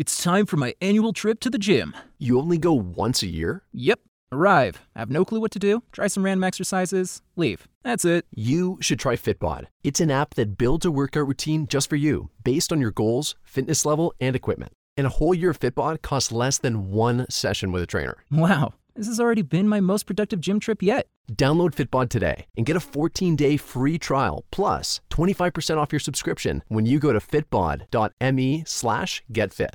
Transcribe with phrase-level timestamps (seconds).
[0.00, 1.94] It's time for my annual trip to the gym.
[2.16, 3.64] You only go once a year?
[3.74, 4.00] Yep.
[4.32, 7.68] Arrive, have no clue what to do, try some random exercises, leave.
[7.82, 8.24] That's it.
[8.34, 9.66] You should try Fitbod.
[9.84, 13.34] It's an app that builds a workout routine just for you, based on your goals,
[13.42, 14.72] fitness level, and equipment.
[14.96, 18.16] And a whole year of Fitbod costs less than one session with a trainer.
[18.30, 21.08] Wow, this has already been my most productive gym trip yet.
[21.30, 26.86] Download Fitbod today and get a 14-day free trial plus 25% off your subscription when
[26.86, 29.74] you go to fitbod.me slash getfit.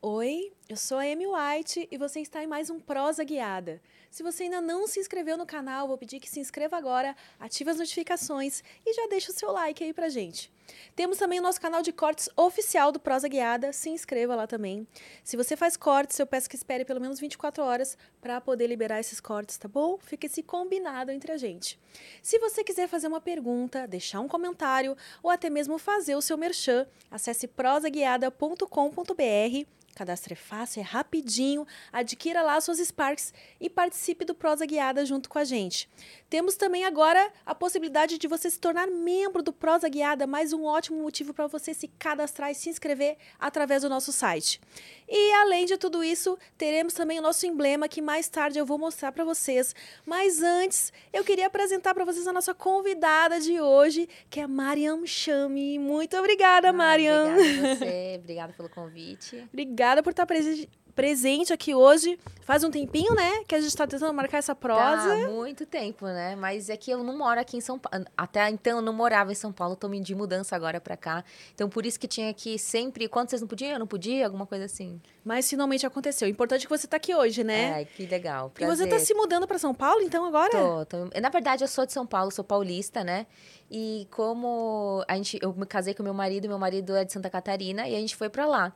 [0.00, 3.82] Oi, eu sou a Amy White e você está em mais um Prosa Guiada.
[4.10, 7.70] Se você ainda não se inscreveu no canal, vou pedir que se inscreva agora, ative
[7.70, 10.50] as notificações e já deixa o seu like aí pra gente.
[10.96, 14.86] Temos também o nosso canal de cortes oficial do Prosa Guiada, se inscreva lá também.
[15.22, 19.00] Se você faz cortes, eu peço que espere pelo menos 24 horas para poder liberar
[19.00, 19.98] esses cortes, tá bom?
[19.98, 21.78] Fica esse combinado entre a gente.
[22.22, 26.38] Se você quiser fazer uma pergunta, deixar um comentário ou até mesmo fazer o seu
[26.38, 31.66] merchan, acesse prosaguiada.com.br Cadastro é fácil, é rapidinho.
[31.92, 35.88] Adquira lá suas Sparks e participe do Prosa Guiada junto com a gente.
[36.28, 40.64] Temos também agora a possibilidade de você se tornar membro do Prosa Guiada, mais um
[40.64, 44.60] ótimo motivo para você se cadastrar e se inscrever através do nosso site.
[45.08, 48.78] E além de tudo isso, teremos também o nosso emblema que mais tarde eu vou
[48.78, 49.74] mostrar para vocês.
[50.04, 55.06] Mas antes, eu queria apresentar para vocês a nossa convidada de hoje, que é Mariam
[55.06, 55.78] Chami.
[55.78, 57.32] Muito obrigada, Ah, Mariam.
[57.34, 59.46] Obrigada a você, obrigada pelo convite.
[59.52, 62.18] Obrigada por estar presen- presente aqui hoje.
[62.42, 65.08] Faz um tempinho, né, que a gente está tentando marcar essa prosa.
[65.08, 66.36] Tá, muito tempo, né?
[66.36, 68.04] Mas é que eu não moro aqui em São Paulo.
[68.16, 71.24] Até então eu não morava em São Paulo, tô me de mudança agora pra cá.
[71.54, 74.46] Então por isso que tinha que sempre, quando vocês não podiam, eu não podia, alguma
[74.46, 75.00] coisa assim.
[75.24, 76.28] Mas finalmente aconteceu.
[76.28, 77.72] O importante é que você está aqui hoje, né?
[77.74, 78.52] Ai, que legal.
[78.60, 79.06] e você está prazer.
[79.06, 80.50] se mudando para São Paulo, então, agora?
[80.50, 83.26] Tô, tô- Na verdade, eu sou de São Paulo, sou paulista, né?
[83.70, 87.30] E como a gente, eu me casei com meu marido, meu marido é de Santa
[87.30, 88.72] Catarina e a gente foi pra lá.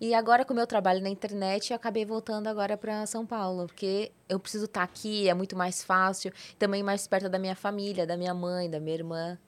[0.00, 3.66] E agora com o meu trabalho na internet, eu acabei voltando agora pra São Paulo,
[3.66, 8.06] porque eu preciso estar aqui, é muito mais fácil, também mais perto da minha família,
[8.06, 9.38] da minha mãe, da minha irmã.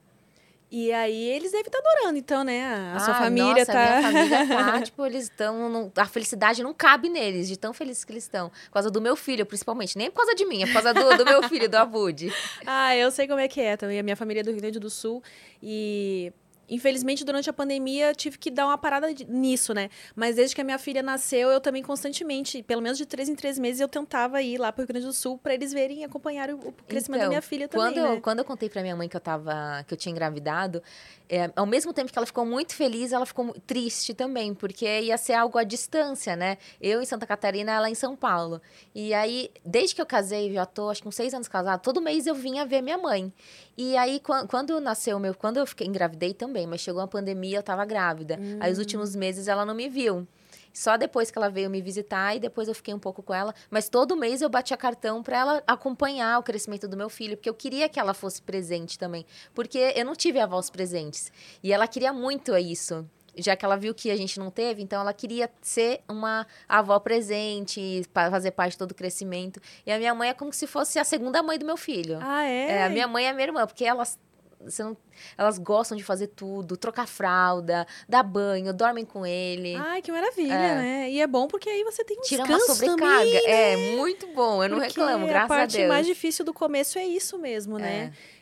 [0.74, 2.64] E aí eles devem estar adorando, então, né?
[2.94, 3.98] A sua Ah, família nossa, tá.
[3.98, 5.92] A minha família tá, tipo, eles estão.
[5.94, 8.48] A felicidade não cabe neles, de tão felizes que eles estão.
[8.48, 9.98] Por causa do meu filho, principalmente.
[9.98, 12.32] Nem por causa de mim, é por causa do, do meu filho, do Abud.
[12.66, 13.98] Ah, eu sei como é que é também.
[13.98, 15.22] A minha família é do Rio Grande do Sul
[15.62, 16.32] e.
[16.74, 19.90] Infelizmente, durante a pandemia, tive que dar uma parada nisso, né?
[20.16, 23.34] Mas desde que a minha filha nasceu, eu também constantemente, pelo menos de três em
[23.34, 26.04] três meses, eu tentava ir lá pro Rio Grande do Sul para eles verem e
[26.04, 28.20] acompanharem o, o crescimento da Então, minha filha também, quando, eu, né?
[28.22, 30.82] quando eu contei pra minha mãe que eu tava, que eu tinha engravidado,
[31.28, 35.16] é, ao mesmo tempo que ela ficou muito feliz, ela ficou triste também, porque ia
[35.18, 36.56] ser algo à distância, né?
[36.80, 38.60] Eu em Santa Catarina, ela em São Paulo.
[38.94, 42.00] E aí, desde que eu casei, já tô acho que uns seis anos casada, todo
[42.00, 43.32] mês eu vinha ver minha mãe.
[43.76, 47.06] E aí, quan- quando nasceu o meu, quando eu fiquei, engravidei também, mas chegou a
[47.06, 48.38] pandemia, eu tava grávida.
[48.60, 50.26] Aí, os últimos meses, ela não me viu.
[50.72, 53.54] Só depois que ela veio me visitar e depois eu fiquei um pouco com ela.
[53.70, 57.50] Mas todo mês eu batia cartão para ela acompanhar o crescimento do meu filho, porque
[57.50, 59.26] eu queria que ela fosse presente também.
[59.54, 61.30] Porque eu não tive avós presentes.
[61.62, 63.06] E ela queria muito isso.
[63.34, 66.98] Já que ela viu que a gente não teve, então ela queria ser uma avó
[66.98, 69.60] presente, para fazer parte de todo o crescimento.
[69.86, 72.18] E a minha mãe é como se fosse a segunda mãe do meu filho.
[72.20, 72.72] Ah, é?
[72.72, 74.18] É, a minha mãe é a minha irmã, porque elas,
[74.64, 74.96] você não-
[75.36, 79.74] elas gostam de fazer tudo, trocar fralda, dar banho, dormem com ele.
[79.76, 80.74] Ai, que maravilha, É.
[80.74, 81.10] né?
[81.10, 83.02] E é bom porque aí você tem um Tira uma sobrecarga.
[83.02, 83.40] também, né?
[83.44, 84.62] É, muito bom.
[84.62, 85.88] Eu não Porque reclamo, graças a parte a Deus.
[85.88, 88.12] mais difícil do começo é isso mesmo, né?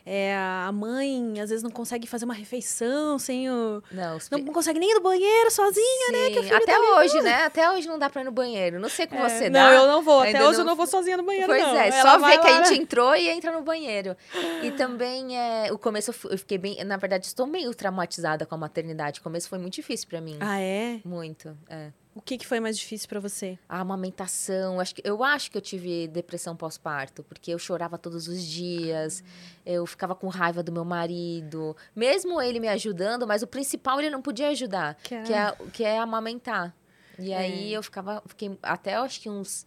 [0.67, 3.83] a mãe, às vezes, não consegue fazer uma refeição sem o...
[3.91, 6.29] Não, os Não consegue nem ir no banheiro sozinha, né?
[6.31, 6.85] Que Sim, Até tá ali.
[6.87, 7.43] hoje, né?
[7.43, 8.79] Até hoje não dá pra ir no banheiro.
[8.79, 9.73] Não sei com É, você, não, dá?
[9.73, 10.19] eu não vou.
[10.21, 11.75] Até Ainda hoje eu não vou sozinha no banheiro, Pois não.
[11.77, 14.15] é, Ela só ver que a gente entrou e entra no banheiro.
[14.63, 16.83] E também, é, o começo eu fiquei bem...
[16.83, 19.19] Na verdade, estou meio traumatizada com a maternidade.
[19.19, 20.37] O começo foi muito difícil pra mim.
[20.39, 20.99] Ah, é?
[21.05, 21.89] Muito, é.
[22.13, 23.57] O que, que foi mais difícil pra você?
[23.69, 28.27] A amamentação, acho que, eu acho que eu tive depressão pós-parto, porque eu chorava todos
[28.27, 29.23] os dias,
[29.65, 34.09] eu ficava com raiva do meu marido, mesmo ele me ajudando, mas o principal ele
[34.09, 36.75] não podia ajudar, Que é- que é, que é amamentar.
[37.17, 39.65] E aí eu ficava, fiquei até acho que uns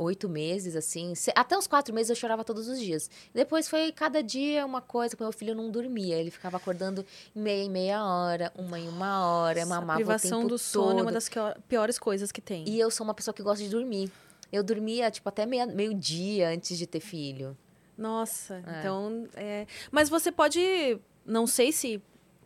[0.00, 3.10] oito meses, assim, até uns quatro meses eu chorava todos os dias.
[3.34, 7.04] Depois foi cada dia uma coisa, porque meu filho não dormia, ele ficava acordando
[7.34, 10.98] meia em meia hora, uma em uma hora, a mamava privação o tempo do sono
[10.98, 11.30] é uma das
[11.68, 12.68] piores coisas que tem.
[12.68, 14.10] E eu sou uma pessoa que gosta de dormir.
[14.52, 17.56] Eu dormia, tipo, até meio-dia antes de ter filho.
[17.96, 18.80] Nossa, É.
[18.80, 19.28] então...
[19.34, 19.66] É...
[19.90, 20.98] Mas você pode...
[21.24, 22.02] Não sei se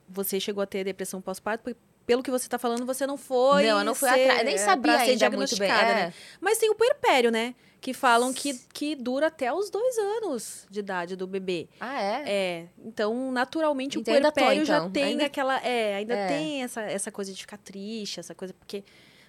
[0.09, 3.63] você chegou a ter depressão pós-parto, porque pelo que você tá falando, você não foi.
[3.67, 4.39] Não, eu não fui ser- atrás.
[4.41, 5.69] Eu nem é, sabia pra ser ainda muito bem.
[5.69, 6.07] diagnosticada, é.
[6.07, 6.15] né?
[6.41, 7.55] Mas tem o puerpério, né?
[7.81, 11.69] Que falam que, que dura até os dois anos de idade do bebê.
[11.79, 12.23] Ah, é?
[12.27, 14.91] É, então naturalmente Então o puerpério já então.
[14.91, 16.27] tem Ainda- aquela, é, ainda É.
[16.29, 18.83] tem essa, essa coisa de ficar triste, essa coisa porque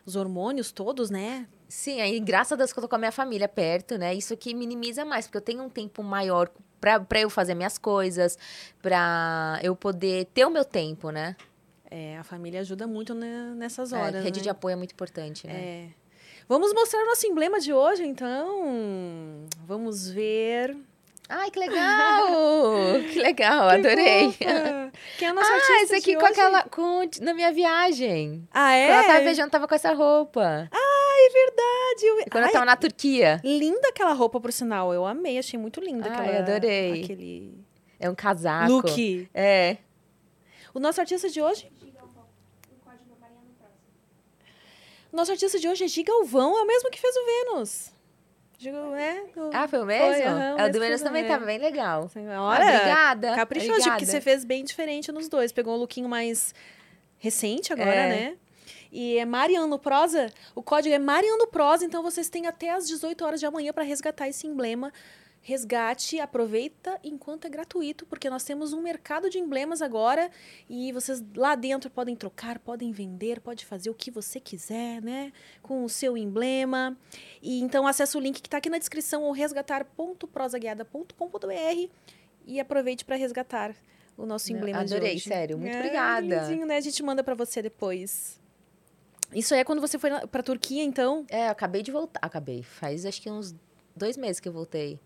[0.06, 1.48] os hormônios todos, né?
[1.68, 4.14] Sim, aí graças a Deus que eu tô com a minha família perto, né?
[4.14, 6.50] Isso que minimiza mais, porque eu tenho um tempo maior
[6.80, 8.38] pra eu fazer minhas coisas,
[8.82, 11.36] pra eu poder ter o meu tempo, né?
[11.98, 14.44] É, a família ajuda muito né, nessas É, horas, rede né?
[14.44, 15.54] de apoio é muito importante, né?
[15.54, 15.88] É.
[16.48, 19.46] Vamos mostrar o nosso emblema de hoje, então.
[19.66, 20.76] Vamos ver.
[21.30, 22.28] Ai, que legal!
[23.14, 24.32] que legal, adorei.
[24.34, 24.92] Que fofa!
[25.18, 26.34] Quem é a nossa Ah, artista esse aqui com hoje?
[26.34, 26.64] aquela.
[26.64, 28.46] Com, na minha viagem.
[28.54, 28.88] Ah, é?
[28.88, 30.70] Quando eu tava viajando, tava com essa roupa.
[30.74, 32.06] É verdade.
[32.06, 33.40] Eu- Quando eu Ai, tava na Turquia.
[33.42, 34.94] Linda aquela roupa, por sinal.
[34.94, 36.40] Eu amei, achei muito linda Ai, aquela.
[36.40, 37.04] adorei.
[37.06, 37.58] Aquele
[38.00, 38.70] É um casaco.
[38.72, 39.30] look.
[39.34, 39.78] É.
[40.74, 41.72] O nosso artista de hoje?
[45.05, 47.92] O nosso artista de hoje é Gigalvão, é o mesmo que fez o Vênus.
[48.62, 49.24] Né?
[49.36, 50.28] O- Ah, foi o mesmo?
[50.28, 52.10] aham, o É, o do Vênus também eu- tava bem legal.
[52.16, 53.36] Ah, obrigada.
[53.36, 53.92] caprichoso, obrigada.
[54.00, 55.52] porque você fez bem diferente nos dois.
[55.52, 56.54] Pegou um lookinho mais
[57.18, 58.10] recente agora, É.
[58.10, 58.38] né?
[58.92, 60.32] E é Mariano Prosa.
[60.56, 63.84] O código é Mariano Prosa, então vocês têm até às 18 horas de amanhã para
[63.84, 64.92] resgatar esse emblema.
[65.48, 70.32] Resgate, aproveita enquanto é gratuito, porque nós temos um mercado de emblemas agora
[70.68, 75.32] e vocês lá dentro podem trocar, podem vender, pode fazer o que você quiser, né?
[75.62, 76.98] Com o seu emblema.
[77.44, 81.92] E então acesse o link que está aqui na descrição ou resgatar.prosaguiada.com.br
[82.44, 83.76] e aproveite para resgatar
[84.18, 86.42] o nosso Não, emblema de adorei, sério, muito É, obrigada.
[86.48, 86.78] lindinho, né?
[86.78, 88.42] A gente manda para você depois.
[89.32, 91.24] Isso aí é quando você foi para Turquia, então?
[91.30, 92.20] É, acabei de voltar.
[92.24, 92.64] Acabei.
[92.64, 93.54] Faz acho que uns
[93.96, 95.00] dois meses que eu voltei.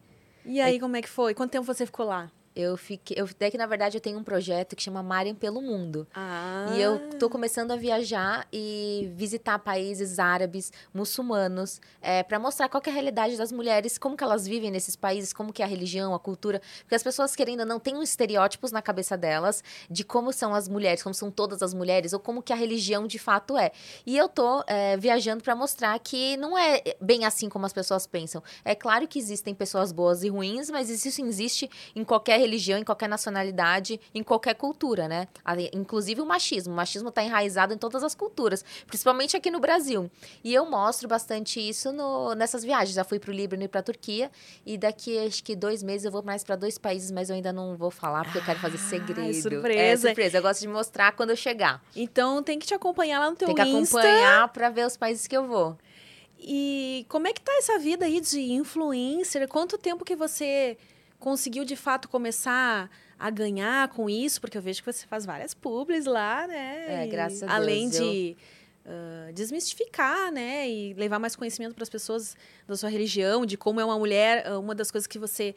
[0.45, 1.33] E aí, como é que foi?
[1.33, 2.31] Quanto tempo você ficou lá?
[2.55, 3.15] Eu fiquei.
[3.19, 6.07] Eu, daí que, na verdade, eu tenho um projeto que chama Mariam pelo Mundo.
[6.13, 6.67] Ah.
[6.75, 12.81] E eu tô começando a viajar e visitar países árabes, muçulmanos, é, para mostrar qual
[12.85, 15.67] é a realidade das mulheres, como que elas vivem nesses países, como que é a
[15.67, 16.61] religião, a cultura.
[16.81, 20.53] Porque as pessoas, querendo ou não, têm uns estereótipos na cabeça delas de como são
[20.53, 23.71] as mulheres, como são todas as mulheres, ou como que a religião de fato é.
[24.05, 28.07] E eu tô é, viajando para mostrar que não é bem assim como as pessoas
[28.07, 28.43] pensam.
[28.65, 32.83] É claro que existem pessoas boas e ruins, mas isso existe em qualquer religião, em
[32.83, 35.27] qualquer nacionalidade, em qualquer cultura, né?
[35.73, 36.73] Inclusive o machismo.
[36.73, 40.09] O machismo está enraizado em todas as culturas, principalmente aqui no Brasil.
[40.43, 42.95] E eu mostro bastante isso no- nessas viagens.
[42.95, 44.31] Já fui para o Líbano e para a Turquia,
[44.65, 47.53] e daqui acho que dois meses eu vou mais para dois países, mas eu ainda
[47.53, 49.33] não vou falar porque eu quero fazer Ah, segredo.
[49.41, 49.79] surpresa.
[49.79, 50.37] É surpresa.
[50.37, 51.83] Eu gosto de mostrar quando eu chegar.
[51.95, 53.99] Então tem que te acompanhar lá no teu Tem que Insta.
[53.99, 55.77] acompanhar para ver os países que eu vou.
[56.41, 59.47] E como é que tá essa vida aí de influencer?
[59.47, 60.77] Quanto tempo que você
[61.19, 64.39] conseguiu de fato começar a ganhar com isso?
[64.41, 66.85] Porque eu vejo que você faz várias publis lá, né?
[67.03, 68.37] É, E graças a Deus, Além eu- de
[68.85, 70.67] ah, desmistificar, né?
[70.69, 72.35] E levar mais conhecimento para as pessoas
[72.67, 74.43] da sua religião, de como é uma mulher.
[74.47, 75.53] Ah, Uma das coisas que você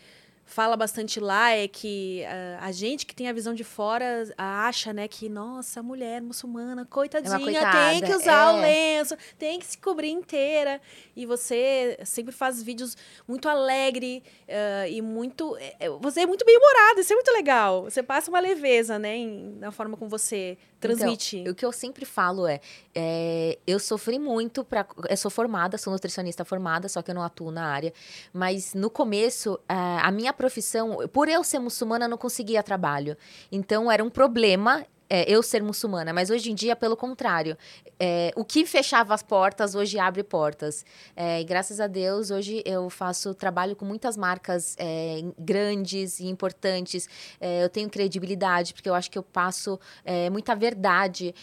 [0.53, 4.67] fala bastante lá é que ah, a gente que tem a visão de fora ah,
[4.69, 8.61] acha, né, que nossa, mulher muçulmana, coitadinha, tem coitada, que usar o é.
[8.61, 10.81] lenço, tem que se cobrir inteira.
[11.17, 12.97] E você sempre faz vídeos
[13.27, 15.57] muito alegre ah, e muito.
[15.57, 17.85] é, é, Você é muito bem-humorado, isso é muito legal.
[17.85, 21.39] Você passa uma leveza, né, em- na forma como você transmite.
[21.39, 22.61] Então, o que eu sempre falo é,
[22.95, 27.23] é, eu sofri muito para, eu sou formada, sou nutricionista formada, só que eu não
[27.23, 27.93] atuo na área.
[28.33, 33.17] Mas no começo, a a minha profissão, por eu ser muçulmana, não conseguia trabalho.
[33.51, 34.85] Então era um problema.
[35.15, 37.55] é, eu ser muçulmana, mas hoje em dia, pelo contrário,
[38.01, 40.87] é, o que fechava as portas hoje abre portas.
[41.15, 46.27] É, e graças a Deus, hoje eu faço trabalho com muitas marcas é, grandes e
[46.35, 47.07] importantes.
[47.39, 51.35] É, eu tenho credibilidade, porque eu acho que eu passo é, muita verdade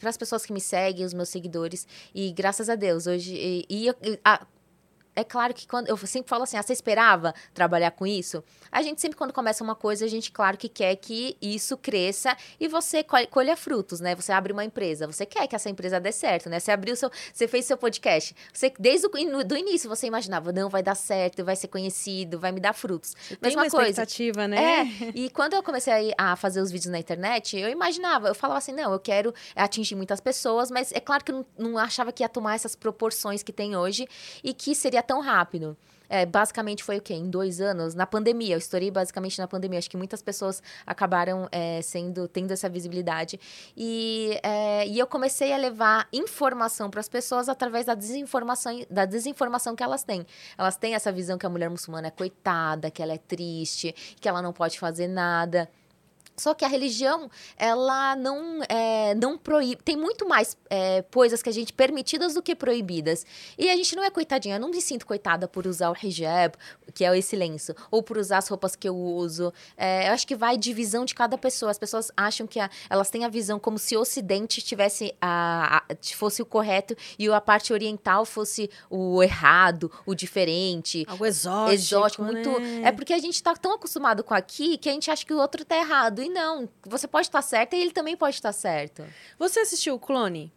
[0.00, 1.86] para as pessoas que me seguem, os meus seguidores.
[2.14, 3.34] E graças a Deus, hoje.
[3.68, 4.46] E, e- a-
[5.14, 8.42] é claro que quando eu sempre falo assim, ah, você esperava trabalhar com isso?
[8.70, 12.36] A gente sempre, quando começa uma coisa, a gente, claro, que quer que isso cresça
[12.58, 14.14] e você colha frutos, né?
[14.14, 16.58] Você abre uma empresa, você quer que essa empresa dê certo, né?
[16.58, 20.70] Você abriu seu, você fez seu podcast, você desde o do início você imaginava, não,
[20.70, 23.14] vai dar certo, vai ser conhecido, vai me dar frutos.
[23.28, 23.90] Tem Mesma uma coisa.
[23.90, 24.80] expectativa, né?
[24.80, 28.58] É, e quando eu comecei a fazer os vídeos na internet, eu imaginava, eu falava
[28.58, 32.10] assim, não, eu quero atingir muitas pessoas, mas é claro que eu não, não achava
[32.12, 34.08] que ia tomar essas proporções que tem hoje
[34.42, 35.76] e que seria tão rápido.
[36.12, 37.14] É, basicamente foi o quê?
[37.14, 38.54] Em dois anos, na pandemia.
[38.54, 39.78] Eu estourei basicamente na pandemia.
[39.78, 43.40] Acho que muitas pessoas acabaram é, sendo tendo essa visibilidade.
[43.74, 49.06] E, é, e eu comecei a levar informação para as pessoas através da desinformação, da
[49.06, 50.26] desinformação que elas têm.
[50.58, 54.28] Elas têm essa visão que a mulher muçulmana é coitada, que ela é triste, que
[54.28, 55.66] ela não pode fazer nada.
[56.42, 59.80] Só que a religião, ela não, é, não proíbe.
[59.80, 63.24] Tem muito mais é, coisas que a gente permitidas do que proibidas.
[63.56, 64.56] E a gente não é coitadinha.
[64.56, 66.56] Eu não me sinto coitada por usar o hijab,
[66.92, 69.52] que é esse lenço, ou por usar as roupas que eu uso.
[69.76, 71.70] É, eu acho que vai de visão de cada pessoa.
[71.70, 75.84] As pessoas acham que a, elas têm a visão como se o Ocidente tivesse a,
[75.88, 81.04] a, fosse o correto e a parte oriental fosse o errado, o diferente.
[81.08, 81.72] Algo exótico.
[81.72, 82.32] Exótico, né?
[82.32, 82.50] muito.
[82.84, 85.38] É porque a gente está tão acostumado com aqui que a gente acha que o
[85.38, 86.20] outro tá errado.
[86.20, 89.04] E não, você pode estar certa e ele também pode estar certo.
[89.38, 90.52] Você assistiu o Clone?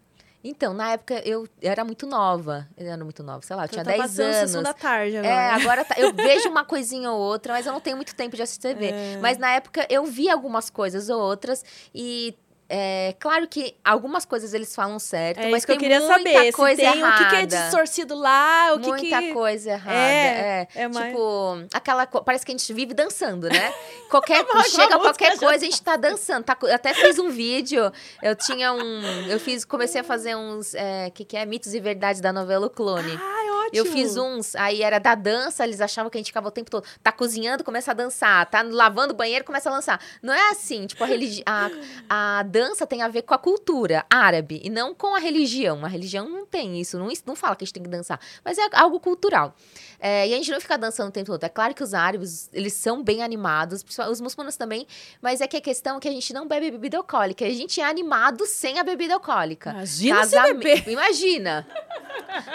[0.48, 2.68] Então, na época eu era muito nova.
[2.78, 4.64] Eu era muito nova, sei lá, eu tinha Eu tava 10 passando Sessão anos.
[4.64, 5.34] da tarde agora.
[5.34, 8.36] É, agora tá- eu vejo uma coisinha ou outra, mas eu não tenho muito tempo
[8.36, 8.86] de assistir TV.
[8.92, 9.18] É.
[9.18, 11.66] Mas na época eu vi algumas coisas ou outras
[11.96, 12.36] e.
[12.68, 16.16] É, claro que algumas coisas eles falam certo, É mas isso que eu queria muita
[16.18, 16.52] saber.
[16.52, 17.16] coisa se tem errada.
[17.16, 19.34] o que, que é distorcido lá, o que Muita que...
[19.34, 19.98] coisa errada.
[19.98, 22.08] É, É, é mais- Tipo, aquela.
[22.08, 23.74] Parece que a gente vive dançando, né?
[24.10, 26.44] Qualquer, Coloca chega qualquer música, já coisa, a gente tá dançando.
[26.44, 27.92] Tá eu até fiz um vídeo.
[28.22, 29.02] Eu tinha um.
[29.28, 30.74] Eu fiz, comecei a fazer uns.
[31.08, 31.46] O que, que é?
[31.46, 33.12] Mitos e verdades da novela O Clone.
[33.12, 33.35] Ótimo.
[33.78, 36.70] Eu fiz uns, aí era da dança, eles achavam que a gente ficava o tempo
[36.70, 36.86] todo.
[37.02, 38.46] Tá cozinhando, começa a dançar.
[38.50, 40.00] Tá lavando o banheiro, começa a lançar.
[40.22, 41.70] Não é assim, tipo, a, religi a,
[42.10, 45.84] a dança tem a ver com a cultura árabe e não com a religião.
[45.84, 48.58] A religião não tem isso, não, não fala que a gente tem que dançar, mas
[48.58, 49.56] é algo cultural.
[50.00, 51.44] É, e a gente não fica dançando o tempo todo.
[51.44, 54.86] É claro que os árabes, eles são bem animados, os muçulmanos também,
[55.22, 57.46] mas é que a questão é que a gente não bebe bebida alcoólica.
[57.46, 59.72] A gente é animado sem a bebida alcoólica.
[59.72, 60.88] Imagina beber.
[60.88, 61.68] Imagina.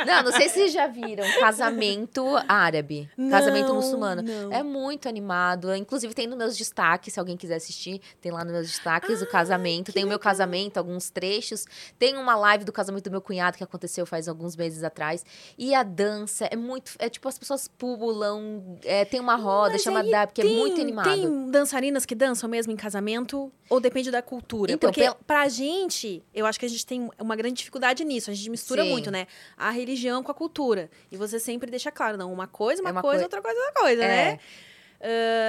[0.07, 4.23] Não, não sei se vocês já viram casamento árabe, casamento Não, muçulmano.
[4.23, 4.52] não.
[4.52, 5.75] É muito animado.
[5.75, 9.26] Inclusive tem nos meus destaques, se alguém quiser assistir, tem lá nos meus destaques o
[9.26, 9.93] casamento.
[9.93, 11.67] Tem o meu casamento, alguns trechos.
[11.99, 15.25] Tem uma live do casamento do meu cunhado que aconteceu faz alguns meses atrás.
[15.59, 16.93] E a dança é muito.
[16.99, 20.81] É tipo, as pessoas pulam, é, tem uma roda, Mas chama dab, que é muito
[20.81, 21.05] animado.
[21.09, 23.52] Tem dançarinas que dançam mesmo em casamento?
[23.69, 24.73] Ou depende da cultura?
[24.73, 28.31] Então, Porque pela- pra gente, eu acho que a gente tem uma grande dificuldade nisso.
[28.31, 28.90] A gente mistura Sim.
[28.90, 29.26] muito, né?
[29.57, 30.89] A religião com a cultura.
[31.11, 33.59] E você sempre deixa claro, não, uma coisa, uma, É uma coisa, coi- outra coisa,
[33.61, 34.09] outra coisa, É.
[34.09, 34.38] né?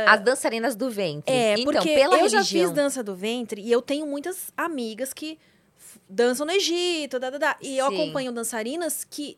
[0.07, 1.33] As dançarinas do ventre.
[1.33, 2.41] É, então, porque pela eu religião.
[2.43, 5.37] já fiz dança do ventre e eu tenho muitas amigas que
[6.09, 7.57] dançam no Egito, da, da, da.
[7.61, 7.95] E eu Sim.
[8.01, 9.37] acompanho dançarinas que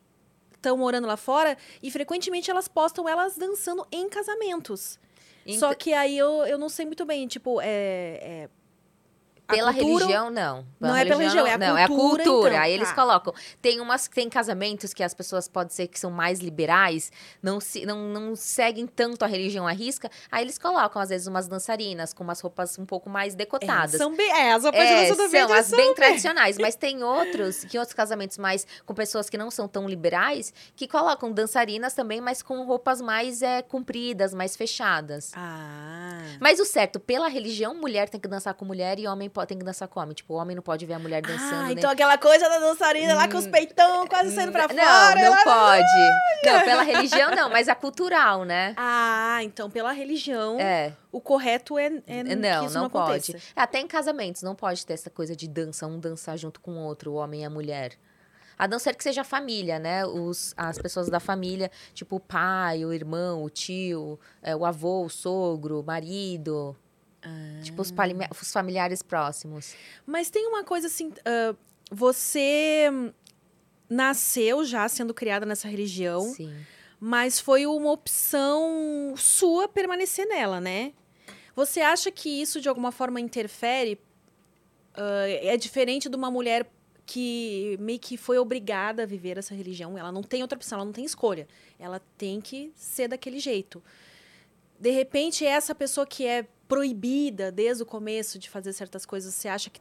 [0.54, 4.98] estão morando lá fora e frequentemente elas postam elas dançando em casamentos.
[5.46, 7.66] Só Então- que aí eu, eu não sei muito bem, tipo, é.
[7.66, 8.48] é
[9.46, 10.66] Pela cultura- religião, não.
[10.80, 12.50] Não é pela religião, é a não, é a cultura, cultura.
[12.50, 12.94] então, Aí eles tá.
[12.94, 13.34] colocam.
[13.60, 17.84] Tem umas tem casamentos que as pessoas podem ser que são mais liberais, não, se,
[17.84, 20.10] não, não seguem tanto a religião à risca.
[20.32, 23.96] Aí eles colocam, às vezes, umas dançarinas com umas roupas um pouco mais É, decotadas.
[23.96, 24.30] são bem.
[24.30, 27.02] É, as roupas de É, dança do são ventre as são bem tradicionais, mas tem
[27.04, 31.92] outros, que outros casamentos mais com pessoas que não são tão liberais, que colocam dançarinas
[31.92, 35.32] também, mas com roupas mais é, compridas, mais fechadas.
[35.36, 36.18] Ah.
[36.40, 39.58] Mas o certo, pela religião, mulher tem que dançar com mulher e homem po- tem
[39.58, 40.14] que dançar com homem.
[40.14, 41.54] Tipo, o homem não pode ver a mulher dançando.
[41.54, 44.74] Ah, nem- então aquela coisa da dançarina lá com os peitão quase saindo pra não,
[44.76, 45.20] fora.
[45.22, 46.46] não lá- pode.
[46.46, 48.72] Não, pela religião não, mas a cultural, né?
[48.78, 53.30] Ah, então pela religião, É, o correto é, é não, não, não, pode.
[53.32, 53.52] aconteça.
[53.56, 56.84] Até em casamentos, não pode ter essa coisa de dança, um dançar junto com o
[56.84, 57.92] outro, o homem e a mulher.
[58.56, 60.06] A não ser que seja a família, né?
[60.06, 65.04] Os, as pessoas da família, tipo o pai, o irmão, o tio, é, o avô,
[65.04, 66.76] o sogro, o marido.
[67.62, 67.92] Tipo, os,
[68.40, 69.74] os familiares próximos.
[70.06, 71.54] Mas tem uma coisa assim, ah,
[71.90, 72.90] você
[73.88, 76.54] nasceu já sendo criada nessa religião, Sim.
[77.00, 80.92] mas foi uma opção sua permanecer nela, né?
[81.54, 83.98] Você acha que isso de alguma forma interfere?
[84.94, 86.66] Ah, é diferente de uma mulher
[87.06, 89.96] que meio que foi obrigada a viver essa religião.
[89.96, 91.46] Ela não tem outra opção, ela não tem escolha.
[91.78, 93.82] Ela tem que ser daquele jeito.
[94.78, 99.48] De repente, essa pessoa que é proibida desde o começo de fazer certas coisas, você
[99.48, 99.80] acha que,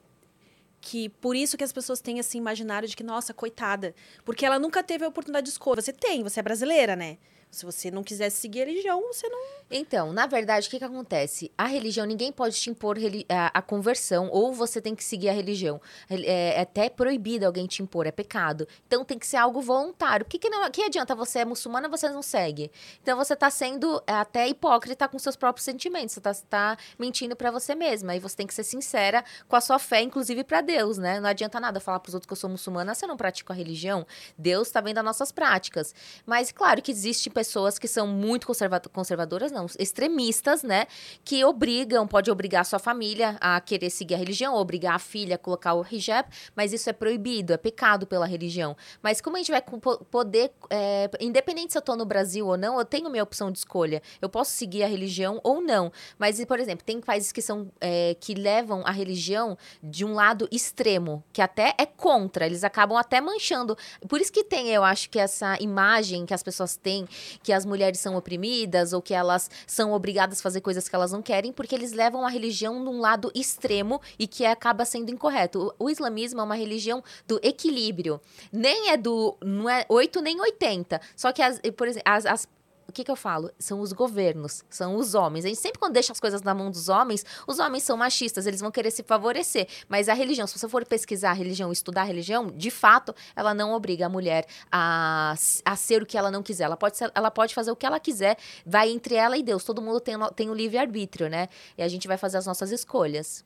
[0.80, 4.60] que por isso que as pessoas têm esse imaginário de que, nossa, coitada, porque ela
[4.60, 5.82] nunca teve a oportunidade de escolha.
[5.82, 7.18] Você tem, você é brasileira, né?
[7.54, 9.40] Se você não quisesse seguir a religião, você não.
[9.70, 11.52] Então, na verdade, o que, que acontece?
[11.56, 12.98] A religião, ninguém pode te impor
[13.54, 15.80] a, conversão, ou você tem que seguir a religião.
[16.08, 18.68] Reli- É, é até proibido alguém te impor, é pecado.
[18.88, 20.26] Então tem que ser algo voluntário.
[20.26, 21.14] O que, que, não, que adianta?
[21.16, 22.72] Você é muçulmana, você não segue.
[23.02, 26.16] Então você tá sendo até hipócrita com seus próprios sentimentos.
[26.16, 28.16] Você tá, tá mentindo pra você mesma.
[28.16, 31.20] E você tem que ser sincera com a sua fé, inclusive pra Deus, né?
[31.20, 33.56] Não adianta nada falar pros outros que eu sou muçulmana se eu não pratico a
[33.56, 34.08] religião.
[34.38, 35.94] Deus tá vendo as nossas práticas.
[36.26, 40.88] Mas, claro que existe pessoas pessoas que são muito conserva conservadoras, não, extremistas, né?
[41.26, 45.38] Que obrigam, pode obrigar sua família a querer seguir a religião, obrigar a filha a
[45.38, 48.78] colocar o hijab, mas isso é proibido, é pecado pela religião.
[49.02, 49.62] Mas como a gente vai
[50.10, 53.58] poder, é, independente se eu tô no Brasil ou não, eu tenho minha opção de
[53.58, 54.02] escolha.
[54.22, 55.92] Eu posso seguir a religião ou não.
[56.18, 60.48] Mas, por exemplo, tem países que são é, que levam a religião de um lado
[60.50, 63.78] extremo, que até é contra, eles acabam até manchando.
[64.08, 67.06] Por isso que tem, eu acho que essa imagem que as pessoas têm
[67.42, 71.12] que as mulheres são oprimidas ou que elas são obrigadas a fazer coisas que elas
[71.12, 75.74] não querem, porque eles levam a religião num lado extremo e que acaba sendo incorreto.
[75.80, 78.20] O, o islamismo é uma religião do equilíbrio.
[78.52, 79.38] Nem é do.
[79.44, 81.00] não é 8 nem 80.
[81.16, 82.48] Só que, as, por exemplo, as, as
[82.88, 83.52] o que, que eu falo?
[83.58, 85.46] São os governos, são os homens.
[85.46, 88.46] A gente sempre, quando deixa as coisas na mão dos homens, os homens são machistas,
[88.46, 89.68] eles vão querer se favorecer.
[89.88, 93.54] Mas a religião, se você for pesquisar a religião, estudar a religião, de fato, ela
[93.54, 95.34] não obriga a mulher a,
[95.66, 96.66] a ser o que ela não quiser.
[96.66, 99.64] Ela pode, ser, ela pode fazer o que ela quiser, vai entre ela e Deus.
[99.64, 101.48] Todo mundo tem, tem o livre-arbítrio, né?
[101.78, 103.44] E a gente vai fazer as nossas escolhas.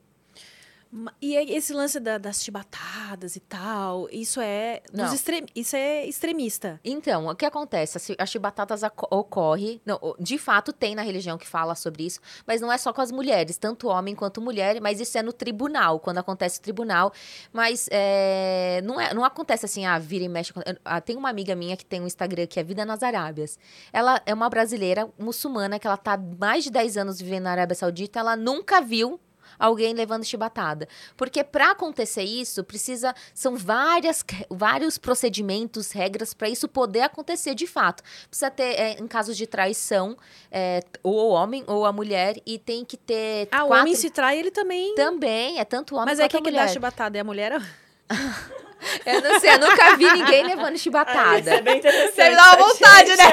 [1.20, 4.80] E esse lance da, das chibatadas e tal, isso é
[5.12, 6.80] extrem, isso é extremista.
[6.82, 8.16] Então, o que acontece?
[8.18, 12.72] As chibatadas ocorre, não, de fato tem na religião que fala sobre isso, mas não
[12.72, 16.18] é só com as mulheres, tanto homem quanto mulher, mas isso é no tribunal, quando
[16.18, 17.12] acontece no tribunal.
[17.52, 20.54] Mas é, não, é, não acontece assim, ah, vira e mexe.
[20.84, 23.58] Ah, tem uma amiga minha que tem um Instagram que é Vida nas Arábias.
[23.92, 27.74] Ela é uma brasileira muçulmana que ela tá mais de 10 anos vivendo na Arábia
[27.74, 29.20] Saudita, ela nunca viu
[29.58, 30.88] alguém levando chibatada.
[31.16, 37.66] Porque para acontecer isso, precisa são várias vários procedimentos, regras para isso poder acontecer de
[37.66, 38.02] fato.
[38.28, 40.16] Precisa ter é, em casos de traição,
[40.50, 43.74] é, ou o homem ou a mulher e tem que ter Ah, quatro...
[43.74, 46.40] o homem se trai, ele também Também, é tanto o homem Mas quanto é a
[46.40, 46.52] mulher.
[46.52, 47.60] Mas é que dá chibatada é a mulher?
[49.04, 51.30] Eu não sei, eu nunca vi ninguém levando chibatada.
[51.30, 52.14] Ah, isso é bem interessante.
[52.14, 53.24] Você me dá uma vontade, né?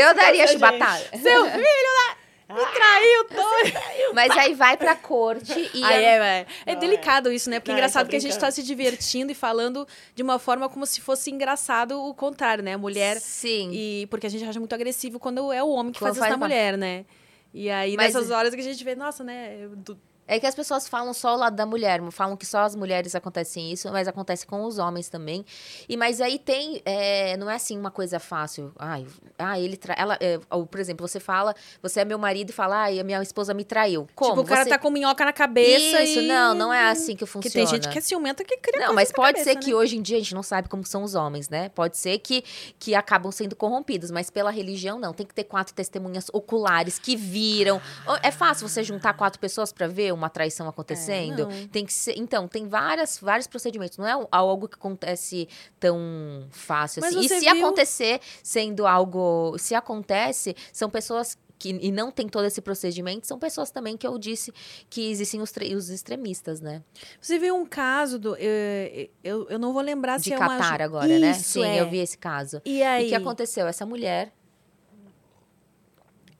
[0.00, 1.04] Eu daria chibatada.
[1.22, 2.16] Seu filho, né?
[2.54, 4.14] Me traiu todo.
[4.14, 5.82] Mas aí vai pra corte e.
[5.82, 7.58] Aí é, é, é delicado isso, né?
[7.60, 10.86] Porque é engraçado que a gente tá se divertindo e falando de uma forma como
[10.86, 12.74] se fosse engraçado o contrário, né?
[12.74, 13.16] A mulher.
[13.18, 13.70] Sim.
[13.72, 16.38] E porque a gente acha muito agressivo quando é o homem que quando faz isso
[16.38, 17.04] na mulher, né?
[17.52, 19.68] E aí, Mas, nessas horas que a gente vê, nossa, né?
[19.76, 22.74] Do, é que as pessoas falam só o lado da mulher, falam que só as
[22.74, 25.44] mulheres acontecem isso, mas acontece com os homens também.
[25.88, 28.72] E mas aí tem, é, não é assim uma coisa fácil.
[28.78, 29.06] Ai,
[29.38, 29.94] ah, ele tra...
[29.98, 33.04] ela, é, ou, por exemplo, você fala, você é meu marido e fala, ai, a
[33.04, 34.06] minha esposa me traiu.
[34.14, 34.30] Como?
[34.30, 34.70] Tipo, o cara você...
[34.70, 36.26] tá com minhoca na cabeça Isso, e...
[36.26, 37.42] não, não é assim que funciona.
[37.42, 39.60] Que tem gente que é ciumenta que cria Não, mas pode cabeça, ser né?
[39.60, 41.68] que hoje em dia a gente não sabe como são os homens, né?
[41.68, 42.44] Pode ser que
[42.78, 47.16] que acabam sendo corrompidos, mas pela religião não, tem que ter quatro testemunhas oculares que
[47.16, 47.80] viram.
[48.22, 51.50] É fácil você juntar quatro pessoas para ver uma traição acontecendo.
[51.50, 52.14] É, tem que ser.
[52.16, 53.98] Então, tem várias, vários procedimentos.
[53.98, 55.48] Não é algo que acontece
[55.78, 57.26] tão fácil Mas assim.
[57.26, 57.50] E se viu...
[57.64, 59.56] acontecer sendo algo.
[59.58, 64.06] Se acontece, são pessoas que, e não tem todo esse procedimento, são pessoas também que
[64.06, 64.52] eu disse
[64.90, 66.82] que existem os, os extremistas, né?
[67.20, 68.36] Você viu um caso do.
[68.36, 70.84] Eu, eu, eu não vou lembrar De se é Catar uma...
[70.84, 71.32] agora, Isso, né?
[71.34, 71.80] Sim, é.
[71.80, 72.60] eu vi esse caso.
[72.64, 73.06] E aí?
[73.06, 73.66] O que aconteceu?
[73.66, 74.32] Essa mulher.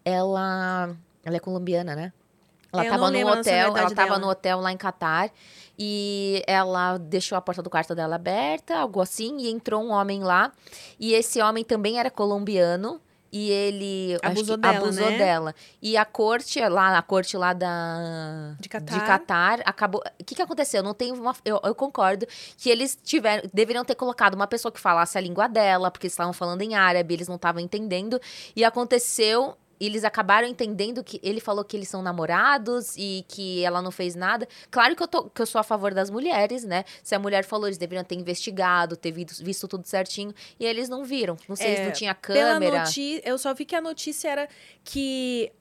[0.05, 0.95] Ela.
[1.25, 2.13] Ela é colombiana, né?
[2.75, 5.31] Ela estava no hotel, ela estava no hotel lá em Catar
[5.79, 10.23] e ela deixou a porta do quarto dela aberta, algo assim, e entrou um homem
[10.23, 10.53] lá.
[10.99, 13.01] E esse homem também era colombiano
[13.37, 15.19] e ele abusou, dela, abusou né?
[15.19, 15.55] dela.
[15.83, 20.01] E a corte lá, a corte lá da de Catar, de Catar acabou.
[20.21, 20.85] O que, que aconteceu?
[20.85, 21.35] Não tem uma.
[21.45, 25.49] Eu, eu, concordo que eles tiveram, deveriam ter colocado uma pessoa que falasse a língua
[25.49, 28.21] dela, porque eles estavam falando em árabe, eles não estavam entendendo.
[28.55, 33.83] E aconteceu eles acabaram entendendo que ele falou que eles são namorados e que ela
[33.83, 34.49] não fez nada.
[34.71, 36.85] Claro que eu, tô, que eu sou a favor das mulheres, né?
[37.03, 40.35] Se a mulher falou, eles deveriam ter investigado, ter visto, tudo certinho.
[40.59, 41.37] E eles não viram.
[41.49, 42.85] Não sei é, se não tinha câmera.
[43.25, 44.49] eu só vi que a notícia era
[44.83, 45.53] que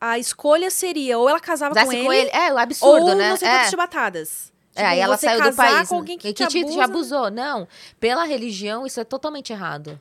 [0.00, 3.30] a escolha seria ou ela casava com, com ele, ele, É, o absurdo, ou né?
[3.30, 3.68] não sei é.
[3.68, 4.50] chibatadas.
[4.74, 5.88] É, aí ela saiu do país.
[5.88, 7.30] Com alguém que, que te, te, te abusou.
[7.30, 7.68] Não.
[7.98, 10.00] Pela religião, isso é totalmente errado.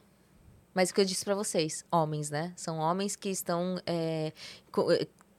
[0.79, 2.53] Mas o que eu disse para vocês, homens, né?
[2.55, 4.31] São homens que estão é,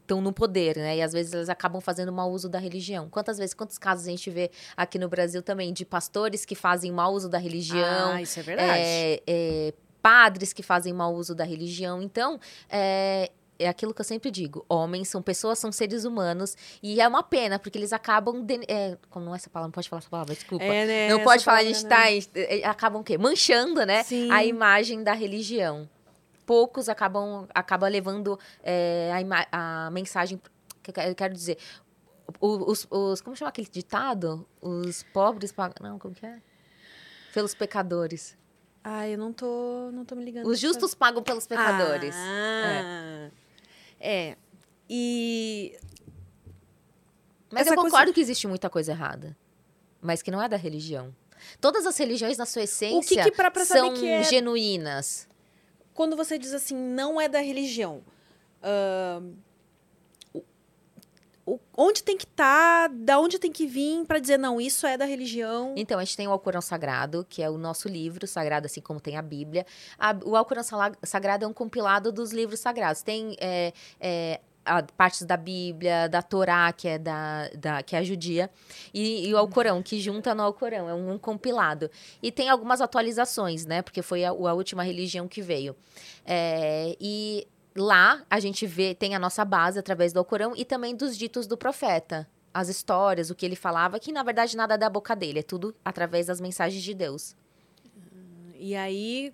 [0.02, 0.98] estão no poder, né?
[0.98, 3.08] E às vezes eles acabam fazendo mau uso da religião.
[3.08, 6.92] Quantas vezes, quantos casos a gente vê aqui no Brasil também de pastores que fazem
[6.92, 8.12] mau uso da religião?
[8.12, 8.80] Ah, isso é verdade.
[8.80, 12.02] É, é, padres que fazem mau uso da religião.
[12.02, 17.00] Então, é, é aquilo que eu sempre digo: homens são pessoas, são seres humanos, e
[17.00, 18.42] é uma pena, porque eles acabam.
[18.42, 19.68] De, é, como não é essa palavra?
[19.68, 20.64] Não pode falar essa palavra, desculpa.
[20.64, 21.08] É, né?
[21.08, 22.40] Não pode falar, palavra, a gente tá.
[22.40, 22.64] Né?
[22.64, 23.18] Acabam o quê?
[23.18, 24.02] Manchando, né?
[24.02, 24.30] Sim.
[24.30, 25.88] A imagem da religião.
[26.46, 29.12] Poucos acabam, acabam levando é,
[29.52, 30.40] a, a mensagem.
[30.82, 31.58] Que eu quero dizer.
[32.40, 34.46] Os, os, como chama aquele ditado?
[34.60, 35.76] Os pobres pagam.
[35.80, 36.40] Não, como que é?
[37.32, 38.36] Pelos pecadores.
[38.82, 40.46] Ah, eu não tô, não tô me ligando.
[40.46, 42.14] Os justos pagam pelos pecadores.
[42.16, 43.30] Ah, é.
[44.88, 45.76] E
[47.50, 49.36] Mas essa eu coisa- concordo que existe muita coisa errada.
[50.00, 51.14] Mas que não é da religião.
[51.60, 53.14] Todas as religiões, na sua essência, que
[53.64, 55.28] saber são que é- genuínas.
[55.94, 58.02] quando você diz assim, não é da religião,
[58.62, 59.34] o-
[61.76, 65.04] onde tem que estar, da onde tem que vir pra dizer, não, isso é da
[65.04, 65.74] religião?
[65.76, 69.00] Então, a gente tem o Alcorão Sagrado, que é o nosso livro sagrado, assim como
[69.00, 69.66] tem a Bíblia.
[69.98, 70.62] A- o Alcorão
[71.02, 73.02] Sagrado é um compilado dos livros sagrados.
[73.02, 74.40] Tem é, é,
[74.96, 78.48] partes da Bíblia, da Torá, que é, da, da- que é judia,
[78.94, 80.88] e, e o Alcorão, que junta no Alcorão.
[80.88, 81.90] É um, um compilado.
[82.22, 83.82] E tem algumas atualizações, né?
[83.82, 85.74] Porque foi a, a última religião que veio.
[86.24, 90.94] É, e lá a gente vê, tem a nossa base através do Alcorão e também
[90.94, 92.28] dos ditos do profeta.
[92.52, 95.42] As histórias, o que ele falava, que na verdade nada é da boca dele, é
[95.42, 97.36] tudo através das mensagens de Deus.
[98.56, 99.32] E aí,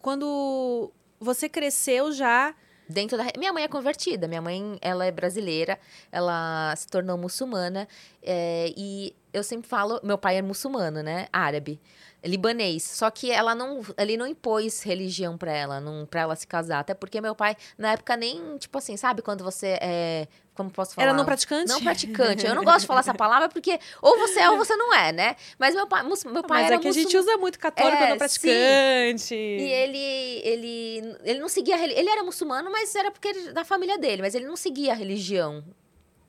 [0.00, 2.54] quando você cresceu já,
[2.88, 3.24] Dentro da...
[3.38, 5.78] Minha mãe é convertida, minha mãe ela é brasileira,
[6.12, 7.88] ela se tornou muçulmana
[8.22, 11.80] é, e eu sempre falo, meu pai é muçulmano, né, árabe,
[12.24, 16.46] libanês, só que ela não, ele não impôs religião pra ela, não para ela se
[16.46, 20.70] casar, até porque meu pai na época nem tipo assim, sabe quando você é, como
[20.70, 21.08] posso falar?
[21.08, 21.68] era não praticante?
[21.68, 22.46] Não praticante.
[22.46, 25.12] Eu não gosto de falar essa palavra porque ou você é ou você não é,
[25.12, 25.36] né?
[25.58, 28.10] Mas meu pai, meu pai Mas era é que a gente usa muito católico É,
[28.10, 29.34] não praticante.
[29.34, 33.98] E ele, ele, ele não seguia Ele era muçulmano, mas era porque ele, da família
[33.98, 35.64] dele, mas ele não seguia a religião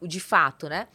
[0.01, 0.87] de fato, né?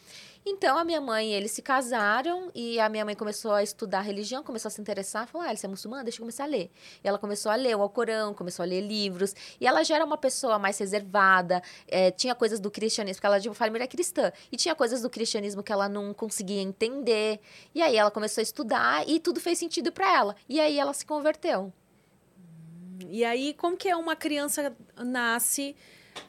[0.45, 4.01] Então a minha mãe e eles se casaram e a minha mãe começou a estudar
[4.01, 6.71] religião, começou a se interessar, falou: "Ah, você é muçulmana, deixa eu começar a ler".
[7.05, 10.05] E ela começou a ler o Alcorão, começou a ler livros, e ela já era
[10.05, 13.87] uma pessoa mais reservada, eh, tinha coisas do cristianismo, porque ela é de uma família
[13.87, 17.39] cristã, e tinha coisas do cristianismo que ela não conseguia entender.
[17.75, 20.37] E aí ela começou a estudar e tudo fez sentido para ela.
[20.49, 21.71] E aí ela se converteu.
[23.09, 25.77] E aí, como que é uma criança nasce...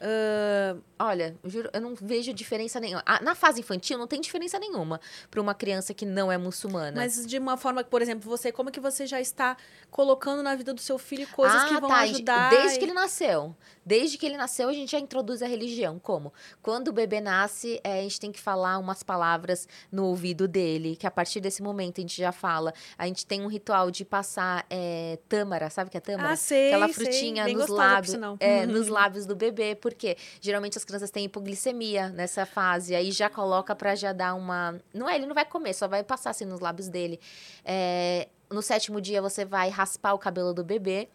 [0.00, 3.02] ah, Olha, eu juro, eu não vejo diferença nenhuma.
[3.04, 6.92] Ah, Na fase infantil não tem diferença nenhuma para uma criança que não é muçulmana.
[6.94, 9.56] mas de uma forma que, por exemplo, você, como que você já está
[9.90, 12.00] colocando na vida do seu filho coisas ah, que vão tá.
[12.02, 12.50] ajudar?
[12.50, 13.54] Desde e- que ele nasceu.
[13.84, 15.98] Desde que ele nasceu, a gente já introduz a religião.
[15.98, 16.32] Como?
[16.62, 20.94] Quando o bebê nasce, eh, a gente tem que falar umas palavras no ouvido dele,
[20.94, 22.72] que a partir desse momento a gente já fala.
[22.96, 26.30] A gente tem um ritual de passar eh, tâmara, sabe o que é tâmara?
[26.30, 26.94] Ah, sei, Aquela sei.
[26.94, 28.14] frutinha Bem nos lábios.
[28.38, 33.28] É, nos lábios do bebê, porque geralmente as crianças têm hipoglicemia nessa fase, aí já
[33.28, 34.80] coloca pra já dar uma.
[34.94, 37.20] Não é, ele não vai comer, só vai passar assim nos lábios dele.
[37.64, 41.08] É, no sétimo dia você vai raspar o cabelo do bebê,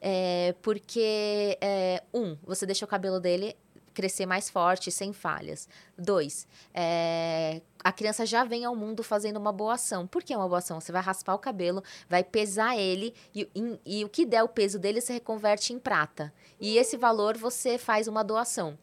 [0.00, 3.54] é, porque, é, um, você deixa o cabelo dele
[3.92, 5.68] crescer mais forte, sem falhas.
[5.96, 10.06] Dois, é, a criança já vem ao mundo fazendo uma boa ação.
[10.06, 10.80] Por que uma boa ação?
[10.80, 14.48] Você vai raspar o cabelo, vai pesar ele e, em- e o que der o
[14.48, 16.32] peso dele você reconverte em prata.
[16.60, 18.76] E esse valor você faz uma doação.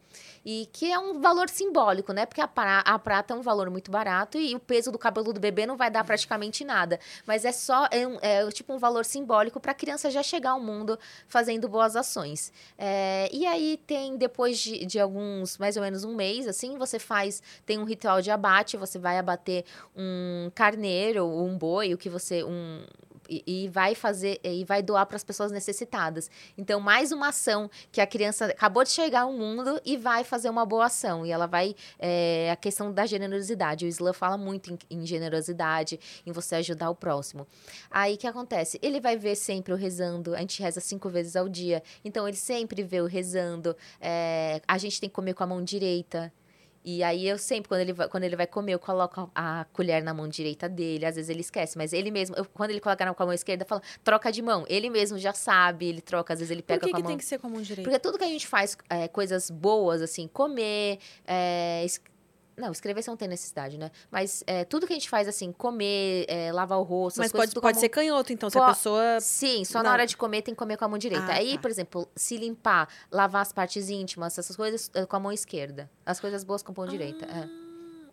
[0.44, 2.24] E que é um valor simbólico, né?
[2.24, 2.48] Porque a,
[2.84, 5.76] a prata é um valor muito barato e o peso do cabelo do bebê não
[5.76, 7.00] vai dar praticamente nada.
[7.26, 10.50] Mas é só, é, um- é tipo um valor simbólico para a criança já chegar
[10.50, 12.52] ao mundo fazendo boas ações.
[12.78, 16.98] É, e aí tem, depois de, de alguns, mais ou menos um mês, assim, você
[16.98, 19.64] faz, tem um ritual de abate, você vai abater
[19.96, 22.84] um carneiro, um boi, o que você, um...
[23.26, 26.30] E, e vai fazer e vai doar para as pessoas necessitadas.
[26.58, 30.50] Então, mais uma ação que a criança acabou de chegar ao mundo e vai fazer
[30.50, 31.24] uma boa ação.
[31.24, 31.74] E ela vai.
[31.98, 33.86] é, a questão da generosidade.
[33.86, 37.46] O Islã fala muito em, em generosidade, em você ajudar o próximo.
[37.90, 38.78] Aí o que acontece?
[38.82, 40.34] Ele vai ver sempre o rezando.
[40.34, 41.82] A gente reza cinco vezes ao dia.
[42.04, 43.74] Então, ele sempre vê o rezando.
[44.02, 46.30] é, a gente tem que comer com a mão direita.
[46.84, 50.02] E aí eu sempre, quando ele vai, quando ele vai comer, eu coloco a, colher
[50.02, 51.06] na mão direita dele.
[51.06, 53.32] Às vezes ele esquece, mas ele mesmo, eu- quando ele coloca na- com a mão
[53.34, 54.64] esquerda, fala, troca de mão.
[54.68, 57.02] Ele mesmo já sabe, ele troca, às vezes ele Por pega que, com a que
[57.02, 57.08] mão.
[57.10, 57.88] tem que ser com a mão direita?
[57.90, 61.82] Porque tudo que a gente faz, é, coisas boas, assim, comer, é,
[62.56, 63.90] não, escrever você não tem necessidade, né?
[64.10, 67.52] Mas é, tudo que a gente faz, assim, comer, é, lavar o rosto, Mas pode,
[67.54, 69.20] pode ser canhoto, então, se Po- a pessoa...
[69.20, 69.84] Sim, só Não.
[69.84, 71.26] na hora de comer tem que comer com a mão direita.
[71.32, 71.60] Ah, Aí, tá.
[71.62, 75.90] por exemplo, se limpar, lavar as partes íntimas, essas coisas é, com a mão esquerda.
[76.06, 77.24] As coisas boas com a mão direita.
[77.26, 77.44] é.
[77.44, 77.48] Ah,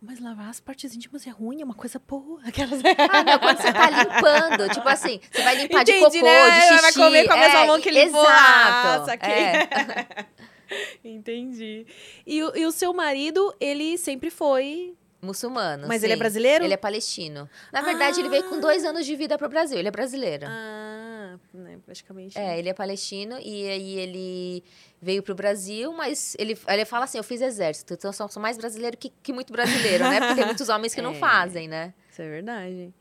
[0.01, 2.41] Mas lavar as partes íntimas é ruim, é uma coisa boa.
[2.45, 2.82] Aquelas...
[3.12, 6.49] Ah, não, quando você tá limpando, tipo assim, você vai limpar de Entendi, cocô, né?
[6.49, 6.82] de xixi.
[6.82, 8.21] Vai comer com a mesma é, mão que limpou.
[8.23, 8.32] Exato.
[8.41, 9.32] Ah, saquei.
[9.32, 10.25] é.
[11.03, 11.86] Entendi.
[12.25, 14.95] E, o- e o seu marido, ele sempre foi...
[15.23, 15.88] Muçulmano.
[15.88, 16.19] Mas ele é sim.
[16.19, 16.63] brasileiro?
[16.65, 17.47] Ele é palestino.
[17.71, 19.77] Na verdade, ele veio com dois anos de vida pro Brasil.
[19.77, 20.47] Ele é brasileiro.
[20.49, 22.36] Ah, né, praticamente.
[22.39, 24.63] É, ele é palestino e aí ele
[24.99, 28.41] veio pro Brasil, mas ele, ele fala assim: eu fiz exército, então eu sou, sou
[28.41, 30.19] mais brasileiro que, que muito brasileiro, né?
[30.21, 31.19] Porque tem muitos homens que não É.
[31.19, 31.93] fazem, né?
[32.12, 32.91] Isso é verdade.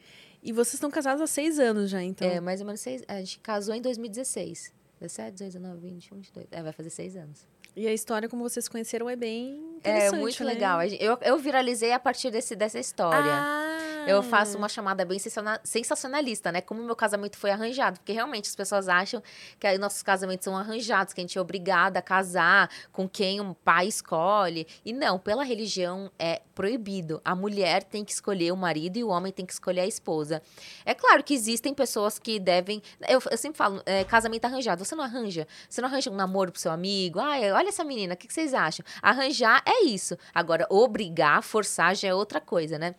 [0.43, 2.29] E vocês estão casados há seis anos já, então.
[2.29, 3.03] É, mais ou menos seis.
[3.09, 4.75] A gente casou em 2016.
[5.01, 6.47] 17, 18, 19, 20, 22.
[6.51, 7.47] É, vai fazer seis anos.
[7.77, 10.53] E a história como vocês se conheceram é bem interessante, É muito né?
[10.53, 10.83] legal.
[10.83, 13.31] Eu, eu viralizei a partir desse, dessa história.
[13.33, 15.19] Ah, Eu faço uma chamada bem
[15.65, 16.61] sensacionalista, né?
[16.61, 17.99] Como meu casamento foi arranjado.
[17.99, 19.23] Porque realmente as pessoas acham
[19.59, 23.55] que nossos casamentos são arranjados, que a gente é obrigada a casar com quem o
[23.55, 24.67] pai escolhe.
[24.85, 27.21] E não, pela religião é proibido.
[27.25, 30.43] A mulher tem que escolher o marido e o homem tem que escolher a esposa.
[30.85, 32.83] É claro que existem pessoas que devem.
[33.09, 34.85] Eu, eu sempre falo, é, casamento arranjado.
[34.85, 35.47] Você não arranja?
[35.69, 37.19] Você não arranja um namoro pro seu amigo?
[37.19, 38.85] Ai, olha essa menina, o que, que vocês acham?
[39.03, 40.17] Arranjar é isso.
[40.35, 42.95] Agora, obrigar, forçar já é outra coisa, né?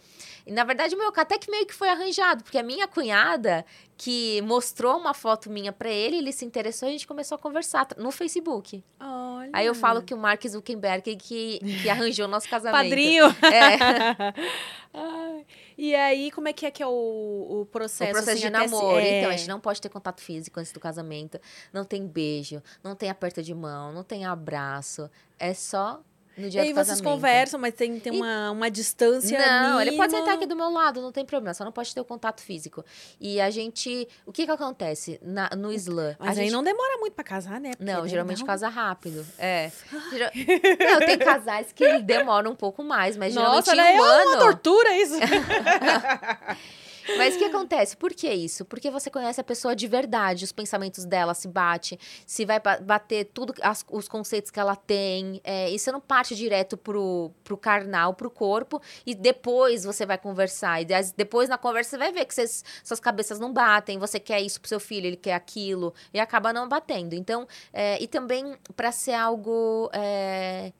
[0.46, 3.66] E na verdade, o meu até que meio que foi arranjado, porque a minha cunhada
[3.98, 7.40] que mostrou uma foto minha pra ele, ele se interessou e a gente começou a
[7.40, 8.84] conversar no Facebook.
[9.00, 9.50] Olha.
[9.54, 12.84] Aí eu falo que o Mark Zuckerberg que, que arranjou o nosso casamento.
[12.84, 13.26] Padrinho.
[13.26, 14.34] É,
[14.94, 15.46] Ai.
[15.78, 18.12] E aí, como é que é que é o, o processo?
[18.12, 18.98] o processo assim, de namoro.
[18.98, 19.20] é.
[19.20, 21.40] Então, a gente não pode ter contato físico antes do casamento.
[21.72, 25.10] Não tem beijo, não tem aperto de mão, não tem abraço.
[25.40, 26.02] É só
[26.42, 29.80] no E dia aí do vocês conversam, mas tem, tem E- uma, uma distância Não,
[29.80, 30.20] ele pode mínima.
[30.20, 32.84] sentar aqui do meu lado, não tem problema, só não pode ter o contato físico.
[33.20, 34.08] E a gente.
[34.26, 36.16] O que que acontece na- no Islã?
[36.20, 37.72] Mas a aí gente- não demora muito pra casar, né?
[37.78, 39.26] Porque Não, geralmente um- casa rápido.
[39.40, 39.72] É.
[40.92, 43.96] Não, tem casais que demoram um pouco mais, mas Nossa, geralmente né?
[43.96, 44.40] em um é uma ano.
[44.40, 45.14] tortura isso.
[47.18, 47.98] Mas o que acontece?
[47.98, 48.64] Por que isso?
[48.66, 52.80] Porque você conhece a pessoa de verdade, os pensamentos dela se bate, se vai ba-
[52.80, 55.42] bater tudo, as- os conceitos que ela tem.
[55.44, 60.18] É, e você não parte direto pro, pro carnal, pro corpo, e depois você vai
[60.18, 60.82] conversar.
[60.82, 62.34] E depois na conversa você vai ver que
[62.84, 66.54] suas cabeças não batem, você quer isso pro seu filho, ele quer aquilo, e acaba
[66.54, 67.14] não batendo.
[67.14, 69.90] Então, é, e também para ser algo.
[69.94, 70.72] é,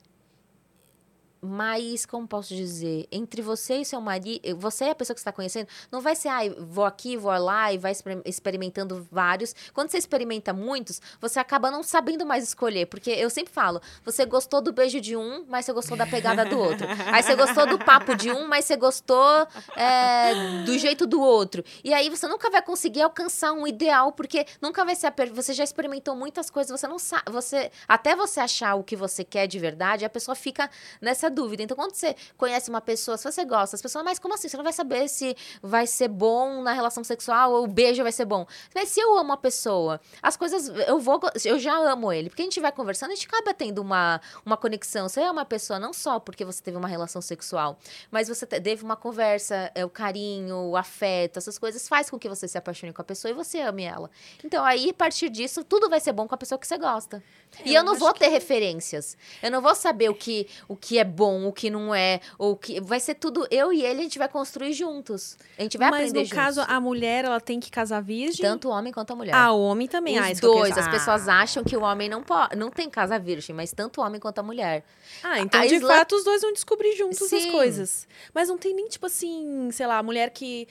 [1.42, 5.32] mais, como posso dizer, entre você e seu marido, você e a pessoa que está
[5.32, 9.52] conhecendo, não vai ser, ai, vou aqui, vou lá e vai exper- experimentando vários.
[9.74, 14.24] Quando você experimenta muitos, você acaba não sabendo mais escolher, porque eu sempre falo, você
[14.24, 16.86] gostou do beijo de um, mas você gostou da pegada do outro.
[17.12, 21.64] Aí você gostou do papo de um, mas você gostou é, do jeito do outro.
[21.82, 25.52] E aí você nunca vai conseguir alcançar um ideal, porque nunca vai ser a você
[25.52, 29.46] já experimentou muitas coisas, você não sabe, você até você achar o que você quer
[29.46, 31.62] de verdade, a pessoa fica nessa dúvida.
[31.62, 34.48] Então, quando você conhece uma pessoa, se você gosta, as pessoas, mas como assim?
[34.48, 38.12] Você não vai saber se vai ser bom na relação sexual ou o beijo vai
[38.12, 38.46] ser bom.
[38.74, 42.28] Mas se eu amo a pessoa, as coisas, eu vou, eu já amo ele.
[42.28, 45.08] Porque a gente vai conversando, a gente acaba tendo uma, uma conexão.
[45.08, 47.78] Você ama a pessoa não só porque você teve uma relação sexual,
[48.10, 52.18] mas você te- teve uma conversa, é, o carinho, o afeto, essas coisas faz com
[52.18, 54.10] que você se apaixone com a pessoa e você ame ela.
[54.44, 57.22] Então, aí, a partir disso, tudo vai ser bom com a pessoa que você gosta.
[57.64, 59.16] E eu eu não vou que- ter referências.
[59.42, 62.56] Eu não vou saber o que, o que é bom, o que não é, o
[62.56, 62.80] que.
[62.80, 63.46] Vai ser tudo.
[63.50, 65.36] Eu e ele, a gente vai construir juntos.
[65.58, 66.36] A gente vai Mas aprender no juntos.
[66.38, 68.40] caso, a mulher, ela tem que casar virgem?
[68.44, 69.34] Tanto o homem quanto a mulher.
[69.34, 70.16] Ah, o homem também.
[70.18, 71.40] ah, Os queria dois, as pessoas Ah.
[71.42, 74.38] acham que o homem não pode, não tem casa virgem, mas tanto o homem quanto
[74.38, 74.84] a mulher.
[75.22, 77.52] Ah, então A de Islã- fato os dois vão descobrir juntos as Sim.
[77.52, 78.06] coisas.
[78.34, 80.66] Mas não tem nem, tipo assim, sei lá, a mulher que.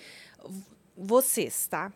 [0.98, 1.92] Vocês, tá?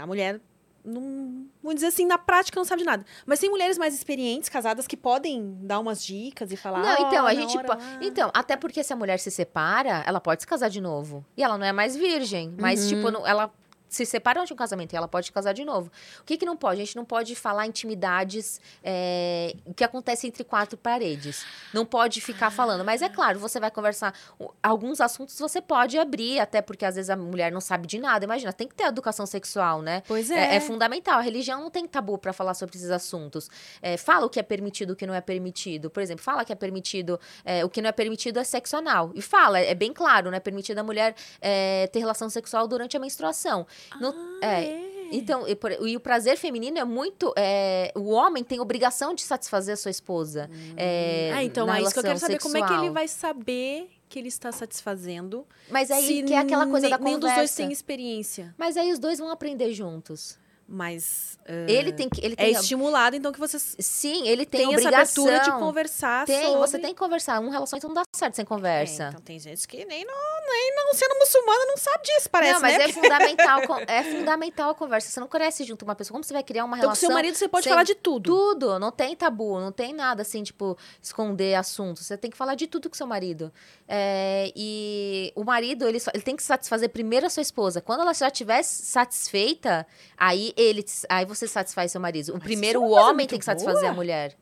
[0.00, 0.40] A mulher.
[0.84, 3.04] Não, vamos dizer assim, na prática não sabe de nada.
[3.26, 6.80] Mas tem mulheres mais experientes, casadas, que podem dar umas dicas e falar.
[6.82, 9.30] não, então, "Ó, a gente hora po- lá." Então, até porque se a mulher se
[9.30, 11.24] separa, ela pode se casar de novo.
[11.36, 12.54] E ela não é mais virgem.
[12.58, 13.02] Mas, Uhum.
[13.10, 13.50] tipo, ela
[13.90, 15.90] se separa de um casamento e ela pode casar de novo.
[16.20, 16.80] O que que não pode?
[16.80, 21.44] A gente não pode falar intimidades é, que acontecem entre quatro paredes.
[21.74, 22.84] Não pode ficar falando.
[22.84, 24.14] Mas é claro, você vai conversar.
[24.62, 28.24] Alguns assuntos você pode abrir, até porque às vezes a mulher não sabe de nada.
[28.24, 30.02] Imagina, tem que ter educação sexual, né?
[30.06, 30.54] Pois É, é.
[30.56, 31.18] é fundamental.
[31.18, 33.50] A religião não tem tabu para falar sobre esses assuntos.
[33.82, 35.90] É, fala o que é permitido, o que não é permitido.
[35.90, 39.10] Por exemplo, fala que é permitido, é, o que não é permitido é sexo anal.
[39.14, 42.68] E fala, é, é bem claro, não é permitido a mulher é, ter relação sexual
[42.68, 43.66] durante a menstruação.
[43.92, 44.12] Ah,
[44.42, 47.32] é, Então, e, por- e o prazer feminino é muito.
[47.36, 50.48] é, o homem tem obrigação de satisfazer a sua esposa.
[50.76, 52.38] é, Ah, então é isso que eu quero saber.
[52.38, 52.92] Como é que ele sexual.
[52.94, 55.44] vai saber que ele está satisfazendo?
[55.68, 57.40] Mas aí se que é aquela coisa da nenhum conversa.
[57.42, 58.54] dos dois tem experiência.
[58.56, 60.38] Mas aí os dois vão aprender juntos.
[60.72, 62.24] Mas ah, Ele tem que.
[62.24, 66.24] Ele é tem, estimulado, então, que vocês Sim, ele tem, têm essa abertura de conversar
[66.24, 66.58] Tem, sobre...
[66.60, 67.40] você tem que conversar.
[67.40, 69.04] Um relacionamento não dá certo sem conversa.
[69.04, 70.14] É, então tem gente que nem não,
[70.48, 72.84] nem não sendo muçulmana não sabe disso, parece, não, mas né?
[72.84, 75.10] é fundamental, é fundamental a conversa.
[75.10, 76.14] Você não cresce junto com uma pessoa.
[76.14, 77.08] Como você vai criar uma Então, com relação?
[77.08, 78.26] seu marido você pode falar de tudo.
[78.26, 82.06] Tudo, não tem tabu, não tem nada assim, tipo, esconder assuntos.
[82.06, 83.52] Você tem que falar de tudo com seu marido.
[83.88, 87.80] É, e o marido, ele, só- ele tem que satisfazer primeiro a sua esposa.
[87.80, 89.84] Quando ela já estiver satisfeita,
[90.16, 92.34] aí ele, aí você satisfaz seu marido.
[92.34, 93.92] O primeiro, isso é o homem tem que satisfazer boa.
[93.92, 94.36] a mulher.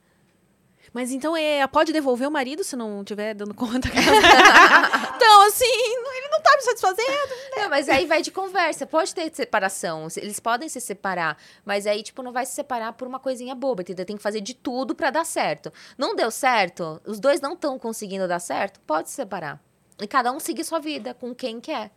[0.92, 3.88] Mas então é, pode devolver o marido se não tiver dando conta?
[5.16, 7.34] então, assim, ele não tá me satisfazendo.
[7.56, 8.86] Não, mas aí vai de conversa.
[8.86, 10.08] Pode ter separação.
[10.16, 11.36] Eles podem se separar.
[11.64, 14.06] Mas aí, tipo, não vai se separar por uma coisinha boba, entendeu?
[14.06, 15.72] Tem que fazer de tudo pra dar certo.
[15.96, 17.00] Não deu certo?
[17.04, 18.80] Os dois não estão conseguindo dar certo?
[18.80, 19.60] Pode se separar.
[20.00, 21.90] E cada um seguir sua vida com quem quer.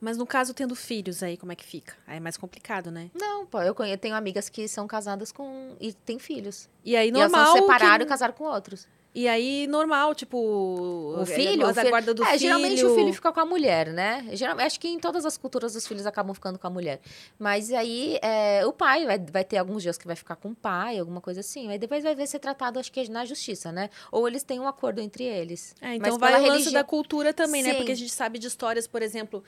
[0.00, 1.94] Mas no caso, tendo filhos aí, como é que fica?
[2.06, 3.10] Aí é mais complicado, né?
[3.14, 5.74] Não, pô, eu conheço, tenho amigas que são casadas com.
[5.80, 6.68] e têm filhos.
[6.84, 7.46] E aí, e elas normal.
[7.52, 8.86] são separaram que- e casaram com outros.
[9.14, 10.36] E aí, normal, tipo.
[10.38, 12.38] O filho, a filho- guarda do é, filho.
[12.38, 14.24] geralmente o filho fica com a mulher, né?
[14.34, 17.00] Geralmente, acho que em todas as culturas os filhos acabam ficando com a mulher.
[17.38, 20.54] Mas aí é, o pai vai, vai ter alguns dias que vai ficar com o
[20.54, 21.68] pai, alguma coisa assim.
[21.70, 23.88] Aí depois vai ver ser tratado, acho que na justiça, né?
[24.12, 25.74] Ou eles têm um acordo entre eles.
[25.80, 27.70] É, então Mas vai o lance religi- da cultura também, né?
[27.70, 27.76] Sim.
[27.78, 29.42] Porque a gente sabe de histórias, por exemplo,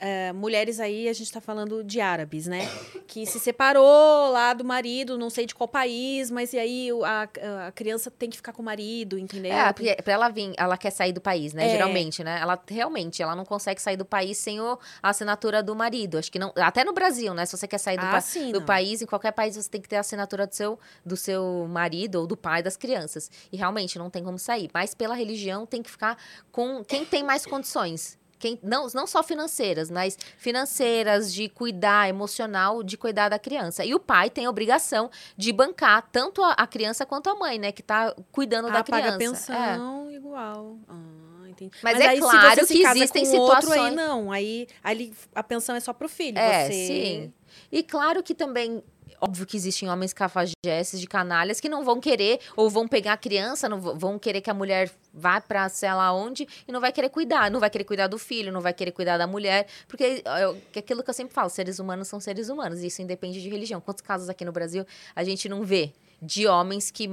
[0.00, 2.60] eh, mulheres aí, a gente tá falando de árabes, né?
[3.06, 7.28] Que se separou lá do marido, não sei de qual país, mas e aí a,
[7.68, 9.52] a criança tem que ficar com o marido, entendeu?
[9.52, 11.66] É, porque pra ela vir, ela quer sair do país, né?
[11.66, 11.68] É.
[11.68, 12.38] Geralmente, né?
[12.40, 16.18] Ela realmente, ela não consegue sair do país sem o- a assinatura do marido.
[16.18, 16.52] Acho que não.
[16.56, 17.44] Até no Brasil, né?
[17.46, 19.80] Se você quer sair do, Ah, pa- sim, do país, em qualquer país, você tem
[19.80, 23.30] que ter a assinatura do seu, do seu marido ou do pai das crianças.
[23.52, 24.70] E realmente não tem como sair.
[24.72, 26.16] Mas pela religião tem que ficar
[26.50, 28.18] com quem tem mais condições.
[28.44, 33.86] Quem, não, não só financeiras, mas financeiras, de cuidar, emocional, de cuidar da criança.
[33.86, 37.58] E o pai tem a obrigação de bancar tanto a, a criança quanto a mãe,
[37.58, 37.72] né?
[37.72, 39.50] Que tá cuidando da ah, paga criança.
[39.50, 39.72] É.
[39.72, 40.76] pensão igual.
[40.86, 41.70] Ah, entendi.
[41.82, 44.30] Mas é aí, claro que existem com outro, situações- aí não.
[44.30, 46.38] Aí, aí a pensão é só pro filho.
[46.38, 46.72] É, você...
[46.86, 47.32] sim.
[47.72, 48.82] E claro que também,
[49.24, 53.16] óbvio que existem homens cafajestes de canalhas que não vão querer, ou vão pegar a
[53.16, 56.92] criança, não vão querer que a mulher vá pra sei lá onde e não vai
[56.92, 57.50] querer cuidar.
[57.50, 59.66] Não vai querer cuidar do filho, não vai querer cuidar da mulher.
[59.88, 62.82] Porque é é aquilo que eu sempre falo, seres humanos são seres humanos.
[62.82, 63.80] E isso independe de religião.
[63.80, 65.92] Quantos casos aqui no Brasil a gente não vê?
[66.20, 67.08] De homens que,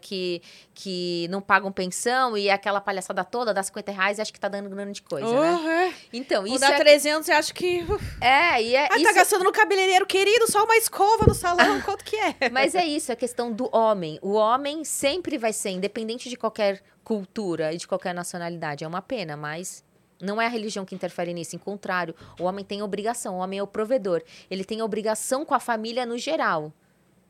[0.00, 0.42] que,
[0.74, 4.48] que não pagam pensão e aquela palhaçada toda, dá 50 reais e acha que tá
[4.48, 5.60] dando grande coisa, né?
[5.62, 5.94] Oh, é.
[6.12, 7.84] Então, Vou isso dar é, 300, você acha que...
[8.20, 11.80] é, e é, Ah, isso tá gastando no cabeleireiro, querido, só uma escova no salão,
[11.82, 12.50] quanto que é?
[12.50, 14.18] Mas é isso, é questão do homem.
[14.22, 18.84] O homem sempre vai ser, independente de qualquer cultura e de qualquer nacionalidade.
[18.84, 19.82] É uma pena, mas
[20.20, 21.56] não é a religião que interfere nisso.
[21.56, 24.22] Em contrário, o homem tem obrigação, o homem é o provedor.
[24.50, 26.72] Ele tem obrigação com a família no geral.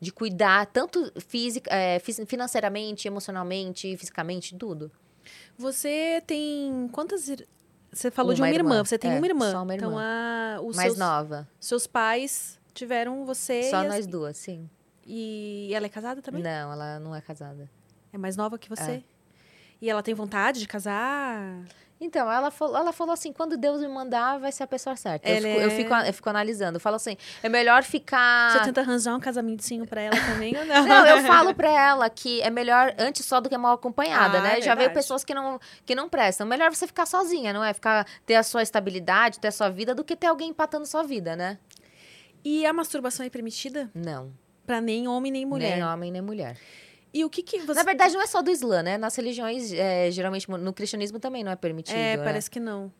[0.01, 4.91] De cuidar, tanto fisica, é, financeiramente, emocionalmente, fisicamente, tudo.
[5.57, 7.29] Você tem quantas...
[7.93, 8.69] Você falou Uma de uma irmã.
[8.71, 9.51] irmã, você tem é, uma irmã.
[9.51, 10.01] só uma Então, irmã.
[10.57, 11.47] a, os Mais seus, nova.
[11.59, 14.67] seus pais tiveram você Só e, as- nós duas, sim.
[15.05, 16.41] e ela é casada também?
[16.41, 17.69] Não, ela não é casada.
[18.13, 19.03] É mais nova que É.
[19.81, 21.63] E ela tem vontade de casar?
[22.03, 25.29] Então, ela falou, ela falou assim: quando Deus me mandar, vai ser a pessoa certa.
[25.29, 26.77] Eu, fico, eu, é- fico, eu fico analisando.
[26.77, 28.51] Eu falo assim: é melhor ficar.
[28.53, 30.83] Você tenta arranjar um casamentinho pra ela também ou não?
[30.87, 34.41] Não, eu falo pra ela que é melhor antes só do que mal acompanhada, Ah,
[34.41, 34.57] né?
[34.57, 36.47] é Já veio pessoas que não, que não prestam.
[36.47, 37.71] Melhor você ficar sozinha, não é?
[37.71, 41.03] Ficar, ter a sua estabilidade, ter a sua vida, do que ter alguém empatando sua
[41.03, 41.59] vida, né?
[42.43, 43.91] E a masturbação é permitida?
[43.93, 44.31] Não.
[44.65, 45.75] Pra nem homem nem mulher.
[45.75, 46.57] Nem homem, nem mulher.
[47.13, 47.73] E o que que você...
[47.73, 48.97] Na verdade, não é só do Islã, né?
[48.97, 51.95] Nas religiões, é, geralmente, no cristianismo também não é permitido.
[51.95, 52.23] É, né?
[52.23, 52.91] parece que não.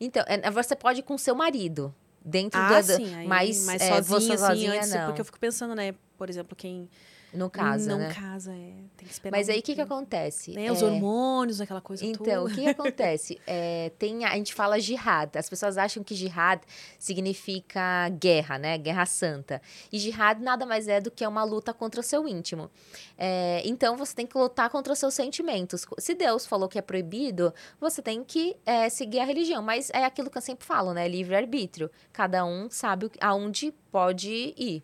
[0.00, 1.94] Então, é, você pode ir com seu marido.
[2.24, 3.14] Dentro Ah, do- sim.
[3.14, 5.06] Aí, mas, mas é, sozinha, assim, sozinha, antes, não.
[5.06, 5.94] Porque eu fico pensando, né?
[6.18, 6.88] Por exemplo, quem
[7.36, 8.12] No caso, não né?
[8.14, 10.52] casa, é, tem que esperar Mas um aí, o que que acontece?
[10.52, 12.54] Né, Os É, hormônios, aquela coisa Então, o toda.
[12.54, 13.40] que, que acontece?
[13.46, 15.36] É, tem, a gente fala jihad.
[15.36, 16.60] As pessoas acham que jihad
[16.98, 18.76] significa guerra, né?
[18.78, 19.60] Guerra santa.
[19.92, 22.70] E jihad nada mais é do que uma luta contra o seu íntimo.
[23.16, 25.86] É, então, você tem que lutar contra os seus sentimentos.
[25.98, 29.62] Se Deus falou que é proibido, você tem que é, seguir a religião.
[29.62, 31.08] Mas é aquilo que eu sempre falo, né?
[31.08, 31.90] Livre-arbítrio.
[32.12, 34.82] Cada um sabe o aonde pode ir.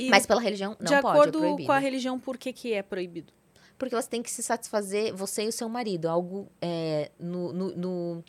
[0.00, 1.66] E Mas pela religião não de pode, é acordo proibido.
[1.66, 3.32] com a religião, por que que é proibido?
[3.78, 7.76] Porque você tem que se satisfazer, você e o seu marido, algo é, no, no,
[7.76, 8.24] no,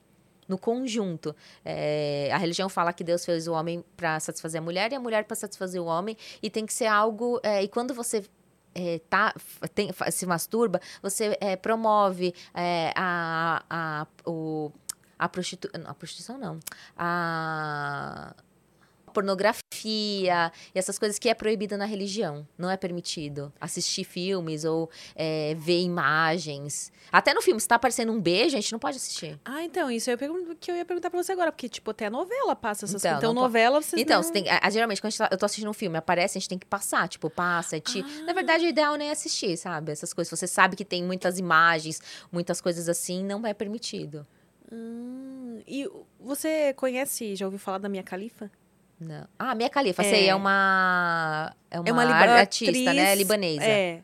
[0.48, 1.36] no conjunto.
[1.66, 5.00] É, a religião fala que Deus fez o homem para satisfazer a mulher e a
[5.00, 7.40] mulher para satisfazer o homem, e tem que ser algo.
[7.44, 8.24] é, e quando você.
[8.74, 9.34] é, tá,
[9.76, 14.72] tem- se masturba, você é, promove é, a, a, o,
[15.20, 16.60] a, prostitu, a prostituição, não.
[16.98, 18.34] A
[19.12, 22.48] pornografia e essas coisas que é proibida na religião.
[22.58, 26.92] Não é permitido assistir filmes ou é, ver imagens.
[27.12, 29.40] Até no filme, se tá aparecendo um beijo, a gente não pode assistir.
[29.44, 31.92] Ah, então, isso eu ia pergun- que eu ia perguntar pra você agora, porque, tipo,
[31.92, 33.30] até a novela passa essas Então, coisas.
[33.32, 34.24] Então, novela, vocês Então, não...
[34.24, 36.58] você tem, a- geralmente, quando tá- eu tô assistindo um filme, aparece, a gente tem
[36.60, 38.02] que passar, tipo, passa, te...
[38.02, 38.24] Ah.
[38.26, 39.92] Na verdade, o ideal nem é assistir, sabe?
[39.92, 40.30] Essas coisas.
[40.40, 44.26] Você sabe que tem muitas imagens, muitas coisas assim, não é permitido.
[44.72, 48.50] Hum, e você conhece, já ouviu falar da Minha Califa?
[49.02, 49.28] Não.
[49.40, 50.10] Ah, Minha Califa, É.
[50.10, 51.52] sei, é uma...
[51.72, 53.16] É uma, é uma liba- artista, atriz, né?
[53.16, 53.64] Libanesa.
[53.66, 54.02] É.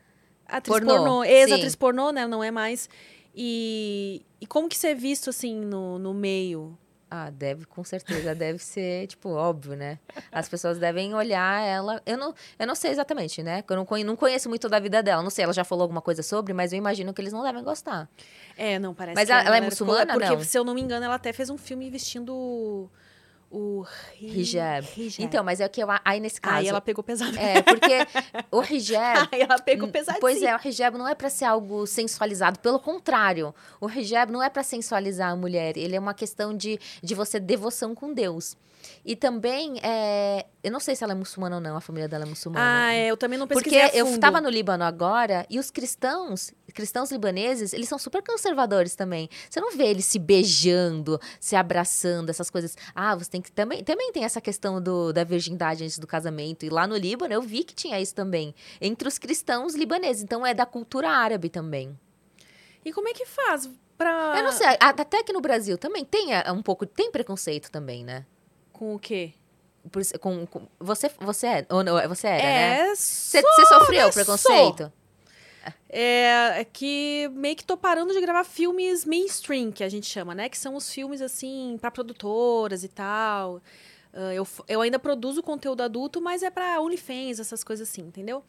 [0.47, 2.25] Atriz Pornô, pornô, ex-atriz pornô, né?
[2.25, 2.89] Não é mais.
[3.35, 6.75] E, e como que isso é visto, assim, no, no meio?
[7.11, 9.99] Ah, deve, com certeza, deve ser, tipo, óbvio, né?
[10.31, 12.01] As pessoas devem olhar ela.
[12.05, 13.63] Eu não, eu não sei exatamente, né?
[13.69, 15.21] Eu não conhe- não conheço muito da vida dela.
[15.21, 17.63] Não sei, ela já falou alguma coisa sobre, mas eu imagino que eles não devem
[17.63, 18.09] gostar.
[18.57, 20.43] É, não, parece Mas que ela- ela é galera ficou- muçulmana, Porque, não?
[20.43, 22.89] se eu não me engano, ela até fez um filme vestindo
[23.49, 23.81] o...
[23.81, 23.85] O
[24.19, 24.87] Hijab.
[24.97, 25.23] hijab.
[25.23, 26.57] Então, mas é que eu, aí nesse caso.
[26.57, 27.37] Aí ela pegou pesado.
[27.37, 28.07] É, porque
[28.51, 29.29] o hijab.
[29.31, 30.21] Aí ela pegou pesadinho.
[30.21, 33.53] Pois é, o hijab não é pra ser algo sensualizado, pelo contrário.
[33.79, 37.39] O hijab não é pra sensualizar a mulher, ele é uma questão de, de você
[37.39, 38.57] devoção com Deus.
[39.05, 42.25] E também, é, eu não sei se ela é muçulmana ou não, a família dela
[42.25, 42.87] é muçulmana.
[42.87, 45.71] Ah, é, eu também não Porque pesquisei a eu estava no Líbano agora e os
[45.71, 49.29] cristãos, cristãos libaneses, eles são super conservadores também.
[49.49, 52.75] Você não vê eles se beijando, se abraçando, essas coisas.
[52.93, 56.65] Ah, você tem que também também tem essa questão do, da virgindade antes do casamento.
[56.65, 60.23] E lá no Líbano eu vi que tinha isso também entre os cristãos libaneses.
[60.23, 61.97] Então é da cultura árabe também.
[62.83, 64.35] E como é que faz pra...
[64.37, 68.03] Eu não sei, até aqui no Brasil também tem é, um pouco tem preconceito também,
[68.03, 68.25] né?
[68.77, 69.33] Com o quê?
[69.91, 72.79] Por com, com- você você é, ou não, você era, né?
[72.91, 74.11] É, Você sou, você sofreu né?
[74.11, 74.91] preconceito?
[75.89, 80.35] É, é que meio que tô parando de gravar filmes mainstream, que a gente chama,
[80.35, 80.49] né?
[80.49, 83.61] Que são os filmes, assim, pra produtoras e tal.
[84.13, 88.43] Ah, eu, eu ainda produzo conteúdo adulto, mas é pra OnlyFans, essas coisas assim, entendeu?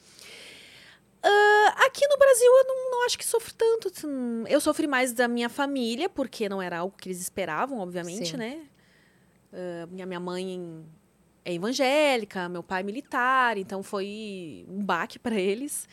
[1.22, 3.88] Ah, aqui no Brasil eu não, não acho que sofro tanto.
[3.88, 4.08] assim.
[4.48, 8.36] Eu sofri mais da minha família, porque não era algo que eles esperavam, obviamente, Sim.
[8.36, 8.60] né?
[9.52, 10.84] Ah, minha, minha mãe
[11.44, 15.88] é evangélica, meu pai é militar, então foi um baque pra eles.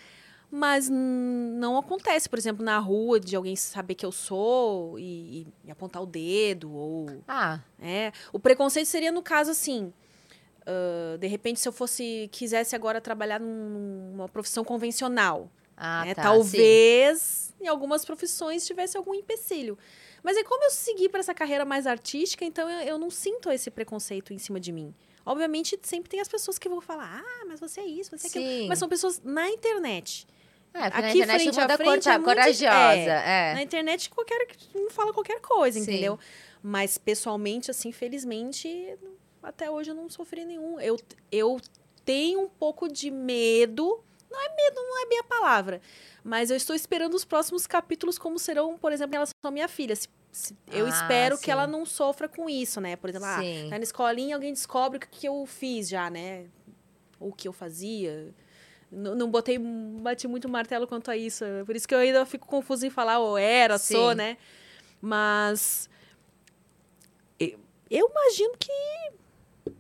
[0.52, 5.72] Mas não acontece, por exemplo, na rua de alguém saber que eu sou e, e
[5.72, 9.92] apontar o dedo ou Ah, é, o preconceito seria no caso assim,
[10.66, 16.14] ah, de repente se eu fosse quisesse agora trabalhar num- numa profissão convencional, ah né?
[16.14, 16.30] tá, sim.
[16.30, 19.78] talvez em algumas profissões tivesse algum empecilho.
[20.26, 23.52] Mas é como eu segui para essa carreira mais artística, então eu, eu não sinto
[23.52, 24.92] esse preconceito em cima de mim.
[25.24, 28.30] Obviamente sempre tem as pessoas que vão falar, ah, mas você é isso, você é
[28.32, 28.46] aquilo.
[28.46, 28.68] Sim.
[28.68, 30.26] Mas são pessoas na internet.
[30.74, 32.66] É, Aqui, na internet frente a frente, é muito- corajosa.
[32.66, 33.54] é, É.
[33.54, 35.84] Na internet, qualquer um fala qualquer coisa, Sim.
[35.92, 36.20] entendeu?
[36.62, 38.98] Mas pessoalmente, assim, felizmente,
[39.44, 40.80] até hoje eu não sofri nenhum.
[40.82, 41.00] Eu,
[41.32, 41.62] eu
[42.04, 44.04] tenho um pouco de medo.
[44.36, 45.82] Não é medo, não é bem a palavra.
[46.24, 49.68] Mas eu estou esperando os próximos capítulos, como serão, por exemplo, em relação à minha
[49.68, 49.96] filha.
[49.96, 51.44] Se- se- eu Ah, espero sim.
[51.44, 52.96] que ela não sofra com isso, né?
[52.98, 56.48] Por exemplo, ah, tá na escolinha, alguém descobre o que que eu fiz já, né?
[57.20, 58.34] Ou o que eu fazia.
[58.92, 61.44] Não, não botei, bati muito martelo quanto a isso.
[61.66, 64.16] Por isso que eu ainda fico confusa em falar, ou era, sou, Sim.
[64.18, 64.38] né?
[65.02, 65.90] Mas.
[67.90, 68.72] Eu imagino que.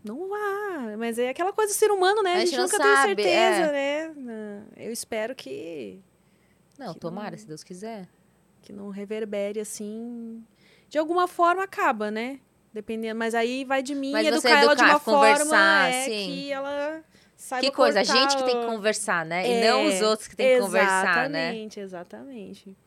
[0.04, 0.96] Não vá.
[0.98, 2.34] Mas é aquela coisa do ser humano, né?
[2.34, 4.10] A A gente gente, não nunca sabe, tem certeza, é.
[4.16, 4.64] né?
[4.78, 6.00] Eu espero que,
[6.78, 8.08] Não, Que tomara, não- se Deus quiser.
[8.62, 10.44] que não reverbere assim.
[10.90, 12.40] De alguma forma acaba, né?
[12.74, 13.18] Dependendo.
[13.18, 16.26] Mas aí vai de mim Mas você educar ela de educar, uma forma é, sim.
[16.28, 17.04] que ela
[17.38, 19.48] saiba que coisa, a gente que tem que conversar, né?
[19.48, 21.50] E É, não os outros que têm que conversar, né?
[21.50, 22.78] Exatamente, exatamente.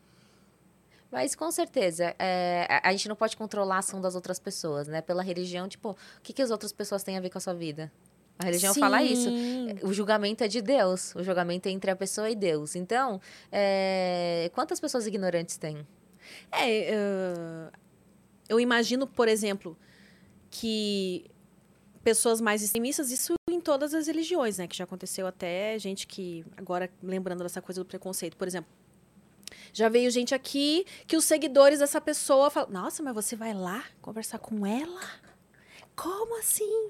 [1.11, 4.87] Mas com certeza, é, a, a gente não pode controlar a ação das outras pessoas,
[4.87, 5.01] né?
[5.01, 7.53] Pela religião, tipo, o que, que as outras pessoas têm a ver com a sua
[7.53, 7.91] vida?
[8.37, 9.29] A religião fala isso.
[9.29, 9.75] Sim.
[9.83, 11.13] O julgamento é de Deus.
[11.13, 12.73] O julgamento é entre a pessoa e Deus.
[12.73, 13.19] Então,
[13.51, 15.85] é, quantas pessoas ignorantes tem?
[16.49, 17.71] É, ah,
[18.47, 19.77] eu imagino, por exemplo,
[20.49, 21.25] que
[22.01, 24.67] pessoas mais extremistas, isso em todas as religiões, né?
[24.67, 28.71] Que já aconteceu até gente que, agora lembrando dessa coisa do preconceito, por exemplo,
[29.73, 33.83] já veio gente aqui que os seguidores dessa pessoa falam, nossa, mas você vai lá
[34.01, 35.01] conversar com ela?
[35.95, 36.89] Como assim?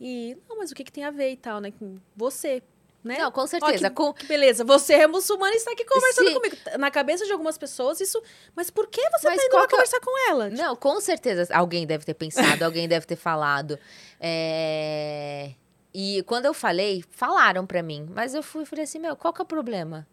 [0.00, 1.70] E, não, mas o que, que tem a ver e tal, né?
[1.78, 2.60] Com Você,
[3.04, 3.18] né?
[3.18, 3.88] Não, com Ó, certeza.
[3.88, 6.34] que, com, que beleza, você é muçulmana e está aqui conversando Sim.
[6.34, 6.56] comigo.
[6.78, 8.20] Na cabeça de algumas pessoas, isso.
[8.56, 10.50] Mas por que você Mas tá indo lá que é- conversar com ela?
[10.50, 13.78] Não, com certeza alguém deve ter pensado, alguém deve ter falado.
[14.20, 15.52] É,
[15.94, 19.40] E quando eu falei, falaram pra mim, mas eu fui falei assim, meu, qual que
[19.40, 20.06] é o problema?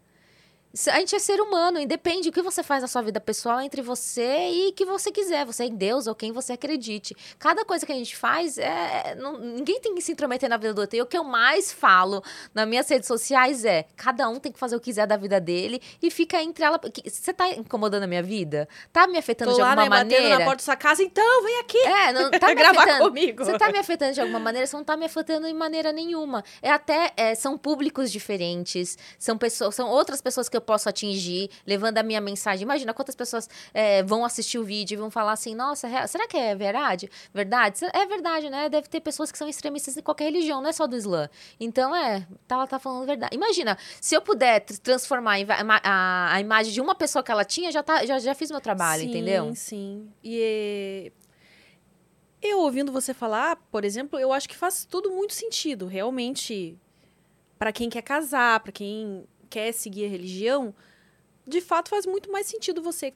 [0.88, 3.64] A gente é ser humano, independe o que você faz na sua vida pessoal é
[3.64, 7.16] entre você e o que você quiser, você é em Deus ou quem você acredite.
[7.40, 10.72] Cada coisa que a gente faz, é, não- ninguém tem que se intrometer na vida
[10.72, 10.96] do outro.
[10.96, 12.22] E o que eu mais falo
[12.54, 15.40] nas minhas redes sociais é: cada um tem que fazer o que quiser da vida
[15.40, 16.80] dele e fica entre ela.
[17.04, 18.68] Você tá incomodando a minha vida?
[18.92, 20.38] Tá me afetando Tô de lá, alguma né, maneira?
[20.38, 21.78] na porta da sua casa, então, vem aqui.
[21.78, 23.04] É, não tá me gravar afetando.
[23.08, 23.44] comigo.
[23.44, 26.44] Você tá me afetando de alguma maneira, você não tá me afetando de maneira nenhuma.
[26.62, 30.88] É até, é, são públicos diferentes, são pessoas, são outras pessoas que eu eu posso
[30.88, 32.62] atingir, levando a minha mensagem.
[32.62, 36.36] Imagina quantas pessoas é, vão assistir o vídeo e vão falar assim: nossa, será que
[36.36, 37.10] é verdade?
[37.32, 37.80] Verdade?
[37.92, 38.68] É verdade, né?
[38.68, 41.28] Deve ter pessoas que são extremistas de qualquer religião, não é só do Islã.
[41.58, 43.34] Então, é, tá, ela tá falando verdade.
[43.34, 45.36] Imagina, se eu puder transformar
[45.82, 48.60] a, a, imagem de uma pessoa que ela tinha, já, tá, já, já fiz meu
[48.60, 49.46] trabalho, sim, entendeu?
[49.46, 50.12] Sim, sim.
[50.22, 51.12] E
[52.42, 55.86] eu ouvindo você falar, por exemplo, eu acho que faz tudo muito sentido.
[55.86, 56.78] Realmente,
[57.58, 60.74] para quem quer casar, para quem quer seguir a religião,
[61.46, 63.12] de fato faz muito mais sentido você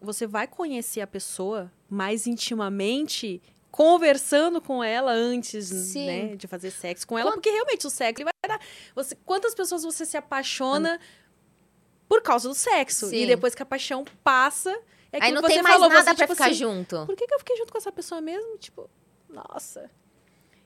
[0.00, 7.06] você vai conhecer a pessoa mais intimamente conversando com ela antes, né, de fazer sexo
[7.06, 7.34] com ela, Quant...
[7.34, 8.60] porque realmente o sexo vai dar
[8.94, 11.00] você quantas pessoas você se apaixona
[12.08, 13.22] por causa do sexo Sim.
[13.22, 14.70] e depois que a paixão passa,
[15.12, 17.04] é Aí não tem mais falou, nada você, pra tipo ficar assim, junto.
[17.04, 18.56] Por que, que eu fiquei junto com essa pessoa mesmo?
[18.56, 18.88] Tipo,
[19.28, 19.90] nossa.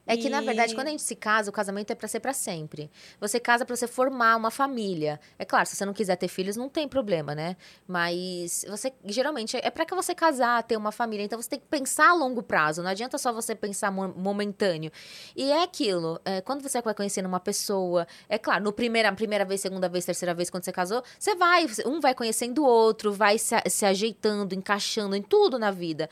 [0.06, 2.32] É que, na verdade, quando a gente se casa, o casamento é para ser para
[2.32, 2.90] sempre.
[3.20, 5.18] Você casa para você formar uma família.
[5.38, 7.56] É claro, se você não quiser ter filhos, não tem problema, né?
[7.88, 11.24] Mas você, geralmente, é para que você casar, ter uma família.
[11.24, 12.82] Então, você tem que pensar a longo prazo.
[12.82, 14.92] Não adianta só você pensar momentâneo.
[15.34, 16.20] E é aquilo.
[16.24, 20.04] É, quando você vai conhecendo uma pessoa, é claro, no primeira, primeira vez, segunda vez,
[20.04, 23.84] terceira vez, quando você casou, você vai, um vai conhecendo o outro, vai se, se
[23.84, 26.08] ajeitando, encaixando em tudo na vida.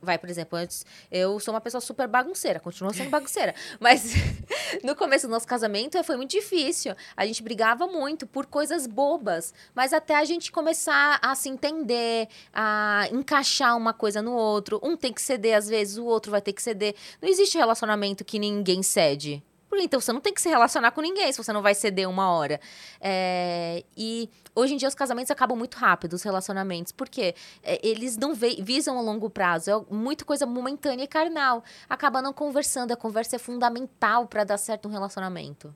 [0.00, 3.54] Vai, por exemplo, antes eu sou uma pessoa super bagunceira, continuo sendo bagunceira.
[3.80, 4.12] Mas
[4.84, 6.94] no começo do nosso casamento foi muito difícil.
[7.16, 9.52] A gente brigava muito por coisas bobas.
[9.74, 14.80] Mas até a gente começar a se entender, a encaixar uma coisa no outro.
[14.82, 16.94] Um tem que ceder, às vezes, o outro vai ter que ceder.
[17.20, 19.42] Não existe relacionamento que ninguém cede.
[19.76, 22.30] Então você não tem que se relacionar com ninguém se você não vai ceder uma
[22.30, 22.60] hora.
[23.00, 28.16] É, e hoje em dia os casamentos acabam muito rápido, os relacionamentos, porque é, eles
[28.16, 31.62] não visam a longo prazo, é muita coisa momentânea e carnal.
[31.88, 35.74] Acaba não conversando, a conversa é fundamental para dar certo um relacionamento.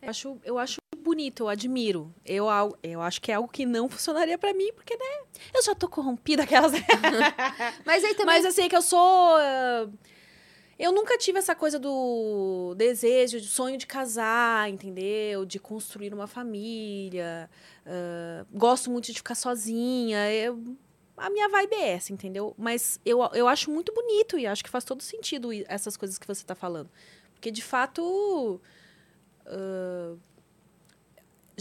[0.00, 2.12] Eu acho, eu acho bonito, eu admiro.
[2.24, 2.46] Eu,
[2.82, 5.26] eu acho que é algo que não funcionaria para mim, porque, né?
[5.54, 6.72] Eu já tô corrompida aquelas.
[7.86, 8.26] Mas aí também.
[8.34, 9.36] Mas assim, que eu sou.
[9.36, 10.11] Uh
[10.82, 15.44] eu nunca tive essa coisa do desejo, de sonho de casar, entendeu?
[15.46, 17.48] De construir uma família.
[17.86, 20.28] Uh, gosto muito de ficar sozinha.
[20.34, 20.60] Eu,
[21.16, 22.52] a minha vibe é essa, entendeu?
[22.58, 26.26] Mas eu, eu acho muito bonito e acho que faz todo sentido essas coisas que
[26.26, 26.90] você está falando.
[27.32, 28.60] Porque, de fato,
[29.46, 30.18] uh,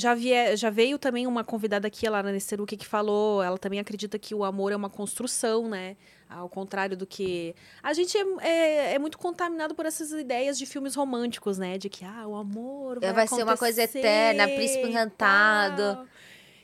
[0.02, 3.80] já, vie, já veio também uma convidada aqui, a Lara Nesseruque, que falou, ela também
[3.80, 5.96] acredita que o amor é uma construção, né?
[6.28, 7.56] Ao contrário do que...
[7.84, 11.78] A gente é, é, é muito contaminado por essas ideias de filmes românticos, né?
[11.78, 16.08] De que, ah, o amor vai, vai ser uma coisa eterna, príncipe encantado.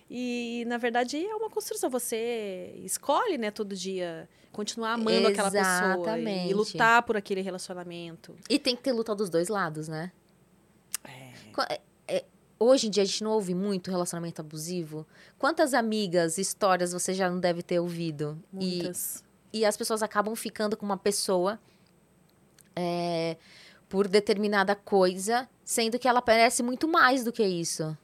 [0.10, 1.90] E, na verdade, é uma construção.
[1.90, 5.40] Você escolhe, né, todo dia continuar amando Exatamente.
[5.40, 8.36] aquela pessoa e, e lutar por aquele relacionamento.
[8.50, 10.12] E tem que ter luta dos dois lados, né?
[11.70, 11.80] É
[12.60, 15.06] hoje em dia a gente não ouve muito relacionamento abusivo.
[15.38, 18.42] Quantas amigas, histórias você já não deve ter ouvido?
[18.52, 19.24] Muitas.
[19.52, 21.60] E, e as pessoas acabam ficando com uma pessoa
[22.76, 23.38] é,
[23.90, 27.98] por determinada coisa, sendo que ela parece muito mais do que isso.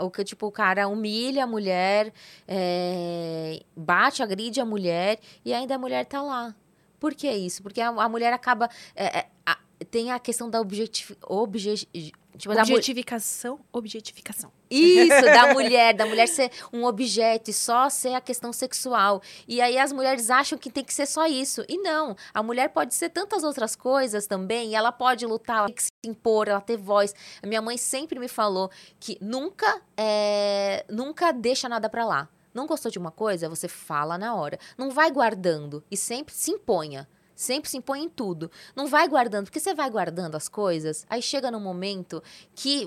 [0.00, 2.12] O que, tipo, o cara humilha a mulher,
[2.48, 6.54] é, bate, agride a mulher, e ainda a mulher tá lá.
[6.98, 7.62] Por que isso?
[7.62, 8.68] Porque a, a mulher acaba.
[8.96, 9.58] É, a,
[9.90, 11.24] tem a questão da objetividade.
[11.28, 11.88] Obje,
[12.36, 14.52] Tipo, objetificação, da objetificação.
[14.68, 19.22] Isso, da mulher, da mulher ser um objeto e só ser a questão sexual.
[19.46, 21.64] E aí as mulheres acham que tem que ser só isso.
[21.68, 25.66] E não, a mulher pode ser tantas outras coisas também, e ela pode lutar, ela
[25.66, 27.14] tem que se impor, ela ter voz.
[27.42, 32.28] A minha mãe sempre me falou que nunca, é, nunca deixa nada para lá.
[32.52, 34.58] Não gostou de uma coisa, você fala na hora.
[34.76, 37.08] Não vai guardando e sempre se imponha.
[37.34, 38.50] Sempre se impõe em tudo.
[38.76, 42.22] Não vai guardando, porque você vai guardando as coisas, aí chega num momento
[42.54, 42.86] que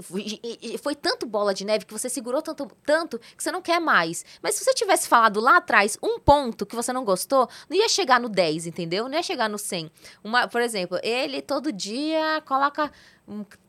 [0.82, 4.24] foi tanto bola de neve que você segurou tanto, tanto que você não quer mais.
[4.41, 7.89] Mas se você tivesse falado lá atrás um ponto que você não gostou, não ia
[7.89, 9.08] chegar no 10, entendeu?
[9.08, 9.91] Não ia chegar no 100.
[10.24, 12.91] Uma, por exemplo, ele todo dia coloca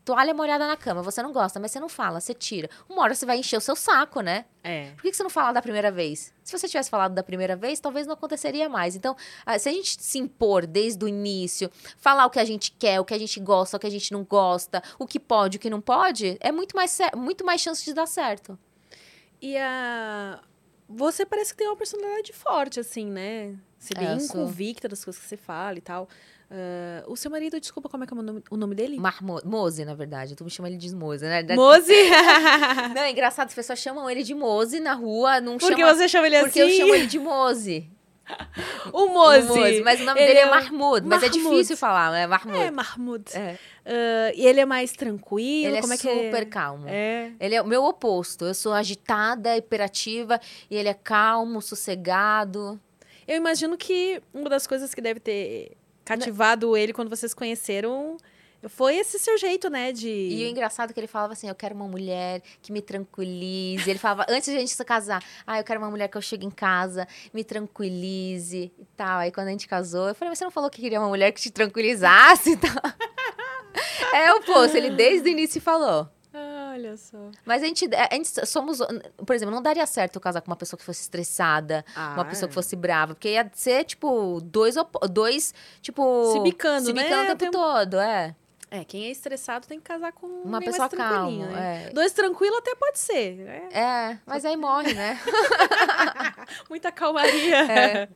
[0.05, 2.71] toalha molhada na cama, você não gosta, mas você não fala, você tira.
[2.89, 4.45] Uma hora você vai encher o seu saco, né?
[4.63, 4.93] É.
[4.93, 6.33] Por que você não fala da primeira vez?
[6.45, 8.95] Se você tivesse falado da primeira vez, talvez não aconteceria mais.
[8.95, 12.71] Então, ah, se a gente se impor desde o início, falar o que a gente
[12.73, 15.57] quer, o que a gente gosta, o que a gente não gosta, o que pode,
[15.57, 18.59] o que não pode, é muito mais, muito mais chance de dar certo.
[19.43, 20.41] E a.
[20.89, 23.55] Você parece que tem uma personalidade forte, assim, né?
[23.79, 26.09] Ser é, bem convicta das coisas que você fala e tal.
[26.51, 28.99] Uh, o seu marido, desculpa, como é que é o nome, o nome dele?
[28.99, 30.35] Marmo Mose, na verdade.
[30.35, 31.43] Tu me chama ele de Mose, né?
[31.55, 31.93] Mose?
[32.95, 35.41] não, é engraçado, as pessoas chamam ele de Mose na rua.
[35.41, 36.71] Não Por que você chama ele porque assim?
[36.71, 37.91] Porque eu chamo ele de Mose.
[38.93, 39.51] O Mozi.
[39.51, 42.27] O Mozi, Mas o nome Ele dele é é Mahmoud, mas é difícil falar, é
[42.27, 42.59] Mahmoud.
[42.59, 43.25] É, Mahmoud.
[43.35, 43.59] É.
[43.87, 45.69] Ah, e ele é mais tranquilo?
[45.69, 46.85] Ele é é que super calmo.
[46.89, 47.33] É.
[47.41, 48.45] Ele é o meu oposto.
[48.45, 50.39] Eu sou agitada, hiperativa,
[50.71, 52.79] e ele é calmo, sossegado.
[53.27, 55.77] Eu imagino que uma das coisas que deve ter
[56.09, 58.17] cativado ele quando vocês conheceram
[58.67, 59.93] foi esse seu jeito, né?
[59.93, 60.09] De.
[60.09, 63.89] E o engraçado é que ele falava assim: eu quero uma mulher que me tranquilize.
[63.89, 66.23] Ele falava, antes de a gente se casar, ah, eu quero uma mulher que eu
[66.23, 69.21] chegue em casa, me tranquilize e tal.
[69.21, 71.31] Aí quando a gente casou, eu falei, mas você não falou que queria uma mulher
[71.31, 72.71] que te tranquilizasse e tal?
[74.13, 76.09] É o oposto, ele desde o início falou.
[76.79, 77.19] Ah, olha só.
[77.45, 78.79] Mas a gente, a gente somos.
[79.25, 82.49] Por exemplo, não daria certo eu casar com uma pessoa que fosse estressada, uma pessoa
[82.49, 83.15] que fosse brava.
[83.15, 84.77] Porque ia ser, tipo, dois,
[85.11, 86.33] dois tipo.
[86.33, 87.03] Se bicando, se né?
[87.05, 88.35] bicando o tempo Tem todo, é.
[88.71, 91.47] É, quem é estressado tem que casar com Uma pessoa calma.
[91.47, 91.87] né?
[91.87, 91.91] É.
[91.91, 93.41] Dois tranquilos até pode ser.
[93.41, 95.19] É, É, mas aí morre, né?
[96.69, 97.57] muita calmaria.
[97.73, 98.09] É.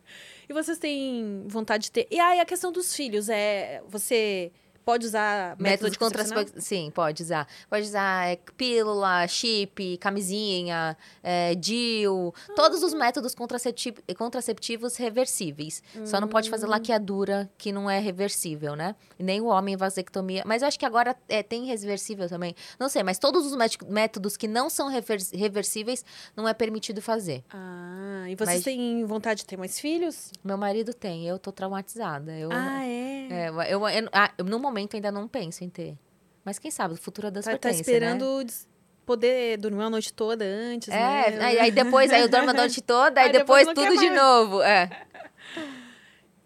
[0.48, 2.06] E vocês têm vontade de ter.
[2.10, 3.82] E aí, a questão dos filhos, é.
[3.88, 4.52] Você
[4.84, 6.64] pode usar método, Métodos contraceptivos.
[6.64, 7.46] Sim, pode usar.
[7.68, 12.34] Pode usar é, pílula, chip, camisinha, é, DIU.
[12.56, 15.82] Todos os métodos contracepti- contraceptivos reversíveis.
[16.04, 18.94] Só não pode fazer laqueadura, que não é reversível, né?
[19.18, 20.42] Nem o homem vasectomia.
[20.44, 22.54] Mas eu acho que agora é, tem reversível também.
[22.78, 23.56] Não sei, mas todos os
[23.88, 26.04] métodos que não são revers- reversíveis
[26.36, 27.44] não é permitido fazer.
[27.50, 30.32] Ah, e vocês Mas- têm vontade de ter mais filhos?
[30.42, 32.32] Meu marido tem, eu tô traumatizada.
[32.36, 33.28] Eu, Ah, é.
[33.30, 35.96] É, eu, eu- ah, eu, no momento ainda não penso em ter.
[36.44, 38.68] Mas quem sabe, o futuro é das Tá, tá esperando des-
[39.06, 41.26] poder dormir a noite toda antes, né?
[41.26, 41.44] É, né?
[41.44, 44.10] aí, aí depois, aí eu dormo a noite toda, aí, Aí depois depois, tudo de
[44.10, 44.62] novo.
[44.62, 44.90] É.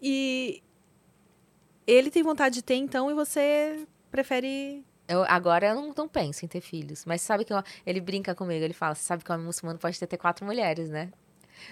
[0.01, 0.61] E
[1.85, 4.83] ele tem vontade de ter, então, e você prefere.
[5.07, 7.05] Eu, agora eu não, não penso em ter filhos.
[7.05, 9.79] Mas sabe que eu- ele brinca comigo, ele fala, "Você sabe que o homem muçulmano
[9.79, 11.09] pode ter, ter quatro mulheres, né?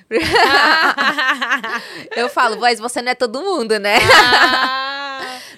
[2.16, 3.98] eu falo, mas você não é todo mundo, né?
[4.24, 4.85] Ah!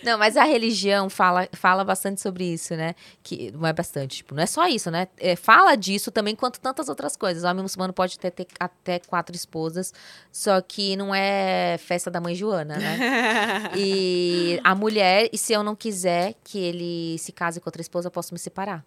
[0.03, 2.95] Não, mas a religião fala, fala bastante sobre isso, né?
[3.23, 5.07] Que não é bastante, tipo, não é só isso, né?
[5.17, 7.43] É, fala disso também quanto tantas outras coisas.
[7.43, 9.93] O homem muçulmano pode ter, ter até quatro esposas,
[10.31, 12.97] só que não é festa da mãe Joana, né?
[13.77, 18.07] E a mulher, e se eu não quiser que ele se case com outra esposa,
[18.07, 18.83] eu posso me separar.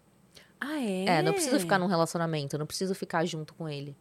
[0.59, 1.05] ah, é?
[1.05, 3.95] É, não preciso ficar num relacionamento, não preciso ficar junto com ele.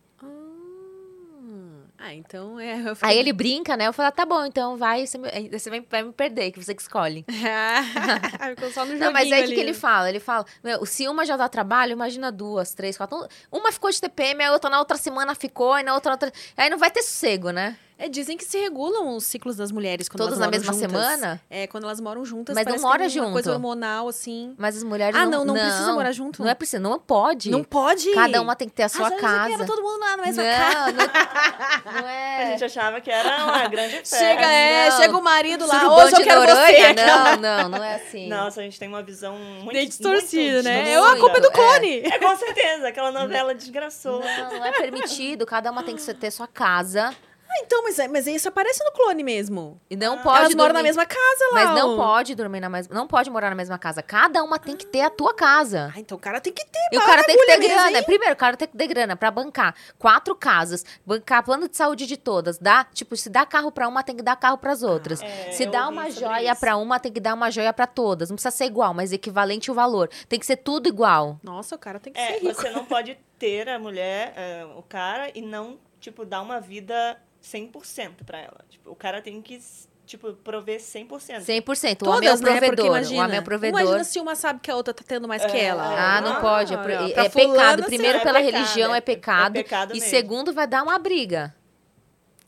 [2.02, 2.76] Ah, então é.
[3.02, 3.86] Aí ele brinca, né?
[3.86, 6.74] Eu falo, tá bom, então vai, você, me- aí você vai, me perder, que você
[6.74, 7.26] que escolhe.
[8.56, 9.78] Ficou só no Não, mas é que, ali, que ele né?
[9.78, 10.08] fala.
[10.08, 13.28] Ele fala, meu, se uma já dá trabalho, imagina duas, três, quatro.
[13.52, 16.32] Uma ficou de TPM, a outra na outra semana ficou, e na outra, outra.
[16.56, 17.76] Aí não vai ter sossego, né?
[18.02, 20.72] É, dizem que se regulam os ciclos das mulheres quando Todas elas na moram mesma
[20.72, 20.90] juntas.
[20.90, 21.40] semana?
[21.50, 22.54] É, quando elas moram juntas.
[22.54, 23.54] Mas não que mora tem uma coisa junto.
[23.56, 24.54] hormonal, assim.
[24.56, 25.44] Mas as mulheres Ah, não.
[25.44, 26.42] não, não precisa morar junto?
[26.42, 27.50] Não é preciso, não pode.
[27.50, 28.10] Não pode?
[28.12, 29.52] Cada uma tem que ter a Ah, sua aqui casa.
[29.52, 30.92] Era todo mundo lá na mesma não, casa.
[30.92, 32.46] não, não A é.
[32.52, 34.16] gente achava que era uma grande festa.
[34.16, 34.96] Chega, é, Não.
[34.96, 35.74] chega o marido lá.
[35.80, 36.66] Surubão Hoje eu quero Noronha?
[36.66, 36.92] você.
[36.94, 38.28] Não, não, não é assim.
[38.28, 40.90] Nossa, a gente tem uma visão muito Bem distorcida, né?
[40.90, 41.50] É a culpa do é.
[41.50, 41.98] clone.
[42.00, 42.88] É, com certeza.
[42.88, 44.20] Aquela novela desgraçou.
[44.20, 45.44] Não, não é permitido.
[45.44, 47.14] Cada uma tem que ter sua casa.
[47.52, 49.80] Ah, então, mas, é- mas isso aparece no clone mesmo.
[49.90, 50.38] E não pode.
[50.38, 51.64] Elas moram na mesma casa lá.
[51.64, 52.94] Mas não pode dormir na mesma.
[52.94, 54.02] Não pode morar na mesma casa.
[54.02, 55.92] Cada uma tem que ter a tua casa.
[55.94, 56.78] Ah, então o cara tem que ter.
[56.92, 57.98] E o cara tem que ter mesmo, grana.
[57.98, 58.04] hein?
[58.04, 62.06] Primeiro, o cara tem que ter grana pra bancar quatro casas, bancar plano de saúde
[62.06, 62.56] de todas.
[62.58, 65.20] Dá, tipo, se dá carro pra uma, tem que dar carro pras outras.
[65.20, 66.60] É, se dá uma joia isso.
[66.60, 68.30] pra uma, tem que dar uma joia pra todas.
[68.30, 70.08] Não precisa ser igual, mas equivalente o valor.
[70.28, 71.38] Tem que ser tudo igual.
[71.42, 72.54] Nossa, o cara tem que É, ser rico.
[72.54, 77.16] você não pode ter a mulher, é, o cara, e não, tipo, dar uma vida
[77.42, 78.60] 100% pra ela.
[78.68, 79.58] Tipo, o cara tem que,
[80.06, 81.40] tipo, prover 100%.
[81.40, 82.06] 100%.
[82.06, 82.52] O homem é o Todas, né?
[82.60, 82.86] Porque provedor.
[82.86, 83.80] imagina, o homem é o provedor.
[83.80, 85.82] Imagina se uma sabe que a outra tá tendo mais que É, ela.
[85.84, 86.74] Ah, não Ah, pode.
[86.74, 87.30] É, ó, é pra pecado.
[87.30, 89.56] fulana, Primeiro, é pela pecado, religião, é- é pecado.
[89.56, 90.08] é pecado e mesmo.
[90.10, 91.54] segundo, vai dar uma briga.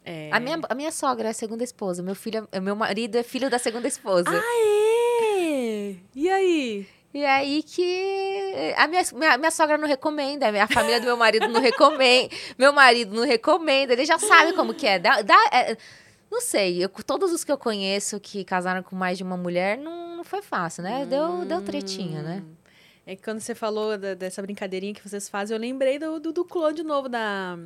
[0.05, 0.29] É.
[0.33, 2.03] A, minha, a minha sogra é a segunda esposa.
[2.03, 4.31] Meu filho, é- meu marido é filho da segunda esposa.
[4.31, 5.97] Aê!
[6.15, 6.87] E aí?
[7.15, 11.47] E aí que a minha, minha, minha sogra não recomenda, a família do meu marido
[11.49, 14.99] não recomenda, meu marido não recomenda, ele já sabe como que é.
[14.99, 15.77] Dá, dá- é,
[16.31, 19.77] não sei, eu- todos os que eu conheço que casaram com mais de uma mulher,
[19.77, 21.05] não, não foi fácil, né?
[21.05, 22.43] Deu, deu tretinha, né?
[23.07, 26.33] É que quando você falou da- dessa brincadeirinha que vocês fazem, eu lembrei do, do,
[26.33, 27.59] do clone de novo, da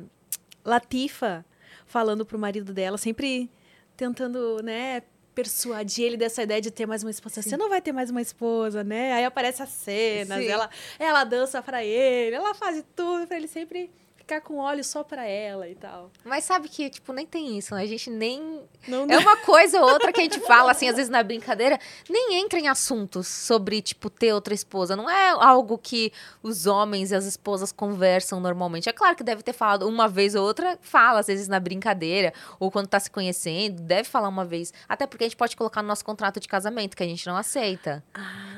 [0.65, 1.45] Latifa,
[1.85, 3.49] falando pro marido dela, sempre
[3.95, 5.03] tentando, né,
[5.37, 7.43] persuadir ele dessa ideia de ter mais uma esposa.
[7.43, 9.13] Você não vai ter mais uma esposa, né?
[9.13, 10.47] Aí aparece as cenas, Sim.
[10.49, 10.67] ela,
[10.97, 13.91] ela dança pra ele, ela faz tudo pra ele sempre
[14.27, 16.11] ficar com olhos só pra ela e tal.
[16.25, 17.81] Mas sabe que, tipo, nem tem isso, né?
[17.83, 18.61] A gente nem.
[18.85, 21.79] Não É uma coisa ou outra que a gente fala, assim, às vezes na brincadeira,
[22.09, 24.95] nem entra em assuntos sobre, tipo, ter outra esposa.
[24.97, 26.11] Não é algo que
[26.43, 28.89] os homens e as esposas conversam normalmente.
[28.89, 32.33] É claro que deve ter falado uma vez ou outra, fala, às vezes na brincadeira,
[32.59, 34.73] ou quando tá se conhecendo, deve falar uma vez.
[34.89, 37.37] Até porque a gente pode colocar no nosso contrato de casamento, que a gente não
[37.37, 38.03] aceita.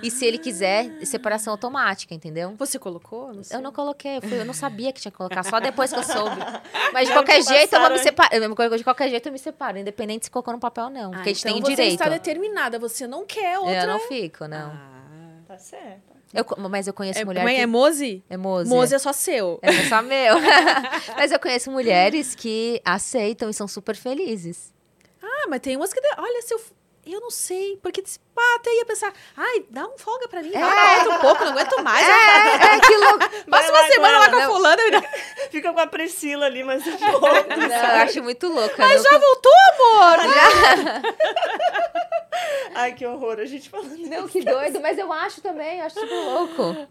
[0.02, 2.56] E se ele quiser, separação automática, entendeu?
[2.58, 3.34] Você colocou?
[3.34, 3.56] Não sei.
[3.58, 6.00] Eu não coloquei, eu, fui- eu não sabia que tinha que colocar, só depois que
[6.00, 6.36] eu soube.
[6.94, 8.30] Mas de qualquer que jeito eu vou me separar.
[8.78, 11.12] De qualquer jeito eu me separo, independente se colocou no papel ou não.
[11.12, 11.94] Ah, porque a gente então tem o você direito.
[11.94, 13.76] está determinada, você não quer outra.
[13.76, 14.72] Eu não fico, não.
[14.72, 15.00] Ah.
[15.48, 16.10] Tá certo.
[16.32, 17.62] Eu mas eu conheço É, mulher como é, que...
[17.62, 18.24] é Mose?
[18.30, 18.70] É Mose.
[18.70, 19.60] Mose é só seu.
[19.64, 20.36] É só meu.
[21.18, 24.72] mas eu conheço mulheres que aceitam e são super felizes.
[25.22, 26.00] Ah, mas tem umas que.
[26.18, 26.62] Olha, se eu.
[27.06, 28.04] Eu não sei, porque
[28.56, 30.60] até ia pensar, ai, dá um folga pra mim, É.
[30.60, 32.08] vai um pouco, não aguento mais.
[32.08, 33.20] É, é que louco.
[33.50, 34.52] Passa uma lá semana lá com a não.
[34.54, 34.82] fulana.
[35.52, 37.26] Fica com a Priscila ali, mas um pouco.
[37.28, 38.76] Não, eu acho muito louca.
[38.78, 40.20] Mas não- já voltou, amor?
[42.76, 43.98] Ai, que horror a gente falando.
[43.98, 46.88] Não, que doido, mas eu acho também, eu acho super louco.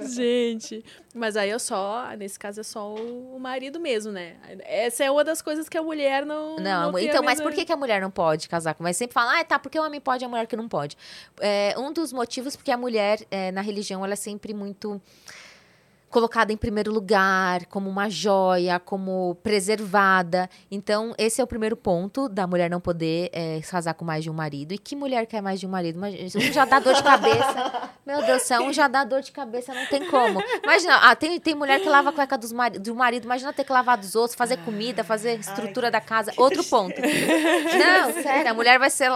[0.00, 4.36] Gente, mas aí eu só, nesse caso é só o marido mesmo, né?
[4.64, 6.56] Essa é uma das coisas que a mulher não.
[6.56, 8.69] Não, a então, mas por que, que a mulher não pode casar?
[8.78, 10.96] Mas sempre fala, ah, tá, porque o homem pode e a mulher que não pode.
[11.40, 15.00] É, um dos motivos porque a mulher, é, na religião, ela é sempre muito
[16.10, 20.50] colocada em primeiro lugar, como uma joia, como preservada.
[20.70, 24.24] Então, esse é o primeiro ponto da mulher não poder é, se casar com mais
[24.24, 24.72] de um marido.
[24.72, 25.98] E que mulher quer mais de um marido?
[25.98, 27.90] Mas Um já dá dor de cabeça.
[28.04, 30.42] Meu Deus do céu, um já dá dor de cabeça, não tem como.
[30.64, 33.62] Imagina, ah, tem, tem mulher que lava a cueca dos mari do marido, imagina ter
[33.62, 36.32] que lavar dos outros, fazer comida, fazer estrutura da casa.
[36.36, 36.96] Outro ponto.
[37.00, 39.10] Não, sério, a mulher vai ser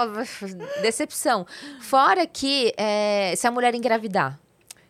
[0.81, 1.45] decepção.
[1.81, 4.44] Fora que é, se a mulher engravidar.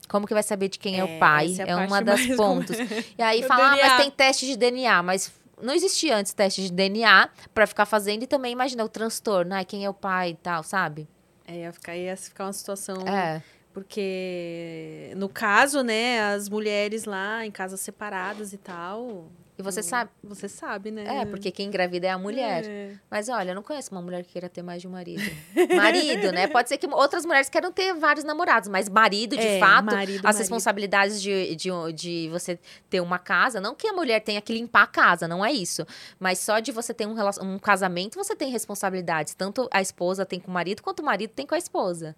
[0.08, 1.54] Como que vai saber de quem é, É, o pai?
[1.58, 2.76] é É, uma das pontos.
[3.16, 5.32] E aí fala, ah, mas tem teste de DNA, mas
[5.62, 9.64] não existia antes teste de DNA pra ficar fazendo e também imagina o transtorno, ai,
[9.64, 11.08] quem é o pai e tal, sabe?
[11.46, 12.96] É, ia ficar, ia ficar uma situação.
[13.06, 13.42] É.
[13.72, 19.26] Porque, no caso, né, as mulheres lá em casas separadas e tal.
[19.56, 21.04] E você sabe, Você sabe, né?
[21.20, 22.64] é, porque quem engravida é a mulher.
[22.66, 22.94] É.
[23.08, 25.22] Mas olha, eu não conheço uma mulher que queira ter mais de um marido.
[25.76, 26.48] Marido, né?
[26.48, 30.18] Pode ser que outras mulheres queiram ter vários namorados, mas marido, de É, fato, marido,
[30.18, 30.38] as marido.
[30.38, 32.58] responsabilidades de, de, de você
[32.90, 35.86] ter uma casa, não que a mulher tenha que limpar a casa, não é isso.
[36.18, 39.34] Mas só de você ter um, relacion- um casamento, você tem responsabilidades.
[39.34, 42.16] Tanto a esposa tem com o marido, quanto o marido tem com a esposa.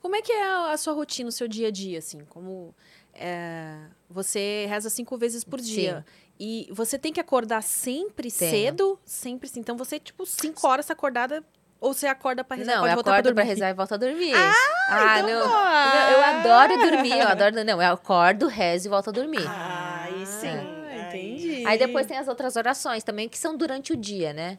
[0.00, 2.20] Como é que é a sua rotina, o seu dia a dia, assim?
[2.30, 2.74] Como
[3.12, 3.76] é,
[4.08, 6.04] você reza cinco vezes por dia.
[6.42, 8.50] E você tem que acordar sempre Tenho.
[8.50, 8.98] cedo?
[9.04, 9.60] Sempre sim.
[9.60, 11.44] Então você, tipo, cinco horas acordada
[11.78, 13.92] ou você acorda pra rezar e não, pode eu acordo pra pra rezar e volto
[13.92, 14.32] a dormir.
[14.34, 16.12] Ah, então não.
[16.12, 17.62] eu adoro dormir, eu adoro.
[17.62, 19.46] Não, eu acordo, rezo e volto a dormir.
[19.46, 20.48] Ah, aí sim.
[20.48, 21.66] Ah, entendi.
[21.66, 24.58] Aí depois tem as outras orações também, que são durante o dia, né?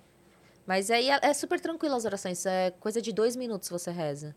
[0.68, 4.36] Mas aí é, é super tranquilo as orações, é coisa de dois minutos você reza.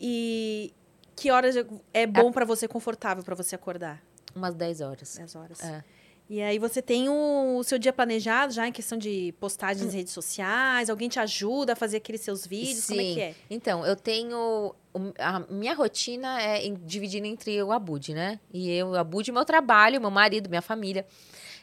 [0.00, 0.74] E
[1.14, 1.54] que horas
[1.94, 4.02] é bom pra você, confortável pra você acordar?
[4.34, 5.16] Umas 10 horas.
[5.16, 5.62] 10 horas.
[5.62, 5.84] É.
[6.32, 9.92] E aí você tem o, o seu dia planejado já em questão de postagens nas
[9.92, 10.88] redes sociais?
[10.88, 12.86] Alguém te ajuda a fazer aqueles seus vídeos?
[12.86, 13.14] Como é Sim.
[13.14, 13.34] que é?
[13.50, 14.72] Então, eu tenho.
[15.18, 18.38] A minha rotina é em- dividida entre o Abud, né?
[18.54, 21.04] E eu, o Abud, meu trabalho, meu marido, minha família.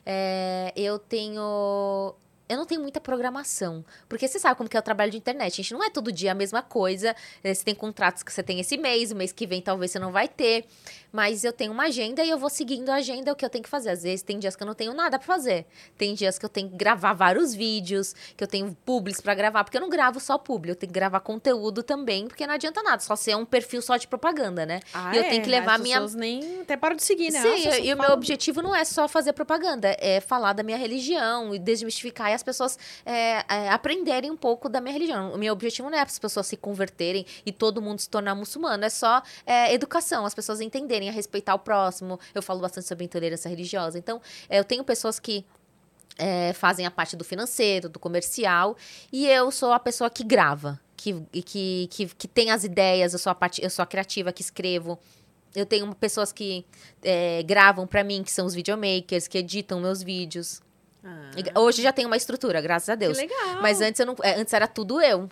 [0.06, 2.14] É, eu tenho.
[2.50, 3.84] Eu não tenho muita programação.
[4.08, 5.52] Porque você sabe como que é o trabalho de internet.
[5.52, 7.14] A gente não é todo dia a mesma coisa.
[7.44, 10.00] Eh, Você tem contratos que você tem esse mês, o mês que vem talvez você
[10.00, 10.64] não vai ter.
[11.18, 13.64] Mas eu tenho uma agenda e eu vou seguindo a agenda, o que eu tenho
[13.64, 13.90] que fazer.
[13.90, 15.66] Às vezes tem dias que eu não tenho nada pra fazer.
[15.98, 19.64] Tem dias que eu tenho que gravar vários vídeos, que eu tenho publis pra gravar,
[19.64, 22.84] porque eu não gravo só publi, eu tenho que gravar conteúdo também, porque não adianta
[22.84, 24.80] nada, só ser um perfil só de propaganda, né?
[24.94, 27.42] Ah, e eu tenho que levar a as minha nem até param de seguir, né?
[27.42, 31.56] Sim, e o meu objetivo não é só fazer propaganda, é falar da minha religião
[31.56, 35.34] e desmistificar e as pessoas é, é, aprenderem um pouco da minha religião.
[35.34, 38.86] O meu objetivo não é as pessoas se converterem e todo mundo se tornar muçulmano,
[38.86, 42.20] é só é, educação, as pessoas entenderem a respeitar o próximo.
[42.34, 43.98] Eu falo bastante sobre intolerância religiosa.
[43.98, 45.46] Então, é, eu tenho pessoas que
[46.18, 48.76] é, fazem a parte do financeiro, do comercial,
[49.12, 51.14] e eu sou a pessoa que grava, que,
[51.46, 54.42] que, que, que tem as ideias, eu sou a parte, eu sou a criativa que
[54.42, 55.00] escrevo.
[55.56, 56.66] Eu tenho pessoas que
[57.02, 60.62] é, gravam pra mim, que são os videomakers, que editam meus vídeos.
[61.04, 63.18] Ah, Hoje já tem uma estrutura, graças a que Deus.
[63.18, 63.62] legal.
[63.62, 65.30] Mas antes, eu não, antes era tudo eu.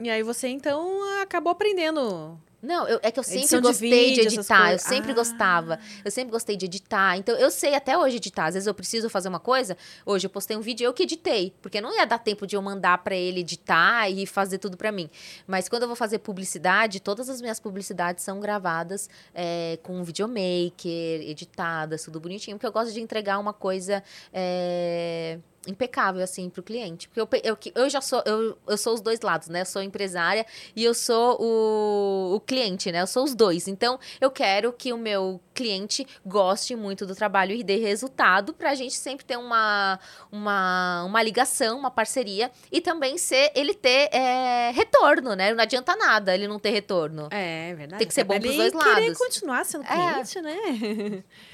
[0.00, 2.38] E aí você, então, acabou aprendendo.
[2.64, 4.72] Não, eu- é que eu sempre Edição de gostei de, vídeo, essas editar.
[4.72, 5.14] Eu sempre Ah.
[5.14, 5.78] gostava.
[6.04, 7.16] Eu sempre gostei de editar.
[7.16, 8.46] Então, eu sei até hoje editar.
[8.46, 9.76] Às vezes eu preciso fazer uma coisa.
[10.06, 11.52] Hoje eu postei um vídeo, eu que editei.
[11.62, 14.90] Porque não ia dar tempo de eu mandar pra ele editar e fazer tudo pra
[14.90, 15.10] mim.
[15.46, 20.02] Mas quando eu vou fazer publicidade, todas as minhas publicidades são gravadas é, com um
[20.02, 22.56] videomaker, editadas, tudo bonitinho.
[22.56, 24.02] Porque eu gosto de entregar uma coisa.
[24.32, 27.08] é, impecável, assim, pro cliente.
[27.08, 29.62] Porque eu, eu, eu já sou, eu, eu sou os dois lados, né?
[29.62, 30.44] Eu sou empresária
[30.74, 33.02] e eu sou o, o cliente, né?
[33.02, 33.68] Eu sou os dois.
[33.68, 38.74] Então, eu quero que o meu cliente goste muito do trabalho e dê resultado pra
[38.74, 39.98] gente sempre ter uma,
[40.30, 45.52] uma, uma ligação, uma parceria e também ser, ele ter é, retorno, né?
[45.54, 47.28] Não adianta nada ele não ter retorno.
[47.30, 47.98] É, é verdade.
[47.98, 49.18] Tem que ser Até bom pros dois querer lados.
[49.18, 50.22] continuar sendo É.
[50.24, 51.24] cliente, né?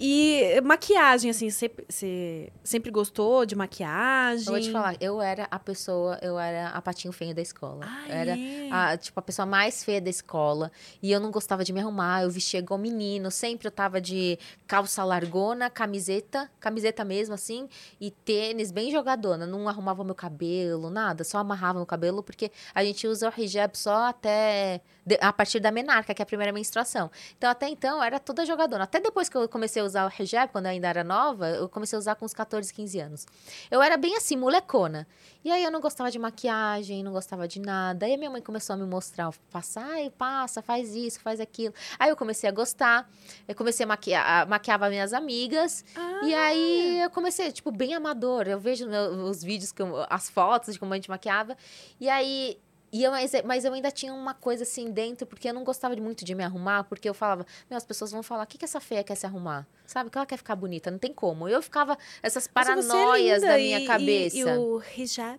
[0.00, 4.46] E maquiagem, assim, sempre, você sempre gostou de maquiagem?
[4.46, 7.80] Eu vou te falar, eu era a pessoa, eu era a patinho feio da escola.
[7.82, 8.68] Ah, era é?
[8.70, 10.70] a, tipo, a pessoa mais feia da escola.
[11.02, 13.28] E eu não gostava de me arrumar, eu vestia igual menino.
[13.28, 14.38] Sempre eu tava de
[14.68, 17.68] calça largona, camiseta, camiseta mesmo, assim,
[18.00, 19.46] e tênis bem jogadona.
[19.46, 23.76] Não arrumava meu cabelo, nada, só amarrava meu cabelo, porque a gente usa o hijab
[23.76, 24.80] só até
[25.20, 27.10] a partir da menarca, que é a primeira menstruação.
[27.36, 28.84] Então, até então, eu era toda jogadona.
[28.84, 31.68] Até depois que eu comecei a usar o hijab, quando eu ainda era nova, eu
[31.68, 33.26] comecei a usar com uns 14, 15 anos.
[33.70, 35.06] Eu era bem assim, molecona.
[35.44, 38.04] E aí eu não gostava de maquiagem, não gostava de nada.
[38.06, 41.72] Aí a minha mãe começou a me mostrar, passar, ai, passa, faz isso, faz aquilo.
[41.98, 43.08] Aí eu comecei a gostar,
[43.46, 45.84] eu comecei a maquiar, maquiava minhas amigas.
[46.22, 46.42] E Ah.
[46.46, 48.46] aí eu comecei, tipo, bem amador.
[48.48, 51.56] Eu vejo os vídeos, que eu- as fotos de como a gente maquiava.
[52.00, 52.58] E aí.
[52.90, 55.94] E eu, mas, mas eu ainda tinha uma coisa assim dentro, porque eu não gostava
[55.96, 58.64] muito de me arrumar, porque eu falava, meu, as pessoas vão falar, o que, que
[58.64, 59.66] essa feia quer se arrumar?
[59.86, 60.10] Sabe?
[60.10, 61.48] Que ela quer ficar bonita, não tem como.
[61.48, 64.36] Eu ficava, essas é paranoias linda, da minha e- cabeça.
[64.36, 65.38] E, e o hijab?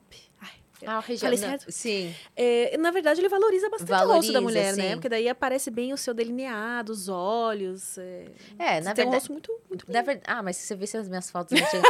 [0.86, 1.65] Ah, o hijab, Falei certo?
[1.71, 2.15] Sim.
[2.36, 4.89] é, na verdade, ele valoriza bastante o rosto da Valoriza, mulher, né?
[4.89, 4.93] sim.
[4.95, 7.97] Porque daí aparece bem o seu delineado, os olhos.
[7.97, 8.25] É,
[8.57, 9.13] É, você na tem um verdade.
[9.15, 11.82] rosto muito, muito Na verdade, ah, mas se você visse as minhas fotos antigas.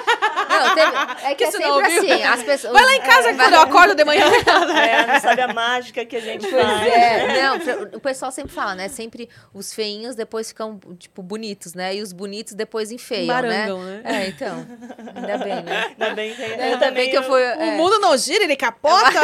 [0.49, 1.99] Não, teve, é que, Que é você sempre não ouviu?
[2.13, 2.23] assim.
[2.23, 4.25] As pessoas, Vai lá em casa quando eu acordo de manhã.
[4.89, 6.87] É, não sabe a mágica que a gente Pois faz.
[6.87, 8.87] é, não, o pessoal sempre fala, né?
[8.87, 11.95] Sempre os feinhos depois ficam, tipo, bonitos, né?
[11.95, 14.01] E os bonitos depois enfeiam, Barangam, né?
[14.03, 14.23] né?
[14.23, 14.65] É, então.
[15.15, 15.85] Ainda bem, né?
[15.99, 17.39] Ainda bem que, Ainda bem que eu fui.
[17.41, 17.77] O é.
[17.77, 19.19] mundo não gira, ele capota.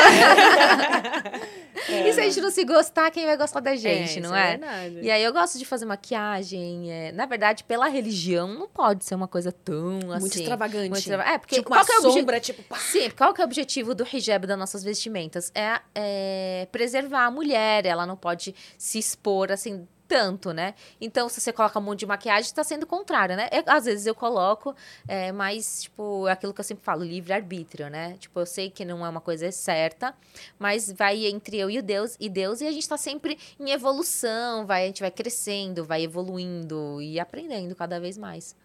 [1.87, 4.57] E se a gente não se gostar, quem vai gostar da gente, isso não é?
[4.57, 4.99] verdade.
[5.03, 6.91] E aí eu gosto de fazer maquiagem.
[6.91, 10.19] é, na verdade, pela religião, não pode ser uma coisa tão assim.
[10.19, 10.89] muito extravagante.
[10.89, 12.63] muito extrava- É, porque tipo qual uma que é o obje- sombra, tipo...
[12.63, 12.77] pá.
[12.77, 15.51] Sim, qual que é o objetivo do hijab das nossas vestimentas?
[15.53, 20.73] É, é preservar a mulher, ela não pode se expor assim tanto, né?
[20.99, 23.49] Então, se você coloca um monte de maquiagem, está sendo contrário, né?
[23.51, 24.75] Eu- às vezes eu coloco,
[25.07, 28.15] é, mas, tipo, é aquilo que eu sempre falo, livre-arbítrio, né?
[28.19, 30.15] Tipo, eu sei que não é uma coisa certa,
[30.59, 33.71] mas vai entre eu e o Deus, e Deus, e a gente tá sempre em
[33.71, 38.55] evolução, vai, a gente vai crescendo, vai evoluindo e aprendendo cada vez mais.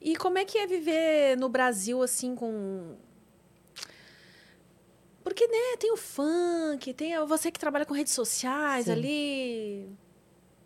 [0.00, 2.94] E como é que é viver no Brasil, assim, com...
[5.22, 8.92] Porque, né, tem o funk, tem você que trabalha com redes sociais Sim.
[8.92, 10.03] ali...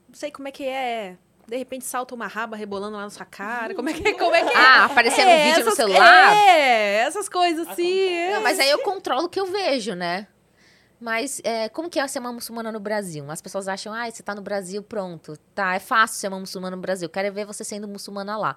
[0.08, 1.16] Não sei como é que é...
[1.46, 3.74] De repente salta uma raba rebolando lá na sua cara.
[3.74, 4.56] Como é que, como é, que é?
[4.56, 6.36] Ah, aparecendo É, um vídeo no essas- celular?
[6.36, 8.30] É, essas coisas assim.
[8.32, 10.26] Não, mas aí eu controlo o que eu vejo, né?
[11.00, 13.30] Mas é, como que é ser uma muçulmana no Brasil?
[13.30, 15.38] As pessoas acham, ah, você tá no Brasil, pronto.
[15.54, 17.08] Tá, é fácil ser uma muçulmana no Brasil.
[17.08, 18.56] Quero ver você sendo muçulmana lá.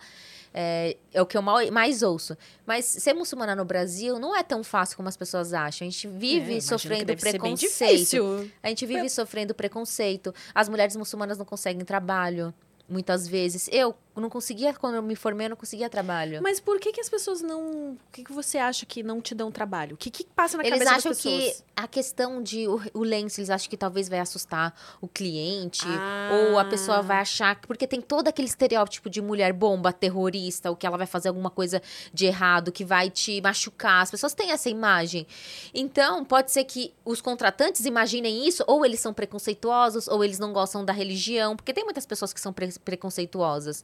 [0.53, 2.35] É, é o que eu mais ouço.
[2.65, 5.87] Mas ser muçulmana no Brasil não é tão fácil como as pessoas acham.
[5.87, 8.49] A gente É, vive que sofrendo preconceito.
[8.61, 10.33] A gente vive sofrendo preconceito.
[10.53, 12.53] As mulheres muçulmanas não conseguem trabalho,
[12.89, 13.69] muitas vezes.
[13.71, 16.41] Eu não conseguia, quando eu me formei, eu não conseguia trabalho.
[16.41, 17.91] Mas por que, que as pessoas não.
[17.91, 19.93] O que, que você acha que não te dão trabalho?
[19.93, 21.43] O que, que passa na Eles cabeça acham das pessoas?
[21.57, 25.85] que a questão de o, o lenço, eles acham que talvez vai assustar o cliente,
[25.87, 26.47] Ah.
[26.49, 30.69] ou a pessoa vai achar que porque tem todo aquele estereótipo de mulher bomba, terrorista,
[30.69, 31.81] ou que ela vai fazer alguma coisa
[32.13, 34.01] de errado, que vai te machucar.
[34.01, 35.25] As pessoas têm essa imagem.
[35.73, 40.51] Então, pode ser que os contratantes imaginem isso, ou eles são preconceituosos, ou eles não
[40.51, 43.83] gostam da religião, porque tem muitas pessoas que são pre- preconceituosas.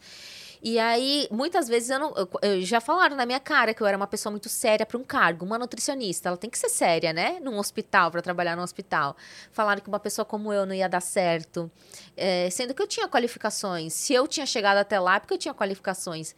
[0.61, 3.95] E aí, muitas vezes, eu não, eu- já falaram na minha cara que eu era
[3.95, 5.45] uma pessoa muito séria para um cargo.
[5.45, 7.39] Uma nutricionista, ela tem que ser séria, né?
[7.41, 9.15] Num hospital, para trabalhar num hospital.
[9.51, 11.69] Falaram que uma pessoa como eu não ia dar certo.
[12.15, 13.93] É, sendo que eu tinha qualificações.
[13.93, 16.35] Se eu tinha chegado até lá, é porque eu tinha qualificações.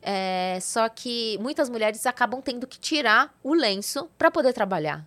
[0.00, 5.06] É, só que muitas mulheres acabam tendo que tirar o lenço para poder trabalhar.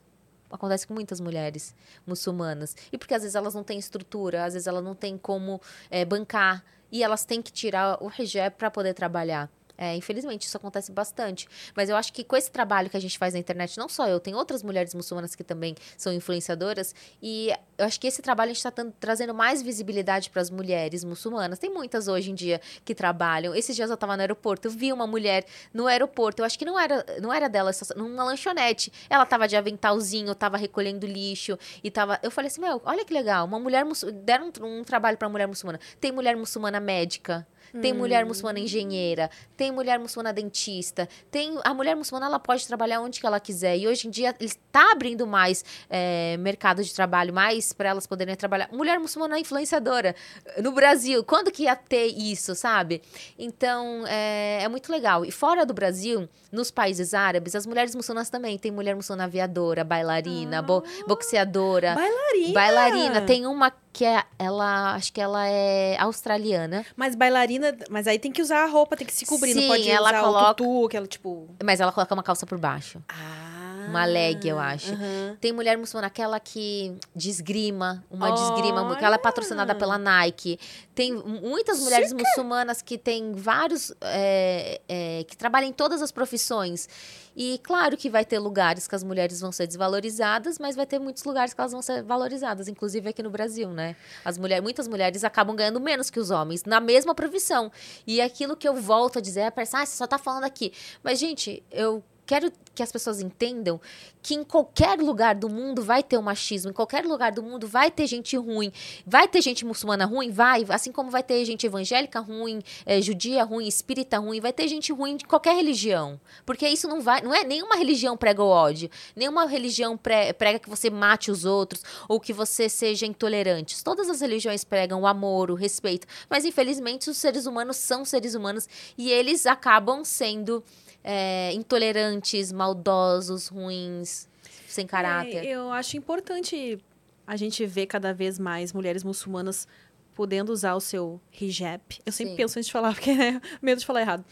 [0.51, 1.73] Acontece com muitas mulheres
[2.05, 2.75] muçulmanas.
[2.91, 5.59] E porque às vezes elas não têm estrutura, às vezes elas não têm como
[5.89, 6.63] é, bancar.
[6.91, 9.49] E elas têm que tirar o hijab para poder trabalhar.
[9.81, 11.47] É, infelizmente, isso acontece bastante.
[11.75, 14.07] Mas eu acho que com esse trabalho que a gente faz na internet, não só
[14.07, 16.93] eu, tem outras mulheres muçulmanas que também são influenciadoras.
[17.19, 21.03] E eu acho que esse trabalho a gente está trazendo mais visibilidade para as mulheres
[21.03, 21.57] muçulmanas.
[21.57, 23.55] Tem muitas hoje em dia que trabalham.
[23.55, 26.43] Esses dias eu estava no aeroporto, eu vi uma mulher no aeroporto.
[26.43, 28.93] Eu acho que não era, não era dela, numa lanchonete.
[29.09, 32.19] Ela estava de aventalzinho, estava recolhendo lixo e tava.
[32.21, 33.83] Eu falei assim, meu, olha que legal, uma mulher
[34.23, 35.79] deram um, um trabalho para mulher muçulmana.
[35.99, 37.47] Tem mulher muçulmana médica.
[37.79, 43.01] Tem mulher muçulmana engenheira, tem mulher muçulmana dentista, tem a mulher muçulmana ela pode trabalhar
[43.01, 47.33] onde que ela quiser e hoje em dia está abrindo mais é, mercado de trabalho,
[47.33, 48.69] mais para elas poderem trabalhar.
[48.71, 50.15] Mulher muçulmana influenciadora
[50.61, 53.01] no Brasil, quando que ia ter isso, sabe?
[53.37, 55.25] Então é, é muito legal.
[55.25, 59.83] E fora do Brasil, nos países árabes, as mulheres muçulmanas também tem mulher muçulmana aviadora,
[59.83, 60.61] bailarina, Ah.
[60.61, 61.95] bo boxeadora.
[61.95, 62.53] Bailarina.
[62.53, 68.17] Bailarina, tem uma que é ela, acho que ela é australiana, Mas bailarina, mas aí
[68.19, 70.45] tem que usar a roupa, tem que se cobrir, não Sim, pode ela usar coloca-
[70.51, 71.49] o tutu, aquela tipo...
[71.63, 73.01] mas ela coloca uma calça por baixo.
[73.09, 74.93] Ah, Uma leg, eu acho.
[74.93, 75.37] aham.
[75.41, 78.35] Tem mulher muçulmana, aquela que desgrima, uma Olha!
[78.35, 80.59] desgrima, que ela é patrocinada pela Nike.
[80.93, 86.87] Tem muitas mulheres muçulmanas que têm vários, é, é, que trabalham em todas as profissões.
[87.35, 90.99] E claro que vai ter lugares que as mulheres vão ser desvalorizadas, mas vai ter
[90.99, 93.95] muitos lugares que elas vão ser valorizadas, inclusive aqui no Brasil, né?
[94.25, 97.71] As mulheres, muitas mulheres acabam ganhando menos que os homens na mesma profissão.
[98.05, 100.73] E aquilo que eu volto a dizer, é parece, ah, você só tá falando aqui.
[101.03, 103.81] Mas, gente, eu quero que as pessoas entendam
[104.23, 107.67] que em qualquer lugar do mundo vai ter o machismo, em qualquer lugar do mundo
[107.67, 108.71] vai ter gente ruim,
[109.05, 113.43] vai ter gente muçulmana ruim, vai, assim como vai ter gente evangélica ruim, eh, judia
[113.43, 117.33] ruim, espírita ruim, vai ter gente ruim de qualquer religião, porque isso não vai, não
[117.33, 121.83] é nenhuma religião prega o ódio, nenhuma religião pre- prega que você mate os outros
[122.07, 123.83] ou que você seja intolerante.
[123.83, 128.35] Todas as religiões pregam o amor, o respeito, mas infelizmente os seres humanos são seres
[128.35, 130.63] humanos e eles acabam sendo
[131.03, 134.27] é, intolerantes, maldosos, ruins,
[134.67, 135.45] sem caráter.
[135.45, 136.79] É, eu acho importante
[137.25, 139.67] a gente ver cada vez mais mulheres muçulmanas
[140.13, 141.81] podendo usar o seu hijab.
[142.05, 142.37] Eu sempre Sim.
[142.37, 144.25] penso antes de falar, porque é medo de falar errado.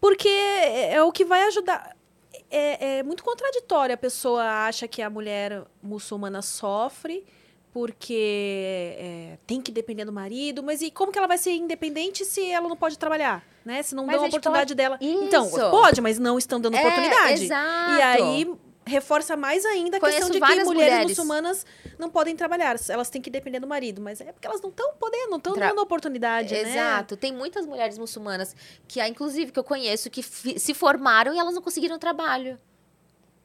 [0.00, 1.96] Porque é é o que vai ajudar.
[2.50, 3.94] É, é muito contraditório.
[3.94, 7.24] A pessoa acha que a mulher muçulmana sofre
[7.72, 12.24] porque é, tem que depender do marido, mas e como que ela vai ser independente
[12.24, 13.44] se ela não pode trabalhar?
[13.64, 13.82] Né?
[13.82, 14.98] Se não Mas dão a oportunidade dela.
[15.00, 15.24] Isso.
[15.24, 17.44] Então, pode, mas não estão dando É, oportunidade.
[17.44, 17.90] exato.
[17.98, 18.52] E aí
[18.86, 21.08] reforça mais ainda a Conheço questão de que mulheres, mulheres.
[21.10, 21.66] muçulmanas
[21.96, 24.94] não podem trabalhar, elas têm que depender do marido, mas é porque elas não estão
[24.98, 26.72] podendo, não estão Tra- dando oportunidade, né?
[26.72, 27.16] Exato.
[27.16, 28.56] Tem muitas mulheres muçulmanas
[28.88, 32.58] que, inclusive, que eu conheço, que se formaram e elas não conseguiram trabalho.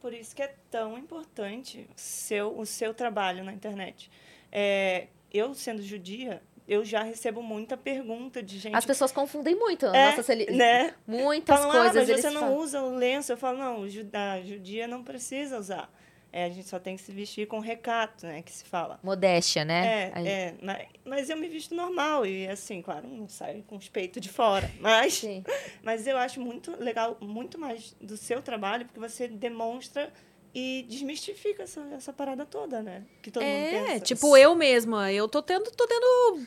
[0.06, 4.08] Por isso que é tão importante o seu, o seu trabalho na internet.
[4.52, 8.76] É, eu, sendo judia, eu já recebo muita pergunta de gente.
[8.76, 9.84] As pessoas confundem muito.
[9.86, 10.94] é, Nossa, celi- né?
[11.08, 12.56] Muitas Falam, coisas ah, mas você não falam.
[12.56, 13.32] usa o lenço.
[13.32, 15.92] Eu falo, não, a judia não precisa usar.
[16.36, 18.42] É, a gente só tem que se vestir com recato, né?
[18.42, 19.00] Que se fala.
[19.02, 20.12] Modéstia, né?
[20.14, 23.88] É, é, mas, mas eu me visto normal e assim, claro, não saio com os
[23.88, 24.70] peitos de fora.
[24.78, 25.42] Mas, Sim.
[25.82, 30.12] mas eu acho muito legal, muito mais do seu trabalho, porque você demonstra
[30.54, 33.04] e desmistifica essa, essa parada toda, né?
[33.22, 34.00] Que todo mundo É, pensa.
[34.04, 36.46] tipo eu mesma, eu tô tendo, tô tendo,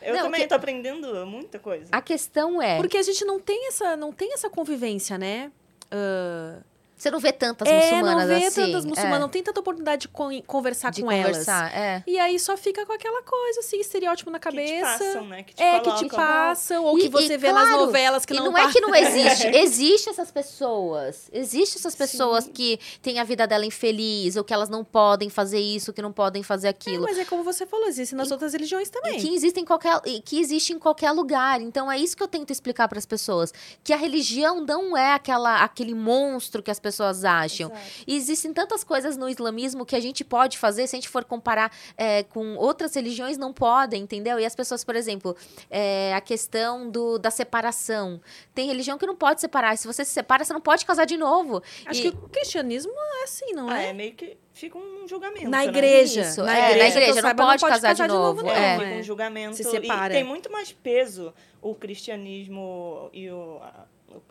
[0.00, 1.88] Eu Não, também que- tô aprendendo muita coisa.
[1.92, 5.52] A questão é, porque a gente não tem essa, não tem essa convivência, né?
[5.90, 6.62] Ah,
[7.02, 8.60] você não vê tantas é, muçulmanas não vê assim.
[8.60, 11.74] tantas muçulmanas, é, não tem tanta oportunidade de con- conversar de com conversar, elas.
[11.74, 12.04] é.
[12.06, 15.04] E aí só fica com aquela coisa assim, estereótipo na que te cabeça.
[15.04, 15.42] passam, né?
[15.42, 16.18] Que te é, que te colocam.
[16.18, 18.70] passam, ou E- que você e, vê nas claro, novelas que e não não é
[18.72, 19.46] que não existe.
[19.52, 21.28] Existe essas pessoas.
[21.32, 22.52] Existem essas pessoas Sim.
[22.52, 26.12] que têm a vida dela infeliz, ou que elas não podem fazer isso, que não
[26.12, 27.02] podem fazer É, aquilo.
[27.04, 29.18] mas é como você falou, existe nas E- outras religiões E também.
[29.18, 31.60] que existe em qualquer, e que existe em qualquer lugar.
[31.60, 35.12] Então é isso que eu tento explicar para as pessoas, que a religião não é
[35.14, 37.70] aquela aquele monstro que as pessoas acham.
[37.70, 38.04] Exato.
[38.06, 41.24] E existem tantas coisas no islamismo que a gente pode fazer, se a gente for
[41.24, 44.38] comparar é, com outras religiões, não podem, entendeu?
[44.38, 45.36] E as pessoas, por exemplo,
[45.70, 48.20] é, a questão do, da separação.
[48.54, 49.76] Tem religião que não pode separar.
[49.76, 51.62] Se você se separa, você não pode casar de novo.
[51.86, 53.88] Acho E- que o cristianismo é assim, não Ah, é?
[53.88, 55.48] é meio que fica um julgamento.
[55.48, 55.66] Na né?
[55.66, 56.22] igreja.
[56.22, 58.78] Isso, na é, igreja, na igreja, não saiba, pode casar de novo, não, É, É.
[58.78, 59.56] fica um julgamento.
[59.56, 60.12] Se e separa.
[60.14, 63.60] tem muito mais peso o cristianismo e o,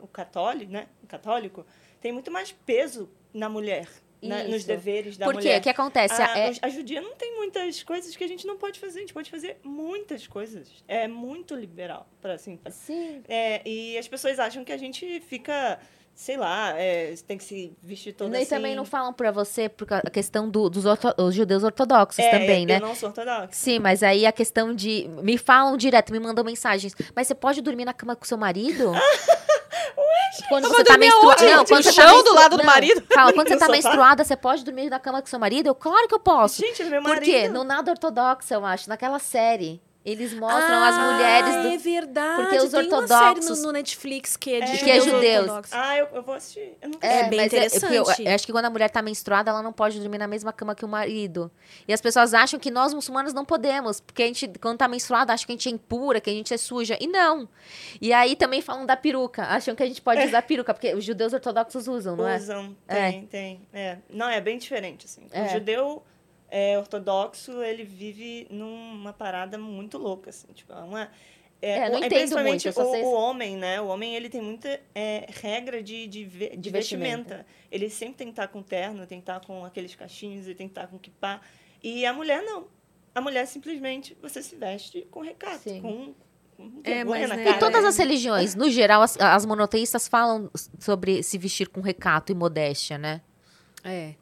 [0.01, 0.87] o católico, né?
[1.03, 1.65] O católico
[2.01, 3.87] tem muito mais peso na mulher,
[4.21, 4.43] né?
[4.43, 5.39] nos deveres da Por quê?
[5.41, 5.59] mulher.
[5.59, 6.21] O que acontece?
[6.21, 8.99] A, É- a judia não tem muitas coisas que a gente não pode fazer.
[8.99, 10.67] A gente pode fazer muitas coisas.
[10.87, 12.57] É muito liberal, para assim.
[12.57, 13.23] pra- Sim.
[13.29, 15.79] É, e as pessoas acham que a gente fica,
[16.13, 18.49] sei lá, é, tem que se vestir toda E assim.
[18.49, 22.29] também não falam pra você por ca- a questão do- dos orto- judeus ortodoxos é,
[22.31, 22.75] também, eu, né?
[22.77, 23.49] Eu não sou ortodoxa.
[23.51, 25.07] Sim, mas aí a questão de.
[25.23, 26.93] Me falam direto, me mandam mensagens.
[27.15, 28.91] Mas você pode dormir na cama com seu marido?
[30.49, 31.45] quando Mas você tá menstruada.
[31.45, 33.03] Não, quando No você tá chão, do menstru- lado do marido?
[33.13, 35.67] Fala, quando você tá menstruada, você pode dormir na cama com seu marido?
[35.67, 36.61] Eu, claro que eu posso.
[36.61, 37.25] Gente, ele é meu Por marido.
[37.25, 37.47] quê?
[37.49, 39.81] No nada ortodoxo, eu acho, naquela série.
[40.03, 42.41] Eles mostram as mulheres Ah, do é verdade.
[42.41, 44.77] porque os Tem uma ortodoxos- série no, no Netflix que é de É.
[44.77, 45.73] Que é judeus ortodoxos.
[45.73, 46.75] Ah, eu, eu vou assistir.
[46.81, 47.29] Eu É assisti.
[47.29, 47.93] bem mas porque interessante.
[47.93, 50.51] eu, eu acho que quando a mulher tá menstruada, ela não pode dormir na mesma
[50.51, 51.51] cama que o marido.
[51.87, 55.33] E as pessoas acham que nós muçulmanos não podemos, porque a gente, quando tá menstruada,
[55.33, 56.97] acham que a gente é impura, que a gente é suja.
[56.99, 57.47] E não.
[58.01, 59.43] E aí também falam da peruca.
[59.43, 62.37] Acham que a gente pode usar peruca, porque os judeus ortodoxos usam, não é?
[62.37, 63.11] Usam, É.
[63.11, 63.61] tem, tem.
[63.71, 63.97] É.
[64.09, 65.27] Não, é bem diferente, assim.
[65.31, 65.43] É.
[65.43, 66.03] O judeu
[66.51, 70.47] é, ortodoxo, ele vive numa parada muito louca, assim.
[70.53, 71.09] Tipo, é uma...
[71.63, 73.79] É, não o- entendo principalmente muito, o, sei- o homem, né?
[73.79, 77.17] O homem, ele tem muita é, regra de, de, ve- de De vestimenta.
[77.37, 77.45] vestimenta.
[77.71, 80.67] Ele sempre tem que estar com terno, tem que estar com aqueles cachinhos, ele tem
[80.67, 81.39] que estar com kipá.
[81.83, 82.67] E a mulher, não.
[83.13, 85.81] A mulher, simplesmente, você se veste com recato, Sim.
[85.81, 86.13] com...
[86.57, 87.49] com É, mas, né.
[87.49, 90.49] E todas as religiões, no geral, as, as monoteístas falam
[90.79, 93.21] sobre se vestir com recato e modéstia, né?
[93.83, 94.15] É.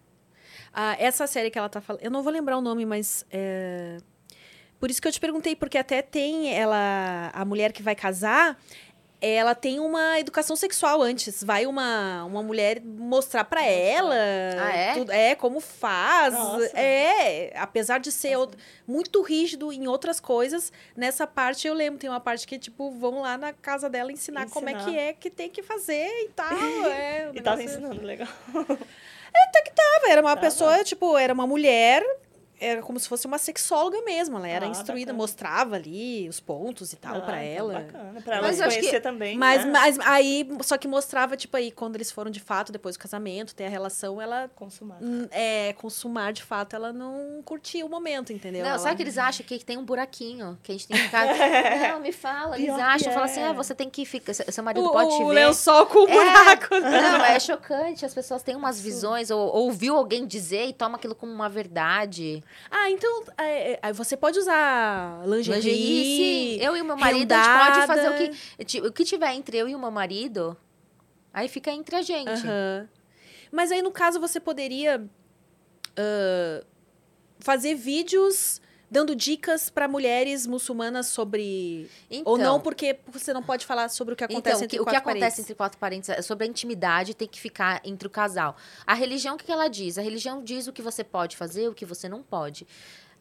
[0.82, 3.98] Ah, essa série que ela tá falando, eu não vou lembrar o nome, mas é...
[4.80, 8.58] por isso que eu te perguntei, porque até tem ela, a mulher que vai casar,
[9.22, 11.44] ela tem uma educação sexual antes.
[11.44, 14.94] Vai uma, uma mulher mostrar pra ela, Ah, é?
[14.94, 16.72] tudo- é como faz, Nossa.
[16.80, 18.38] é, apesar de ser
[18.88, 23.20] muito rígido em outras coisas, nessa parte eu lembro, tem uma parte que tipo vão
[23.20, 24.86] lá na casa dela ensinar, como é Ensinar.
[24.90, 26.48] que é que tem que fazer e tal,
[26.88, 28.30] é, E tava ensinando, legal.
[29.76, 30.42] Tava, era uma Tava.
[30.42, 32.04] pessoa, tipo, era uma mulher,
[32.60, 34.38] era como se fosse uma sexóloga mesmo.
[34.38, 35.18] Ela era Ah, instruída, bacana.
[35.18, 37.80] mostrava ali os pontos e tal Ah, pra então ela.
[37.82, 39.38] Bacana, pra ela Mas acho que- conhecer também.
[39.38, 39.72] Mas, né?
[39.72, 43.56] mas aí, só que mostrava, tipo, aí, quando eles foram de fato, depois do casamento,
[43.56, 44.50] ter a relação, ela.
[44.56, 44.98] Consumar.
[45.32, 48.64] É, consumar de fato, ela não curtia o momento, entendeu?
[48.64, 48.80] Não, ela...
[48.80, 51.26] sabe que eles acham que tem um buraquinho, que a gente tem que ficar...
[51.94, 52.56] Não, me fala.
[52.58, 53.48] Eles Pior que acham, falam assim, é.
[53.48, 54.34] ah, você tem que ficar...
[54.34, 55.34] Seu marido o, pode te o ver.
[55.46, 56.76] lençol com o É, buraco.
[56.80, 58.06] Não, é chocante.
[58.06, 61.48] As pessoas têm umas visões, ou ou ouviu alguém dizer e toma aquilo como uma
[61.50, 62.44] verdade.
[62.70, 66.58] Ah, então é, é, você pode usar lingerie.
[66.58, 66.64] sim.
[66.64, 68.10] Eu e o meu marido, a gente pode fazer
[68.60, 70.56] o que, o que tiver entre eu e o meu marido,
[71.34, 72.44] aí fica entre a gente.
[73.52, 75.04] Mas aí, no caso, você poderia
[75.98, 76.64] ah,
[77.40, 81.90] fazer vídeos dando dicas para mulheres muçulmanas sobre.
[82.10, 84.78] Então, Ou não, porque você não pode falar sobre o que acontece então, o entre
[84.78, 87.82] que, o que quatro acontece entre quatro parentes é sobre a intimidade tem que ficar
[87.84, 88.56] entre o casal.
[88.86, 89.98] A religião, o que ela diz?
[89.98, 92.66] A religião diz o que você pode fazer, o que você não pode.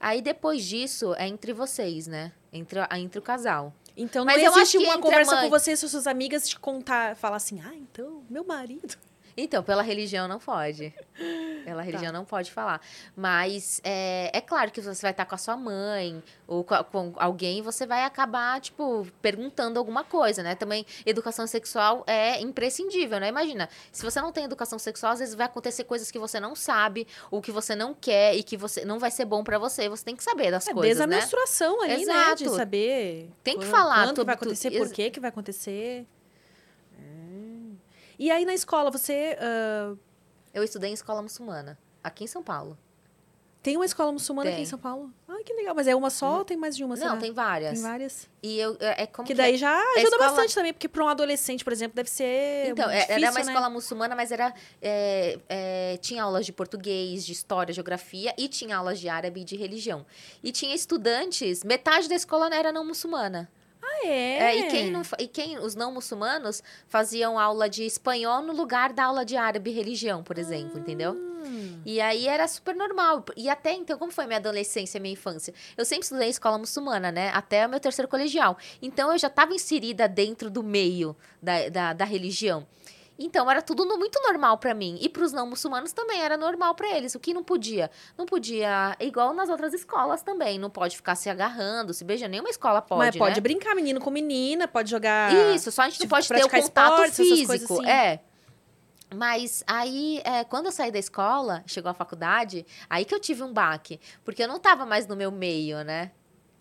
[0.00, 2.32] Aí depois disso é entre vocês, né?
[2.52, 3.74] Entre, entre o casal.
[3.96, 6.58] Então, Mas não eu acho existe uma conversa mãe- com você e suas amigas te
[6.58, 8.96] contar, falar assim, ah, então, meu marido.
[9.40, 10.92] Então, pela religião não pode.
[11.64, 12.80] Pela religião não pode falar.
[13.16, 16.82] Mas é, é claro que você vai estar com a sua mãe ou com, a-
[16.82, 20.56] com alguém, você vai acabar, tipo, perguntando alguma coisa, né?
[20.56, 23.28] Também, educação sexual é imprescindível, né?
[23.28, 26.56] Imagina, se você não tem educação sexual, às vezes vai acontecer coisas que você não
[26.56, 29.88] sabe, ou que você não quer e que você não vai ser bom pra você.
[29.88, 31.16] Você tem que saber das É, coisas, desde a né?
[31.20, 32.12] menstruação ali, né?
[32.12, 32.42] Exato.
[32.42, 33.30] De saber.
[33.44, 36.06] Tem que quando- falar Quando que vai acontecer, tudo- por que que vai acontecer.
[38.18, 38.22] É.
[38.22, 39.36] E aí, na escola, você...
[39.40, 39.94] ah,
[40.52, 42.76] Eu estudei em escola muçulmana, aqui em São Paulo.
[43.62, 44.66] tem uma escola muçulmana aqui em Tem.
[44.70, 45.12] São Paulo?
[45.28, 45.74] Ai, que legal.
[45.74, 47.16] Mas é uma só ou tem mais de uma, não, será?
[47.18, 47.74] tem várias.
[47.74, 48.28] Tem várias.
[48.42, 49.44] E eu, é é como Que que é?
[49.44, 52.88] daí já ajuda escola- bastante também, porque para um adolescente, por exemplo, deve ser Então,
[52.88, 53.40] é- difícil, era uma né?
[53.52, 58.76] escola muçulmana, mas era é, é, tinha aulas de português, de história, geografia e tinha
[58.76, 60.06] aulas de árabe e de religião.
[60.42, 63.50] E tinha estudantes, metade da escola era não muçulmana.
[63.82, 64.38] Ah, é?
[64.38, 68.92] É, e quem não, e quem os não muçulmanos faziam aula de espanhol no lugar
[68.92, 71.12] da aula de árabe e religião, por exemplo, entendeu?
[71.12, 71.80] Hum.
[71.84, 73.24] E aí era super normal.
[73.36, 75.54] E até então, como foi minha adolescência, minha infância?
[75.76, 77.30] Eu sempre estudei em escola muçulmana, né?
[77.32, 78.58] Até o meu terceiro colegial.
[78.82, 82.66] Então eu já estava inserida dentro do meio da, da, da religião.
[83.18, 84.96] Então era tudo muito normal pra mim.
[85.00, 87.14] E pros não muçulmanos também era normal pra eles.
[87.16, 87.90] O que não podia?
[88.16, 90.56] Não podia, igual nas outras escolas também.
[90.58, 92.30] Não pode ficar se agarrando, se beijando.
[92.30, 92.98] Nenhuma escola pode.
[93.00, 93.40] Mas pode né?
[93.40, 95.34] brincar menino com menina, pode jogar...
[95.52, 97.52] Isso, só a gente não pode ter o contato físico.
[97.74, 97.88] assim.
[97.88, 98.20] É.
[99.12, 103.42] Mas aí, é, quando eu saí da escola, chegou a faculdade, aí que eu tive
[103.42, 103.98] um baque.
[104.24, 106.12] Porque eu não tava mais no meu meio, né?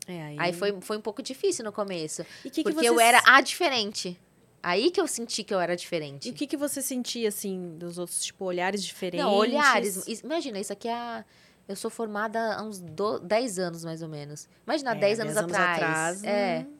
[0.07, 0.35] É, aí...
[0.39, 2.25] Aí foi, foi um pouco difícil no começo.
[2.43, 4.19] E que que porque eu vocês- era a diferente.
[4.61, 6.29] Aí que eu senti que eu era E diferente.
[6.29, 9.25] o que, que você sentia, assim, dos outros, tipo, olhares diferentes?
[9.25, 10.05] Não, olhares.
[10.23, 10.93] Imagina, isso aqui é.
[10.93, 11.25] a-
[11.67, 14.47] Eu sou formada há uns do, 10 anos, mais ou menos.
[14.65, 16.23] Imagina, É, 10 anos atrás.
[16.23, 16.65] é.
[16.67, 16.76] hum,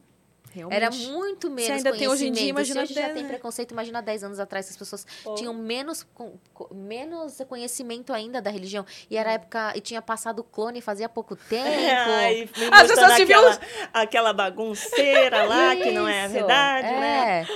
[0.52, 0.76] realmente.
[0.82, 3.28] Era muito menos ainda tem hoje em dia, imagina Se hoje já dez, tem né?
[3.28, 5.34] preconceito, imagina 10 anos atrás, as pessoas Pô.
[5.34, 8.84] tinham menos, com- co- menos conhecimento ainda da religião.
[9.10, 11.68] E era época, e tinha passado o clone fazia pouco tempo.
[11.70, 13.60] Me As pessoas aquela,
[13.92, 17.42] aquela bagunceira lá, que não é a Isso, verdade, né?
[17.42, 17.46] é.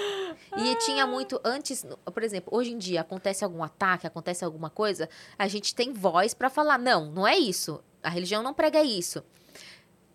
[0.59, 4.69] E tinha muito, antes, no- por exemplo, hoje em dia, acontece algum ataque, acontece alguma
[4.69, 7.83] coisa, a gente tem voz pra falar, não, não é isso.
[8.03, 9.23] A religião não prega isso.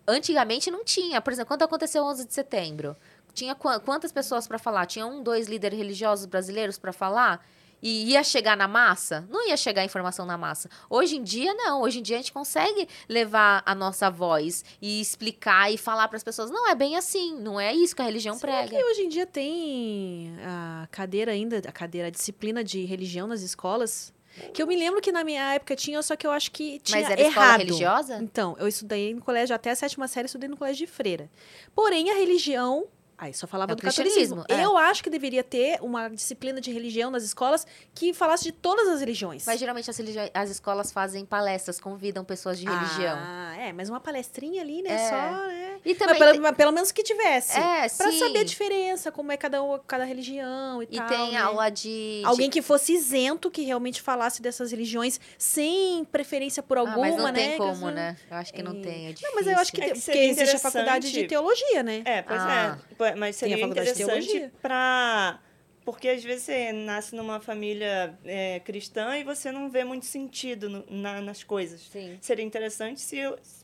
[0.08, 1.20] Antigamente não tinha.
[1.20, 2.96] Por exemplo, quando aconteceu o 11 de setembro,
[3.34, 4.86] tinha qua- quantas pessoas para falar?
[4.86, 7.46] Tinha um, dois líderes religiosos brasileiros para falar?
[7.80, 9.24] E ia chegar na massa?
[9.30, 10.68] Não ia chegar a informação na massa.
[10.90, 11.82] Hoje em dia, não.
[11.82, 16.16] Hoje em dia, a gente consegue levar a nossa voz e explicar e falar para
[16.16, 18.76] as pessoas: não é bem assim, não é isso que a religião Será prega.
[18.76, 23.42] que hoje em dia tem a cadeira ainda, a cadeira, a disciplina de religião nas
[23.42, 24.12] escolas?
[24.52, 27.00] Que eu me lembro que na minha época tinha, só que eu acho que tinha
[27.00, 27.58] Mas era errado.
[27.60, 28.18] religiosa?
[28.22, 31.30] Então, eu estudei no colégio, até a sétima série, estudei no colégio de freira.
[31.74, 32.86] Porém, a religião...
[33.20, 34.44] Aí só falava É do catolicismo.
[34.48, 34.64] é.
[34.64, 38.86] Eu acho que deveria ter uma disciplina de religião nas escolas que falasse de todas
[38.86, 39.44] as religiões.
[39.44, 43.16] Mas geralmente as, religi- as escolas fazem palestras, convidam pessoas de religião.
[43.18, 44.92] Ah, é, mas uma palestrinha ali, né?
[44.92, 45.08] É.
[45.08, 45.78] Só, né?
[45.84, 46.08] E também.
[46.14, 47.58] Mas pelo, tem- mas pelo menos que tivesse.
[47.58, 48.18] é, Pra sim.
[48.20, 51.08] saber a diferença, como é cada, cada religião e, E tal.
[51.08, 51.38] tem né?
[51.38, 52.22] aula de.
[52.24, 57.16] Alguém que fosse isento, que realmente falasse dessas religiões sem preferência por Ah, alguma, mas
[57.16, 57.32] não né?
[57.32, 58.16] tem como, né?
[58.30, 58.80] Eu acho que não É.
[58.80, 59.06] tem.
[59.08, 62.02] É Não, mas eu acho que, É que porque existe a faculdade de teologia, né?
[62.04, 62.78] É, pois Ah.
[63.00, 63.07] é.
[63.12, 65.40] Pô, Mas seria interessante pra.
[65.84, 70.68] Porque às vezes você nasce numa família é, cristã e você não vê muito sentido
[70.68, 71.80] no- na- nas coisas.
[71.90, 72.18] Sim.
[72.20, 73.16] Seria interessante se,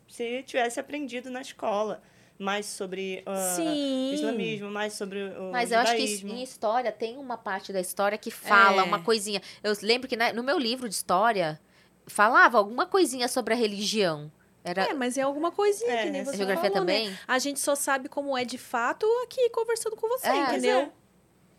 [0.08, 2.00] se tivesse aprendido na escola
[2.38, 4.10] mais sobre ah, Sim.
[4.10, 6.32] o islamismo, mais sobre o Mas eu acho que judaísmo.
[6.32, 8.84] em história tem uma parte da história que fala É.
[8.84, 9.42] uma coisinha.
[9.62, 11.60] Eu lembro que né, no meu livro de história
[12.06, 14.32] falava alguma coisinha sobre a religião.
[14.64, 16.94] Era É, mas é alguma coisinha É, que nem essa você geografia falou, né?
[17.00, 17.18] também.
[17.28, 20.42] A gente só sabe como é de fato aqui conversando com você, É.
[20.44, 20.78] Entendeu?
[20.80, 20.90] é.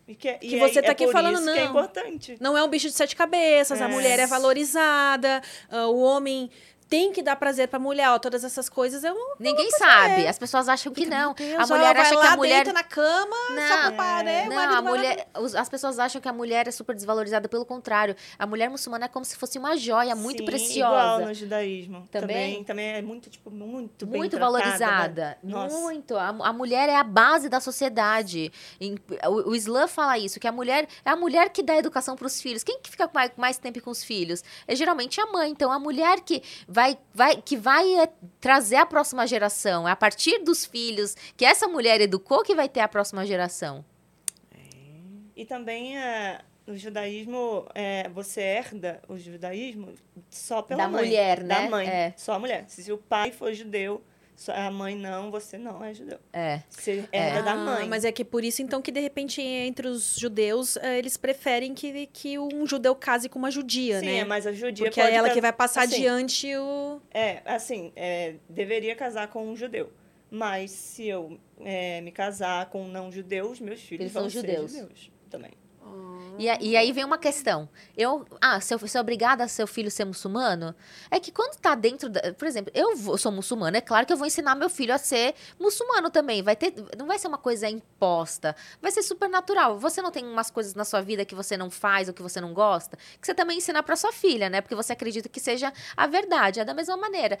[0.08, 1.70] E que, e Que aí você tá é aqui por falando, isso que é não.
[1.70, 2.36] importante.
[2.40, 3.88] Não é um bicho de sete cabeças, a É.
[3.88, 6.48] mulher é valorizada, ah, o homem
[6.88, 10.26] tem que dar prazer pra mulher, ó, todas essas coisas um Ninguém sabe.
[10.26, 11.34] As pessoas acham que não.
[11.34, 13.36] Deus, a mulher acha que a mulher deita na cama,
[13.68, 14.46] só pra, né?
[14.48, 18.14] Não, a mulher, as pessoas acham que a mulher é super desvalorizada, pelo contrário.
[18.38, 21.16] A mulher muçulmana é como se fosse uma joia muito Sim, preciosa.
[21.16, 22.08] Igual no judaísmo.
[22.10, 22.36] Também?
[22.36, 24.62] Também, também é muito, tipo, muito bem muito tratada, né?
[24.68, 25.38] valorizada.
[25.42, 25.76] Nossa.
[25.78, 26.16] Muito.
[26.16, 28.52] A, a mulher é a base da sociedade.
[28.80, 28.96] Em-
[29.26, 32.26] o, o Islã fala isso, que a mulher é a mulher que dá educação para
[32.26, 32.62] os filhos.
[32.62, 34.42] Quem que fica mais, mais tempo com os filhos?
[34.66, 35.50] É geralmente a mãe.
[35.50, 36.42] Então, a mulher que
[36.76, 39.88] vai, vai, que vai é, trazer a próxima geração.
[39.88, 43.82] É a partir dos filhos que essa mulher educou que vai ter a próxima geração.
[45.34, 49.94] E também é, no judaísmo, é, você herda o judaísmo
[50.28, 51.04] só pela Da mãe.
[51.06, 51.62] mulher, né?
[51.62, 51.88] Da mãe.
[51.88, 52.14] É.
[52.14, 52.66] Só a mulher.
[52.68, 54.02] Se o pai for judeu,
[54.48, 56.18] a mãe não, você não é judeu.
[56.32, 56.62] É.
[56.68, 57.88] Você herda da Ah, mãe.
[57.88, 61.74] Mas é que por isso, então, que de repente, entre os judeus, eh, eles preferem
[61.74, 64.16] que, que um judeu case com uma judia, Sim, né?
[64.18, 67.00] é, mas a judia Porque é ela cas- que vai passar assim, adiante o.
[67.12, 69.92] É, assim, é, deveria casar com um judeu.
[70.30, 74.22] Mas se eu é, me casar com um não judeu, os meus filhos Eles vão
[74.22, 74.72] são ser judeus.
[74.72, 75.52] judeus também.
[76.38, 77.66] E, e aí vem uma questão.
[77.96, 80.74] Eu, ah, se eu ser obrigada a seu filho ser muçulmano,
[81.10, 84.12] é que quando tá dentro, da, por exemplo, eu, vou- sou muçulmana, é claro que
[84.12, 86.42] eu vou ensinar meu filho a ser muçulmano também.
[86.42, 89.78] Vai ter, não vai ser uma coisa imposta, vai ser super natural.
[89.78, 92.38] Você não tem umas coisas na sua vida que você não faz ou que você
[92.38, 94.60] não gosta, que você também ensina para sua filha, né?
[94.60, 96.60] Porque você acredita que seja a verdade.
[96.60, 97.38] É da mesma maneira.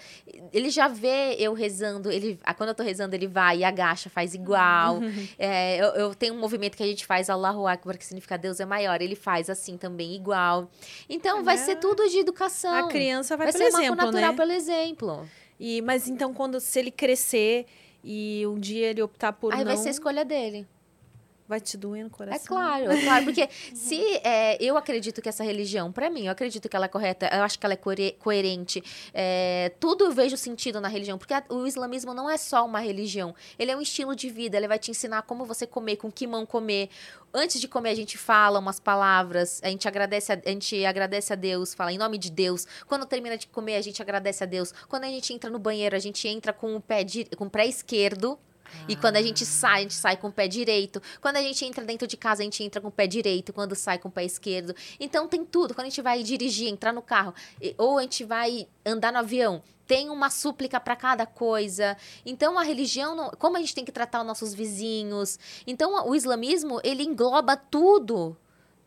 [0.54, 4.08] Ele já vê eu rezando, ele, ah, quando eu tô rezando, ele vai e agacha,
[4.08, 5.00] faz igual.
[5.38, 8.60] É, eu, eu tenho um movimento que a gente faz Allahu Akbar, que significa Deus
[8.60, 9.00] é maior.
[9.00, 10.70] Ele faz assim também, igual.
[11.08, 11.62] Então, vai Né?
[11.64, 12.72] ser tudo de educação.
[12.74, 14.36] A criança vai, vai pelo ser exemplo, natural né?
[14.36, 15.28] pelo exemplo.
[15.58, 17.66] E, mas então, quando se ele crescer
[18.04, 19.66] e um dia ele optar por Aí não...
[19.66, 20.66] vai ser a escolha dele.
[21.48, 22.42] Vai te doer no coração.
[22.44, 23.24] É claro, é claro.
[23.24, 26.88] Porque se é, eu acredito que essa religião, pra mim, eu acredito que ela é
[26.88, 28.82] correta, eu acho que ela é coere- coerente.
[29.14, 31.18] é, tudo eu vejo sentido na religião.
[31.18, 33.34] Porque a- o islamismo não é só uma religião.
[33.58, 34.56] Ele é um estilo de vida.
[34.56, 36.88] Ele vai te ensinar como você comer, com que mão comer.
[37.34, 41.32] Antes de comer, a gente fala umas palavras, a gente agradece a, a gente agradece
[41.32, 42.66] a Deus, fala em nome de Deus.
[42.86, 44.72] Quando termina de comer, a gente agradece a Deus.
[44.88, 47.50] Quando a gente entra no banheiro, a gente entra com o pé, di- com o
[47.50, 48.38] pé esquerdo.
[48.88, 51.00] E quando a gente sai, a gente sai com o pé direito.
[51.20, 53.52] Quando a gente entra dentro de casa, a gente entra com o pé direito.
[53.52, 54.74] Quando sai com o pé esquerdo.
[54.98, 55.74] Então tem tudo.
[55.74, 57.34] Quando a gente vai dirigir, entrar no carro,
[57.78, 61.96] ou a gente vai andar no avião, tem uma súplica para cada coisa.
[62.24, 65.38] Então a religião, não- como a gente tem que tratar os nossos vizinhos.
[65.66, 68.36] Então o islamismo, ele engloba tudo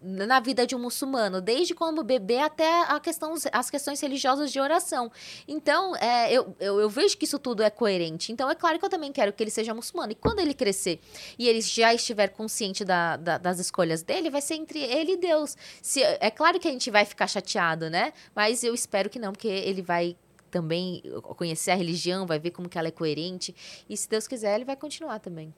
[0.02, 4.60] na vida de um muçulmano, desde como bebê até a questão, as questões religiosas de
[4.60, 5.12] oração.
[5.48, 8.32] Então, é, eu, eu, eu vejo que isso tudo é coerente.
[8.32, 10.12] Então, é claro que eu também quero que ele seja muçulmano.
[10.14, 11.00] E quando ele crescer
[11.38, 15.18] e ele já estiver consciente da- da- das escolhas dele, vai ser entre ele e
[15.18, 15.58] Deus.
[15.82, 18.14] Se, é claro que a gente vai ficar chateado, né?
[18.34, 20.16] Mas eu espero que não, porque ele vai
[20.50, 21.04] também
[21.38, 23.54] conhecer a religião, vai ver como que ela é coerente.
[23.90, 25.54] E se Deus quiser, ele vai continuar também.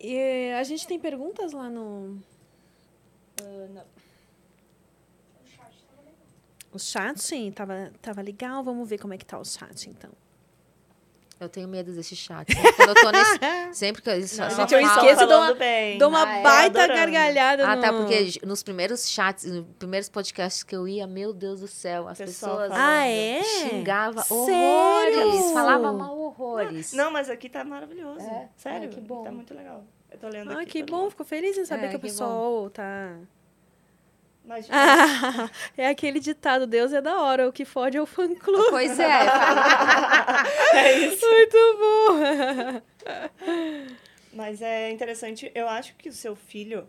[0.00, 2.18] E a gente tem perguntas lá no...
[6.72, 8.62] O chat, sim, tava, tava legal.
[8.62, 10.10] Vamos ver como é que tá o chat, então.
[11.40, 12.54] Eu tenho medo desses chats.
[12.56, 12.72] né?
[12.72, 13.38] Quando eu tô nesse.
[13.78, 14.26] Sempre que eu.
[14.26, 15.96] Só, Não, só Gente, eu esqueço, dou uma- bem.
[15.98, 17.00] Dou uma Ah, é, baita adorando.
[17.12, 17.82] gargalhada Ah, no...
[17.82, 22.08] tá, porque nos primeiros chats, nos primeiros podcasts que eu ia, meu Deus do céu,
[22.08, 22.72] as Pessoal pessoas.
[22.80, 23.42] Ah, é?
[23.44, 26.92] xingavam horrores, falavam mal horrores.
[26.92, 28.20] Não, mas aqui tá maravilhoso.
[28.20, 28.48] É?
[28.56, 29.22] Sério, que bom.
[29.22, 29.84] tá muito legal.
[30.10, 30.70] Eu tô lendo Ah, aqui.
[30.72, 31.10] que tô bom, lendo.
[31.10, 33.14] fico feliz em saber É, que o que pessoal tá...
[34.48, 38.70] Mas, Ah, é aquele ditado, Deus é da hora, o que fode é o fã-clube.
[38.70, 39.04] Pois é,
[40.72, 41.26] é isso.
[41.26, 42.82] Muito bom.
[44.32, 46.88] Mas é interessante, eu acho que o seu filho,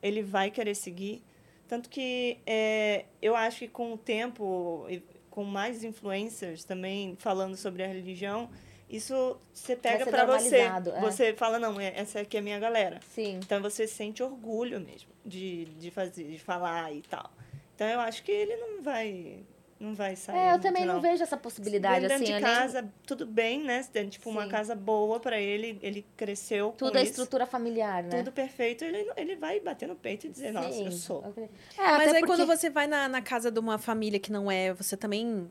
[0.00, 1.20] ele vai querer seguir.
[1.66, 4.86] Tanto que é, eu acho que com o tempo,
[5.30, 8.48] com mais influencers também falando sobre a religião,
[8.90, 10.56] isso você pega para você.
[10.56, 11.00] é.
[11.00, 13.00] Você fala, não, é- essa aqui é a minha galera.
[13.14, 13.36] sim.
[13.42, 17.30] Então você sente orgulho mesmo de, de fazer, de falar e tal.
[17.74, 19.38] Então eu acho que ele não vai
[19.78, 20.36] não vai sair.
[20.36, 22.24] É, eu muito, também não vejo essa possibilidade, dentro assim.
[22.26, 23.82] de eu nem- casa, tudo bem, né?
[23.90, 24.50] Tem, tipo, uma Sim.
[24.50, 28.18] casa boa para ele, ele cresceu Tudo com é isso, estrutura familiar, né?
[28.18, 30.98] tudo perfeito, ele, não- ele vai bater no peito e dizer, nossa, eu Sim.
[30.98, 31.24] sou.
[31.78, 34.50] É, Mas aí quando porque- você vai na, na casa de uma família que não
[34.50, 35.50] é, você também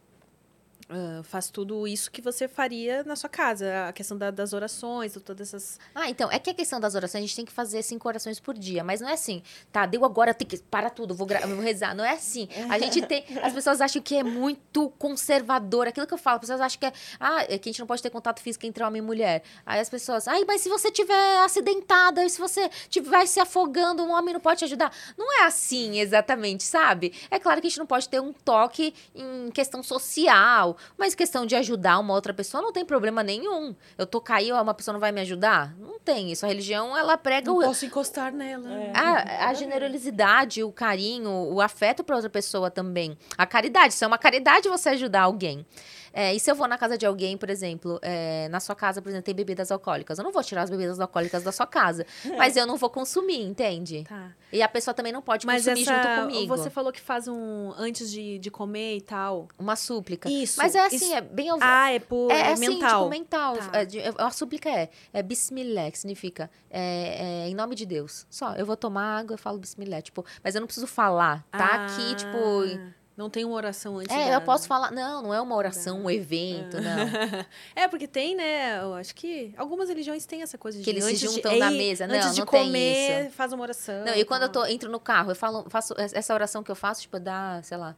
[0.89, 3.87] ah, faz tudo isso que você faria na sua casa.
[3.87, 5.79] A questão da- das orações, todas essas...
[5.93, 8.39] Ah, então, é que a questão das orações, a gente tem que fazer cinco orações
[8.39, 8.83] por dia.
[8.83, 11.93] Mas não é assim, tá, deu agora, tem que parar tudo, vou, gra- vou rezar.
[11.95, 12.47] Não é assim.
[12.69, 13.23] A gente tem.
[13.43, 15.87] As pessoas acham que é muito conservador.
[15.87, 16.93] Aquilo que eu falo, as pessoas acham que é.
[17.19, 19.43] Ah, é que a gente não pode ter contato físico entre homem e mulher.
[19.65, 24.11] Aí as pessoas, ai, mas se você tiver acidentada, se você estiver se afogando, um
[24.11, 24.91] homem não pode te ajudar.
[25.17, 27.13] Não é assim exatamente, sabe?
[27.29, 31.45] É claro que a gente não pode ter um toque em questão social, mas questão
[31.45, 33.75] de ajudar uma outra pessoa não tem problema nenhum.
[33.97, 35.75] Eu tô caído, uma pessoa não vai me ajudar?
[35.77, 36.31] Não tem.
[36.31, 38.69] Isso a religião, ela prega o, posso encostar nela.
[38.93, 43.17] a, a generosidade, o carinho, o afeto para outra pessoa também.
[43.37, 43.93] A caridade.
[43.93, 45.65] Isso é uma caridade você ajudar alguém.
[46.13, 49.01] É, e se eu vou na casa de alguém, por exemplo, é, na sua casa,
[49.01, 50.17] por exemplo, tem bebidas alcoólicas.
[50.17, 52.05] Eu não vou tirar as bebidas alcoólicas da sua casa.
[52.37, 54.03] mas eu não vou consumir, entende?
[54.07, 54.31] Tá.
[54.51, 56.57] E a pessoa também não pode Mas consumir junto essa, comigo.
[56.57, 59.47] você falou que faz um antes de, de comer e tal.
[59.59, 60.29] Uma súplica.
[60.29, 61.49] Isso, Mas é assim, isso- é bem...
[61.61, 62.99] Ah, é por É, é, assim, mental.
[63.03, 63.57] tipo, mental.
[63.57, 63.69] Tá.
[63.79, 68.25] É, de- a súplica é, é bismillah, que significa é, é, em nome de Deus.
[68.29, 71.85] Só, eu vou tomar água, eu falo bismillah, tipo, mas eu não preciso falar, tá
[71.85, 72.98] aqui, tipo...
[73.19, 76.03] Não tem uma oração antes É, da- eu posso falar, não, não é uma oração,
[76.05, 76.89] um evento, não.
[77.75, 78.79] É, porque tem, né?
[78.81, 81.57] Eu acho que algumas religiões têm essa coisa de Que eles se antes de- juntam
[81.57, 82.07] na Ei, mesa.
[82.07, 83.31] Não, antes de não tem comer, isso.
[83.35, 84.05] faz uma oração.
[84.05, 86.75] Não, e quando eu tô, entro no carro, eu falo, faço essa oração que eu
[86.77, 87.93] faço, tipo, dá, sei lá,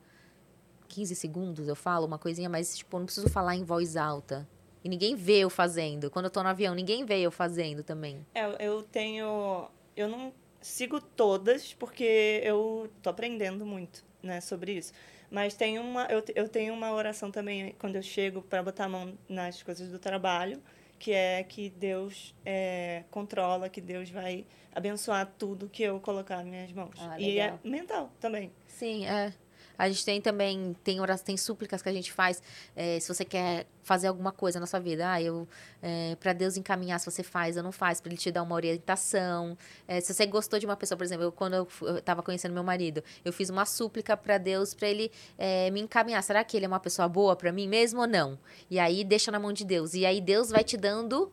[0.87, 4.47] 15 segundos, eu falo uma coisinha, mas, tipo, eu não preciso falar em voz alta.
[4.83, 6.09] E ninguém vê eu fazendo.
[6.09, 8.25] Quando eu tô no avião, ninguém vê eu fazendo também.
[8.33, 9.67] É, eu tenho.
[9.95, 14.93] Eu não sigo todas, porque eu tô aprendendo muito, né, sobre isso.
[15.29, 18.89] Mas tem uma, eu, eu tenho uma oração também quando eu chego para botar a
[18.89, 20.61] mão nas coisas do trabalho,
[20.99, 26.45] que é que Deus é, controla, que Deus vai abençoar tudo que eu colocar nas
[26.45, 26.95] minhas mãos.
[26.99, 28.51] Ah, e é mental também.
[28.67, 29.33] Sim, é.
[29.81, 32.41] A gente tem também, tem horas, tem súplicas que a gente faz.
[32.75, 35.47] é, se você quer fazer alguma coisa na sua vida, ah, eu,
[35.81, 38.53] é, para Deus encaminhar se você faz ou não faz, para ele te dar uma
[38.55, 39.57] orientação.
[39.87, 42.21] É, se você gostou de uma pessoa, por exemplo, eu, quando eu, fu- eu tava
[42.21, 46.21] conhecendo meu marido, eu fiz uma súplica para Deus para ele é, me encaminhar.
[46.21, 48.37] Será que ele é uma pessoa boa para mim mesmo ou não?
[48.69, 49.93] E aí deixa na mão de Deus.
[49.95, 51.31] E aí Deus vai te dando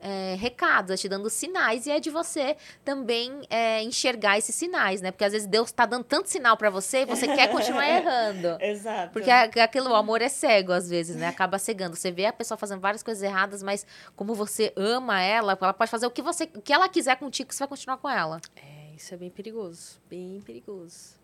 [0.00, 5.00] é, recados, vai te dando sinais, e é de você também é, enxergar esses sinais,
[5.00, 5.10] né?
[5.10, 8.56] Porque às vezes Deus tá dando tanto sinal pra você e você quer continuar errando.
[8.60, 9.12] Exato.
[9.12, 11.28] Porque é- aquilo, o amor é cego às vezes, né?
[11.28, 11.96] Acaba cegando.
[11.96, 15.90] Você vê a pessoa fazendo várias coisas erradas, mas como você ama ela, ela pode
[15.90, 18.40] fazer o que você, o que ela quiser contigo, você vai continuar com ela.
[18.56, 19.98] É, isso é bem perigoso.
[20.08, 21.16] Bem perigoso.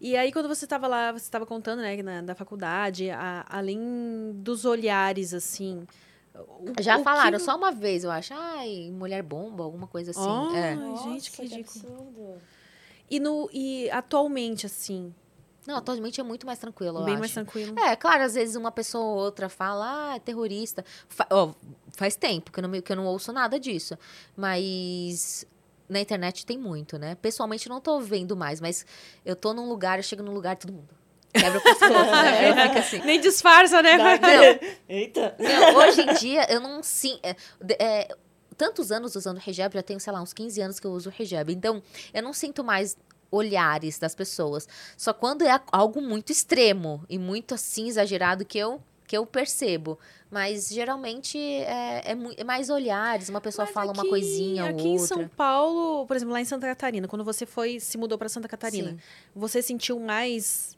[0.00, 4.32] E aí, quando você estava lá, você estava contando, né, na, da faculdade, a- além
[4.34, 5.86] dos olhares, assim.
[6.34, 8.32] O- Já o que falaram vo- só uma vez, eu acho.
[8.34, 10.20] Ai, mulher bomba, alguma coisa assim.
[10.28, 10.96] Ai, É.
[11.04, 11.86] gente, que ridículo.
[11.94, 12.42] absurdo.
[13.10, 15.14] E, no, e atualmente, assim,
[15.66, 17.20] Não, atualmente é muito mais tranquilo, eu bem acho.
[17.20, 17.78] mais tranquilo.
[17.78, 20.84] É, claro, às vezes uma pessoa ou outra fala, ah, é terrorista.
[21.08, 21.52] Fa- ó,
[21.96, 23.96] faz tempo que eu, não, me- que eu não ouço nada disso.
[24.36, 25.46] Mas
[25.88, 27.14] na internet tem muito, né?
[27.14, 28.84] Pessoalmente não tô vendo mais, mas
[29.24, 30.88] eu tô num lugar, eu chego num lugar, todo mundo
[31.34, 32.48] quebra o pescoço, né?
[32.50, 32.98] Eu fico assim.
[33.00, 33.96] Nem disfarça, né?
[33.98, 34.68] Não.
[34.88, 35.34] Eita!
[35.38, 37.20] Não, hoje em dia, eu não sinto.
[38.56, 41.52] tantos anos usando hijab, já tenho, sei lá, uns 15 anos que eu uso hijab.
[41.52, 41.82] Então,
[42.12, 42.96] eu não sinto mais
[43.30, 44.68] olhares das pessoas.
[44.96, 49.98] Só quando é algo muito extremo e muito assim exagerado que eu que eu percebo.
[50.30, 54.70] Mas geralmente é, é é mais olhares, uma pessoa Mas fala uma aqui- coisinha ou
[54.70, 55.06] Aqui em outra.
[55.06, 58.48] São Paulo, por exemplo, lá em Santa Catarina, quando você foi, se mudou para Santa
[58.48, 58.98] Catarina, Sim.
[59.34, 60.74] você sentiu mais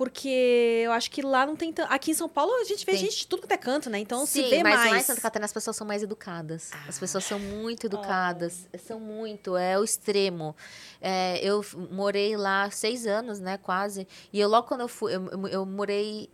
[0.00, 1.92] Porque eu acho que lá não tem tanto.
[1.92, 3.02] Aqui em São Paulo a gente vê Tem.
[3.02, 3.98] gente de tudo que é canto, né?
[3.98, 5.02] Então Sim, se vê mas mais.
[5.02, 6.70] em Santa Catarina as pessoas são mais educadas.
[6.88, 8.66] As pessoas são muito educadas.
[8.82, 10.56] São muito, é o extremo.
[11.02, 14.08] É, eu morei lá seis anos, né, quase.
[14.32, 16.30] E eu logo quando eu fui, eu, eu- eu morei,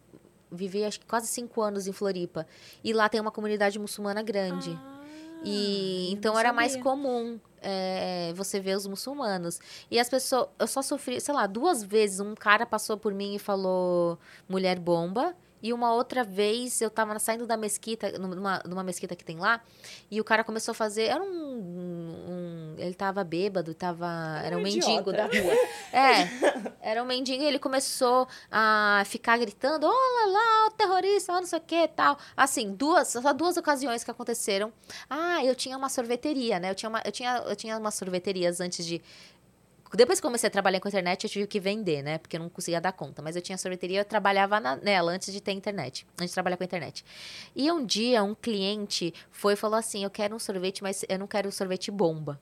[0.48, 2.46] vivi acho que quase cinco anos em Floripa.
[2.84, 4.78] E lá tem uma comunidade muçulmana grande.
[5.48, 6.84] E eu então era mais sabia.
[6.84, 9.60] comum é, você ver os muçulmanos.
[9.90, 10.48] E as pessoas.
[10.58, 12.20] Eu só sofri, sei lá, duas vezes.
[12.20, 14.18] Um cara passou por mim e falou
[14.48, 15.34] mulher bomba.
[15.62, 19.60] E uma outra vez eu tava saindo da mesquita, numa, numa mesquita que tem lá,
[20.10, 21.04] e o cara começou a fazer.
[21.04, 21.26] Era um.
[21.28, 24.06] um- ele tava bêbado, tava.
[24.44, 25.32] Era um, Um mendigo da rua.
[25.92, 26.28] É.
[26.82, 31.58] Era um mendigo e ele começou a ficar gritando: olha lá, o terrorista, não sei
[31.58, 32.18] o que tal.
[32.36, 34.72] Assim, duas, só duas ocasiões que aconteceram.
[35.08, 36.70] Ah, eu tinha uma sorveteria, né?
[36.70, 39.00] Eu tinha, uma, eu tinha, eu tinha umas sorveterias antes de.
[39.96, 42.18] Depois que comecei a trabalhar com internet, eu tive que vender, né?
[42.18, 43.22] Porque eu não conseguia dar conta.
[43.22, 46.06] Mas eu tinha sorveteria, eu trabalhava na- nela antes de ter internet.
[46.18, 47.02] Antes de trabalhar com internet.
[47.54, 51.18] E um dia, um cliente foi e falou assim: Eu quero um sorvete, mas eu
[51.18, 52.38] não quero um sorvete bomba.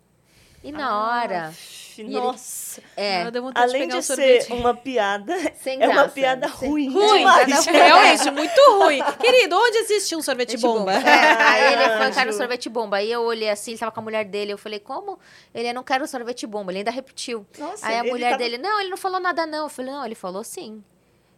[0.65, 1.49] E na hora.
[1.49, 2.83] Aff, ele- Nossa.
[2.97, 3.31] É.
[3.31, 4.45] Vontade de Além de sorvete.
[4.47, 5.33] ser uma piada,
[5.63, 6.09] Sem é uma graça.
[6.09, 6.89] piada ruim.
[6.91, 7.67] Ruim, demais.
[7.67, 9.01] realmente, muito ruim.
[9.21, 10.93] Querido, onde existe um sorvete Sorvete bomba?
[10.95, 12.39] É, aí ele foi, eu quero Anjo.
[12.39, 12.97] sorvete bomba.
[12.97, 14.53] Aí eu olhei assim, ele tava com a mulher dele.
[14.53, 15.19] Eu falei, como?
[15.55, 16.73] Ele, não quero sorvete bomba.
[16.73, 17.47] Ele ainda repetiu.
[17.59, 19.65] Nossa, aí a ele mulher tava- dele, não, ele não falou nada não.
[19.65, 20.83] Eu falei, não, ele falou sim.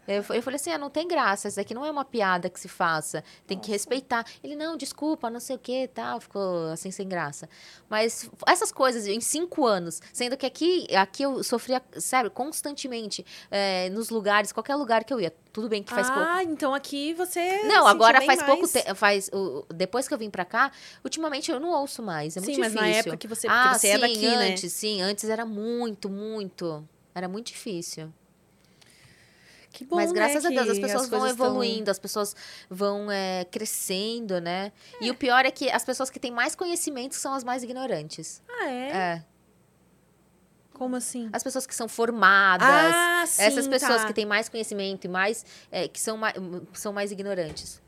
[0.07, 2.59] Eu, eu falei assim, ah, não tem graça, isso daqui não é uma piada que
[2.61, 4.25] se faça, tem que respeitar.
[4.43, 7.49] Ele, não, desculpa, não sei o que tal, ficou assim, sem graça.
[7.89, 13.89] Mas essas coisas, em cinco anos, sendo que aqui, aqui eu sofria, sério, constantemente, é,
[13.91, 15.35] nos lugares, qualquer lugar que eu ia.
[15.53, 16.23] Tudo bem que faz pouco.
[16.29, 17.63] Ah, então aqui você.
[17.65, 18.73] Não, agora faz pouco mais.
[18.73, 18.95] tempo.
[18.95, 20.71] Faz, o- depois que eu vim pra cá,
[21.03, 22.37] ultimamente eu não ouço mais.
[22.37, 22.91] É muito Sim, mas difícil.
[22.93, 24.51] na época que você- ah, você é sim, daqui, né?
[24.51, 25.01] antes, sim.
[25.01, 26.87] Antes era muito, muito.
[27.15, 28.13] Era muito difícil.
[29.77, 32.35] Que bom, mas graças né, a Deus as pessoas vão coisas tão- evoluindo, as pessoas
[32.71, 34.73] vão é, crescendo, né?
[35.03, 38.43] E o pior é que as pessoas que têm mais conhecimento são as mais ignorantes.
[38.49, 38.89] Ah, é?
[38.89, 39.25] É.
[40.73, 41.29] Como assim?
[41.31, 42.67] As pessoas que são formadas.
[42.67, 44.07] Ah, sim, essas pessoas tá.
[44.07, 45.45] que têm mais conhecimento e mais.
[45.71, 46.35] é, que são mais,
[46.73, 47.83] são mais ignorantes.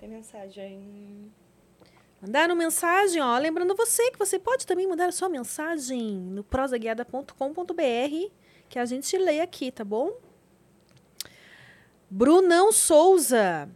[0.00, 1.32] Tem mensagem.
[2.20, 3.38] Mandaram mensagem, ó.
[3.38, 8.32] Lembrando você que você pode também mandar a sua mensagem no prosaguiada.com.br
[8.68, 10.10] que a gente lê aqui, tá bom?
[12.10, 13.68] Brunão Souza.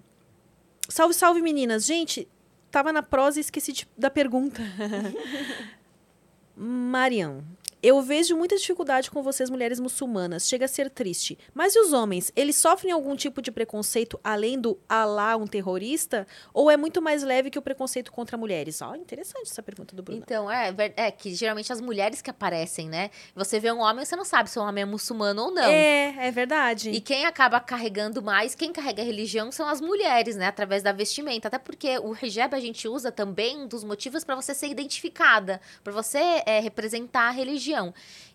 [0.88, 1.84] Salve, salve, meninas.
[1.84, 2.28] Gente,
[2.70, 4.62] tava na prosa e esqueci de- da pergunta.
[6.56, 7.44] Mariam,
[7.82, 10.48] eu vejo muita dificuldade com vocês, mulheres muçulmanas.
[10.48, 11.38] Chega a ser triste.
[11.54, 12.32] Mas e os homens?
[12.34, 16.26] Eles sofrem algum tipo de preconceito além do Alá um terrorista?
[16.52, 18.82] Ou é muito mais leve que o preconceito contra mulheres?
[18.82, 20.22] Ó, interessante essa pergunta do Bruno.
[20.24, 23.10] Então, é, é que geralmente as mulheres que aparecem, né?
[23.34, 25.70] Você vê um homem, você não sabe se o homem é muçulmano ou não.
[25.70, 26.90] É, é verdade.
[26.90, 30.46] E quem acaba carregando mais, quem carrega a religião são as mulheres, né?
[30.46, 31.48] Através da vestimenta.
[31.48, 35.60] Até porque o hijab a gente usa também um dos motivos para você ser identificada,
[35.84, 37.68] para você é, representar a religião.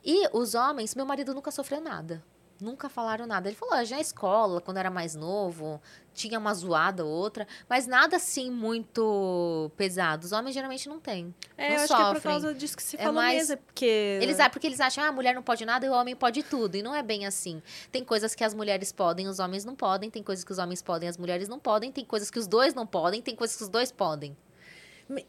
[0.04, 2.24] E os homens, meu marido nunca sofreu nada.
[2.62, 3.50] Nunca falaram nada.
[3.50, 5.82] Ele falou, ah, já na escola, quando era mais novo,
[6.14, 10.24] tinha uma zoada ou outra, mas nada assim muito pesado.
[10.24, 11.34] Os homens geralmente não têm.
[11.58, 12.22] É, não eu acho que é por sofrem.
[12.32, 13.54] causa disso que se É falou mais- mesmo.
[13.54, 14.20] é Porque...
[14.22, 16.42] Eles, ah, porque eles acham, ah, a mulher não pode nada e o homem pode
[16.44, 16.76] tudo.
[16.78, 17.62] E não é bem assim.
[17.92, 20.10] Tem coisas que as mulheres podem, os homens não podem.
[20.10, 21.92] Tem coisas que os homens podem, as mulheres não podem.
[21.92, 23.22] Tem coisas que os dois não podem.
[23.22, 24.38] Tem coisas que os dois podem.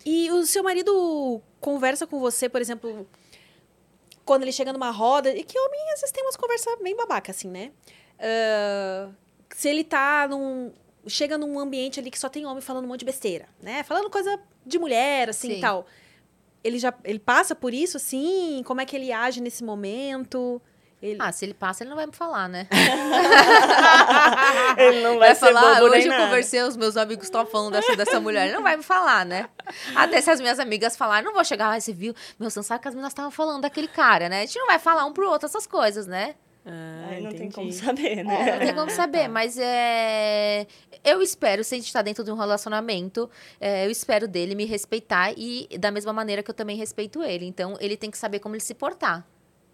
[0.06, 3.08] E o seu marido conversa com você, por exemplo,
[4.24, 7.30] quando ele chega numa roda, e que homem às vezes tem umas conversas bem babaca,
[7.30, 7.72] assim, né?
[8.18, 9.10] Ah,
[9.50, 10.72] se ele tá num.
[11.06, 13.82] Chega num ambiente ali que só tem homem falando um monte de besteira, né?
[13.82, 15.86] Falando coisa de mulher, assim e tal.
[16.62, 18.62] Ele já ele passa por isso, assim?
[18.64, 20.62] Como é que ele age nesse momento?
[21.04, 21.18] Ele...
[21.20, 22.66] Ah, se ele passa, ele não vai me falar, né?
[24.78, 26.24] Ele não vai, Vai ser falar, ah, bobo nem hoje eu nada.
[26.24, 28.46] conversei, os meus amigos estão falando dessa, dessa mulher.
[28.46, 29.48] Ele não vai me falar, né?
[29.94, 32.14] Até se as minhas amigas falarem, não vou chegar lá, você viu?
[32.38, 34.42] Meu, você não sabe que as meninas estavam falando daquele cara, né?
[34.42, 36.34] A gente não vai falar um pro outro essas coisas, né?
[36.66, 37.54] Ah, Aí não tem entendi.
[37.54, 38.52] como saber, É, né?
[38.52, 40.66] não tem como saber, mas é.
[41.04, 44.64] Eu espero, se a gente tá dentro de um relacionamento, é, eu espero dele me
[44.64, 47.44] respeitar e da mesma maneira que eu também respeito ele.
[47.44, 49.22] Então, ele tem que saber como ele se portar.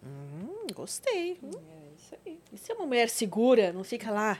[0.03, 0.40] Hum,
[0.73, 1.37] gostei.
[1.43, 2.39] Hum, É isso aí.
[2.51, 4.37] E se é uma mulher segura, não fica lá?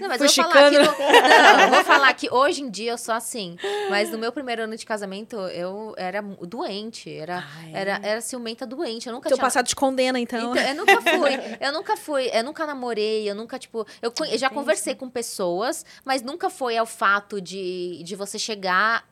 [0.00, 0.78] Não, mas eu vou falar que.
[0.78, 0.84] no-
[1.28, 3.58] Não, eu vou falar que hoje em dia eu sou assim.
[3.90, 7.12] Mas no meu primeiro ano de casamento, eu era doente.
[7.14, 7.80] Era, Ah, é?
[7.80, 9.06] era, era ciumenta doente.
[9.08, 9.44] Eu nunca Teu tinha.
[9.44, 10.52] passado te condena, então.
[10.52, 11.30] Então, eu nunca fui,
[11.60, 15.84] eu nunca fui, eu nunca namorei, eu nunca, tipo, eu, eu já conversei com pessoas,
[16.02, 19.06] mas nunca foi ao fato de, de você chegar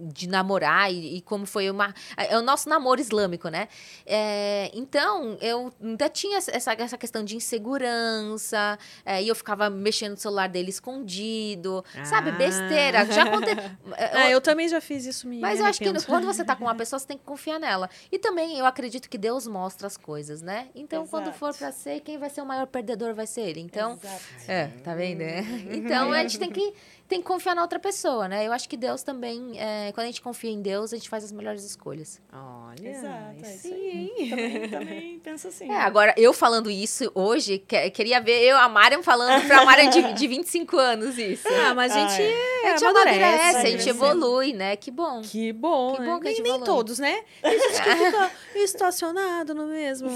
[0.00, 1.94] de namorar e, e como foi uma.
[2.16, 3.68] É o nosso namoro islâmico, né?
[4.06, 10.12] É, então, eu ainda tinha essa, essa questão de insegurança, é, e eu ficava mexendo
[10.12, 12.32] no celular dele escondido, sabe?
[12.32, 13.04] Besteira.
[13.06, 13.58] Já aconteceu.
[14.12, 16.64] Ah, eu também já fiz isso, me Mas eu acho que quando você tá com
[16.64, 17.88] uma pessoa, você tem que confiar nela.
[18.12, 20.68] E também eu acredito que Deus mostra as coisas, né?
[20.74, 21.38] Então, quando Exato.
[21.38, 23.60] for pra ser, quem vai ser o maior perdedor vai ser ele.
[23.60, 24.22] Então, Exato.
[24.46, 25.08] é, tá vendo?
[25.18, 25.44] né?
[25.72, 26.72] Então a gente tem que,
[27.08, 28.46] tem que confiar na outra pessoa, né?
[28.46, 31.24] Eu acho que Deus também, é, quando a gente confia em Deus, a gente faz
[31.24, 32.20] as melhores escolhas.
[32.30, 34.28] Olha, Exato, é isso sim?
[34.28, 35.70] Também, também penso assim.
[35.72, 39.88] É, agora, eu falando isso hoje, que- queria ver eu, a Mariam, falando pra Mariam
[39.88, 41.48] de, de 25 anos isso.
[41.48, 42.66] Ah, mas a gente, Ai.
[42.66, 44.76] a gente amadurece, amadurece, a gente evolui, né?
[44.76, 45.22] Que bom.
[45.22, 46.06] Que bom, Que né?
[46.06, 47.24] bom que a nem, gente nem todos, né?
[47.40, 50.10] Tem gente que fica estacionado no mesmo.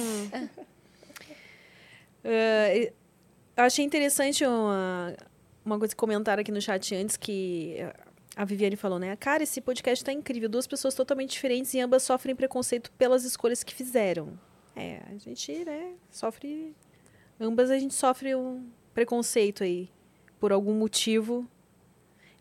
[2.24, 2.92] É,
[3.56, 5.14] eu achei interessante uma,
[5.64, 7.76] uma coisa que comentaram aqui no chat antes que
[8.34, 9.14] a Viviane falou, né?
[9.16, 10.48] Cara, esse podcast tá incrível.
[10.48, 14.38] Duas pessoas totalmente diferentes e ambas sofrem preconceito pelas escolhas que fizeram.
[14.74, 16.74] É, a gente, né, sofre.
[17.38, 19.90] Ambas a gente sofre um preconceito aí.
[20.40, 21.46] Por algum motivo.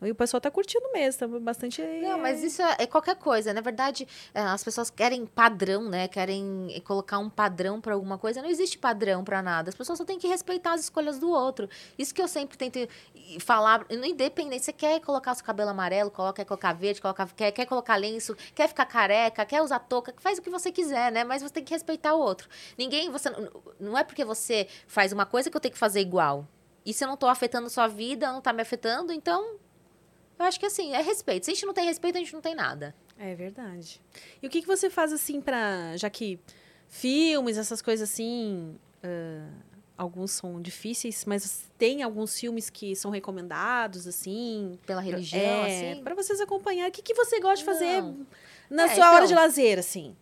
[0.03, 1.82] E o pessoal tá curtindo mesmo, tá bastante.
[2.02, 3.53] Não, mas isso é, é qualquer coisa.
[3.53, 6.07] Na verdade, é, as pessoas querem padrão, né?
[6.07, 8.41] Querem colocar um padrão pra alguma coisa.
[8.41, 9.69] Não existe padrão pra nada.
[9.69, 11.69] As pessoas só têm que respeitar as escolhas do outro.
[11.98, 12.80] Isso que eu sempre tento
[13.40, 17.65] falar, independente, você quer colocar seu cabelo amarelo, coloca, quer colocar verde, coloca, quer, quer
[17.65, 21.23] colocar lenço, quer ficar careca, quer usar touca, faz o que você quiser, né?
[21.23, 22.49] Mas você tem que respeitar o outro.
[22.78, 23.30] Ninguém, você
[23.80, 26.48] não- é porque você faz uma coisa que eu tenho que fazer igual.
[26.86, 29.57] Se eu não tô afetando sua vida, não tá me afetando, então
[30.41, 31.45] eu acho que assim, é respeito.
[31.45, 32.95] Se a gente não tem respeito, a gente não tem nada.
[33.18, 34.01] É verdade.
[34.41, 35.95] E o que, que você faz assim pra.
[35.97, 36.39] Já que
[36.88, 38.76] filmes, essas coisas assim.
[39.03, 39.47] ah,
[39.97, 44.77] alguns são difíceis, mas tem alguns filmes que são recomendados, assim.
[44.85, 46.03] Pela religião, é, assim.
[46.03, 46.89] Pra vocês acompanhar.
[46.89, 48.26] O que, que você gosta de fazer Não.
[48.69, 50.15] na É, sua então- hora de lazer, assim?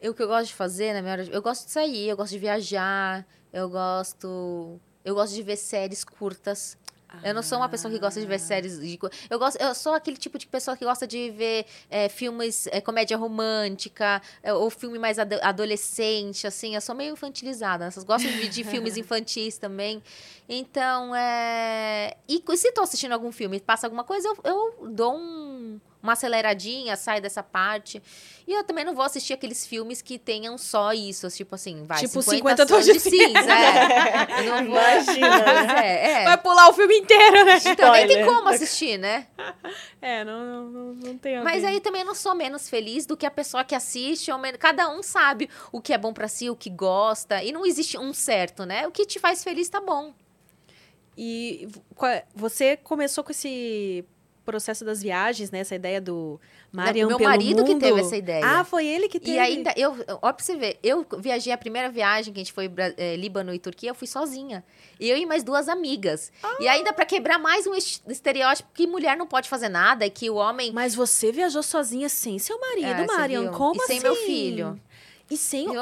[0.00, 1.32] Eu, que eu gosto de fazer na minha hora de...
[1.32, 4.80] Eu gosto de sair, eu gosto de viajar, eu gosto...
[5.04, 6.78] Eu gosto de ver séries curtas.
[7.22, 8.78] Eu não sou uma pessoa que gosta de ver séries.
[8.78, 8.98] De...
[9.30, 12.80] Eu, gosto, eu sou aquele tipo de pessoa que gosta de ver é, filmes, é,
[12.80, 16.74] comédia romântica, é, ou filme mais ado- adolescente, assim.
[16.74, 17.86] Eu sou meio infantilizada.
[17.86, 17.92] né?
[18.06, 20.02] Gostam de, de filmes infantis também.
[20.48, 22.16] Então, é.
[22.28, 26.12] E se tô assistindo algum filme e passa alguma coisa, eu, eu dou um- uma
[26.12, 28.02] aceleradinha, saio dessa parte.
[28.46, 31.98] E eu também não vou assistir aqueles filmes que tenham só isso, tipo assim, vai,
[31.98, 33.38] Tipo 50, 50 tons de cinza.
[33.38, 34.64] É.
[34.64, 34.76] Vou.
[34.78, 35.86] Imagina, né?
[35.86, 36.24] É, é.
[36.24, 37.58] Vai pular o filme inteiro, né?
[37.66, 39.26] Então nem tem como assistir, né?
[40.00, 41.76] É, não, não, não, não tem Mas alguém.
[41.76, 44.30] aí também eu não sou menos feliz do que a pessoa que assiste.
[44.30, 44.58] Ou menos...
[44.58, 47.42] Cada um sabe o que é bom pra si, o que gosta.
[47.42, 48.86] E não existe um certo, né?
[48.86, 50.14] O que te faz feliz tá bom.
[51.16, 51.68] E
[52.04, 54.04] é- você começou com esse
[54.48, 55.58] processo das viagens, né?
[55.58, 56.40] Essa ideia do
[56.72, 58.42] Mariam meu pelo marido que teve essa ideia.
[58.44, 59.36] Ah, foi ele que teve.
[59.36, 62.52] E ainda, eu, ó, pra você ver, eu viajei a primeira viagem que a gente
[62.52, 64.64] foi eh, Líbano e Turquia, eu fui sozinha.
[64.98, 66.32] Eu e mais duas amigas.
[66.58, 70.10] E ainda pra quebrar mais um est- estereótipo que mulher não pode fazer nada e
[70.10, 70.72] que o homem.
[70.72, 73.48] Mas você viajou sozinha sem seu marido, É?
[73.52, 74.06] Como E sem assim?
[74.06, 74.80] meu filho.
[75.30, 75.76] E sem Que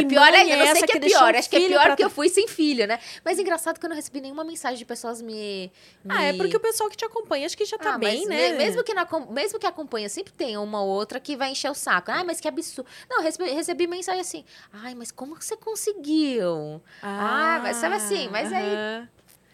[0.00, 1.34] é pior ainda, é eu não sei que que é pior.
[1.34, 2.98] Acho que é pior porque eu fui sem filho, né?
[3.22, 5.70] Mas engraçado que eu não recebi nenhuma mensagem de pessoas me.
[6.08, 8.26] Ah, é me- porque o pessoal que te acompanha acho que já tá Ah, bem,
[8.26, 8.52] né?
[8.52, 11.70] me- Mesmo que, não, mesmo que acompanha, sempre tem uma ou outra que vai encher
[11.70, 12.10] o saco.
[12.10, 12.88] Ai, mas que absurdo.
[13.08, 14.44] Não, recebi, recebi mensagem assim.
[14.72, 16.82] Ai, mas como que você conseguiu?
[17.02, 19.08] Ah, mas sabe assim, mas aí- aham.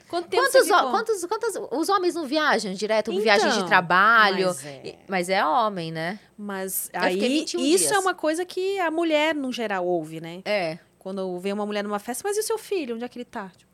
[0.08, 0.90] Quanto tempo Quantos, você ho- ficou?
[0.90, 1.54] quantos, quantos.
[1.72, 4.46] Os homens não viajam direto, Então, viagens de trabalho.
[4.46, 4.94] mas é.
[5.08, 6.20] Mas é homem, né?
[6.38, 8.00] Mas Eu aí, 21 isso é dias.
[8.02, 10.42] uma coisa que a mulher, no geral, ouve, né?
[10.44, 10.78] É.
[10.98, 12.94] Quando vê uma mulher numa festa, mas e o seu filho?
[12.94, 13.50] Onde é que ele tá?
[13.56, 13.66] Tipo,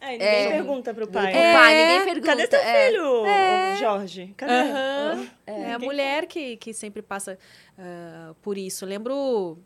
[0.00, 0.50] Aí ninguém É.
[0.50, 1.32] pergunta pro O pai.
[1.34, 1.52] É.
[1.54, 2.26] pai, ninguém pergunta.
[2.26, 2.86] Cadê teu é.
[2.88, 4.34] filho, ô, Jorge?
[4.36, 4.52] Cadê?
[4.52, 5.26] Aham.
[5.46, 7.38] É, a mulher que, que sempre passa
[7.78, 8.84] ah, por isso.
[8.84, 9.58] Eu lembro.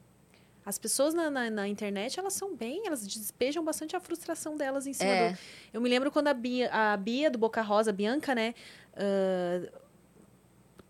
[0.68, 4.86] As pessoas na, na, na internet, elas são bem, elas despejam bastante a frustração delas
[4.86, 5.32] em cima É.
[5.32, 5.38] do.
[5.72, 8.54] Eu me lembro quando a Bia, a Bia do Boca Rosa, a Bianca, né?
[8.94, 9.66] ah,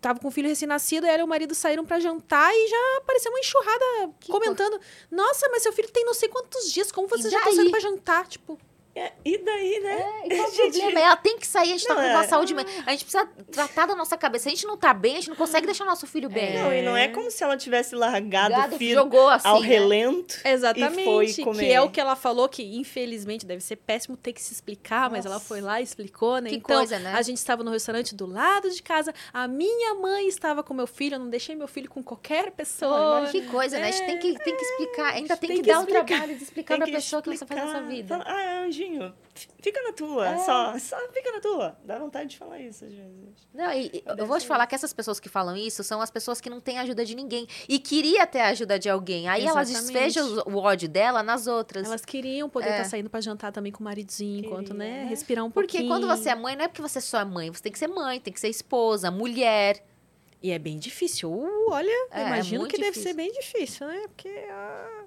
[0.01, 3.31] tava com um filho recém-nascido, ela e o marido saíram pra jantar e já apareceu
[3.31, 3.85] uma enxurrada
[4.19, 4.79] Que comentando:
[5.09, 7.55] Nossa, mas seu filho tem não sei quantos dias, como vocês já estão daí?
[7.55, 8.27] saindo pra jantar?
[8.27, 8.59] Tipo,
[8.95, 10.21] É, e daí, né?
[10.25, 10.99] E qual o Gente, problema?
[10.99, 12.27] Ela tem que sair, a gente tá Não, com uma é.
[12.27, 12.53] saúde.
[12.53, 14.43] men- A gente precisa tratar da nossa cabeça.
[14.43, 16.55] Se a gente não tá bem, a gente não consegue deixar nosso filho bem.
[16.55, 19.47] Não, e não é como se ela tivesse largado Gado o filho jogou assim.
[19.47, 19.67] ao né?
[19.67, 20.35] relento.
[20.43, 21.01] Exatamente.
[21.01, 21.69] E foi Que comer.
[21.71, 25.25] é o que ela falou, que infelizmente deve ser péssimo ter que se explicar, mas
[25.25, 25.45] ela Nossa.
[25.47, 26.49] foi lá e explicou, né?
[26.49, 27.13] Que então, coisa, né?
[27.13, 30.87] a gente estava no restaurante do lado de casa, a minha mãe estava com meu
[30.87, 33.27] filho, eu não deixei meu filho com qualquer pessoa.
[33.31, 33.87] Que coisa, né?
[33.87, 35.13] A gente tem que, tem que explicar.
[35.13, 36.05] Ainda tem, Tem que, que dar o explicar.
[36.05, 38.17] trabalho de explicar Tem pra que pessoa o que você faz na sua explicar.
[38.17, 38.23] vida.
[38.25, 38.67] Ah.
[39.61, 40.37] Fica na tua, É.
[40.39, 41.77] só, só fica na tua.
[41.85, 43.47] Dá vontade de falar isso às vezes.
[43.53, 46.41] Não, e, eu vou te falar que essas pessoas que falam isso são as pessoas
[46.41, 47.47] que não têm ajuda de ninguém.
[47.67, 49.27] E queria ter a ajuda de alguém.
[49.29, 49.93] Aí elas Exatamente.
[49.93, 51.85] desfejam o ódio dela nas outras.
[51.87, 52.71] Elas queriam poder É.
[52.71, 55.03] estar saindo pra jantar também com o maridinho, enquanto, Queria, né?
[55.03, 55.09] né?
[55.09, 55.89] Respirar um Porque pouquinho.
[55.89, 57.49] quando você é mãe, não é porque você só é mãe.
[57.51, 59.83] Você tem que ser mãe, tem que ser esposa, mulher.
[60.41, 61.29] E é bem difícil.
[61.31, 63.09] Uh, olha, É, é imagino que deve difícil.
[63.09, 64.07] ser bem difícil, né?
[64.07, 64.29] Porque.
[64.49, 65.03] ah,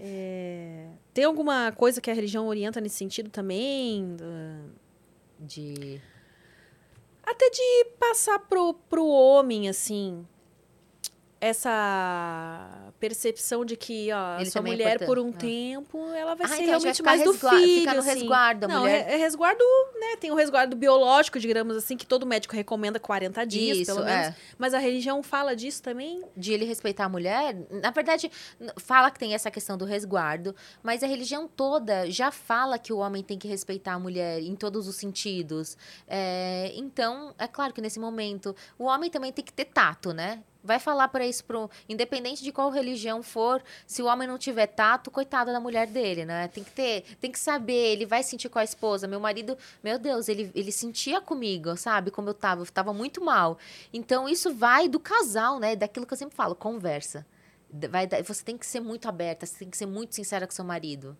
[0.00, 0.86] é,
[1.18, 4.16] Tem alguma coisa que a religião orienta nesse sentido também?
[5.36, 6.00] De.
[7.24, 10.24] Até de passar pro, pro homem, assim.
[11.40, 15.28] Essa percepção de que, ó, Ele sua é mulher por um.
[15.30, 15.32] Ah.
[15.38, 18.00] tempo, ela vai Ah, ser então a vai realmente ficar mais do filho, ficar no
[18.00, 18.08] assim.
[18.10, 19.08] resguardo da Não, mulher.
[19.08, 19.64] é, é resguardo,
[20.00, 20.16] né?
[20.16, 24.26] Tem o resguardo biológico, digamos assim, que todo médico recomenda 40 dias, Isso, pelo menos.
[24.28, 24.36] é.
[24.58, 26.22] Mas a religião fala disso também?
[26.36, 28.30] de ele respeitar a mulher, na verdade,
[28.78, 32.98] fala que tem essa questão do resguardo, mas a religião toda já fala que o
[32.98, 35.76] homem tem que respeitar a mulher em todos os sentidos.
[36.06, 40.42] É, então, é claro que nesse momento, o homem também tem que ter tato, né?
[40.68, 41.70] Vai falar para isso pro.
[41.88, 46.26] Independente de qual religião for, se o homem não tiver tato, coitado da mulher dele,
[46.26, 46.46] né?
[46.48, 49.08] Tem que ter, tem que saber, ele vai sentir com a esposa.
[49.08, 52.10] Meu marido, meu Deus, ele, ele sentia comigo, sabe?
[52.10, 53.56] Como eu tava, eu tava muito mal.
[53.94, 55.74] Então, isso vai do casal, né?
[55.74, 57.26] Daquilo que eu sempre falo, conversa.
[57.90, 60.66] Vai, você tem que ser muito aberta, você tem que ser muito sincera com seu
[60.66, 61.16] marido.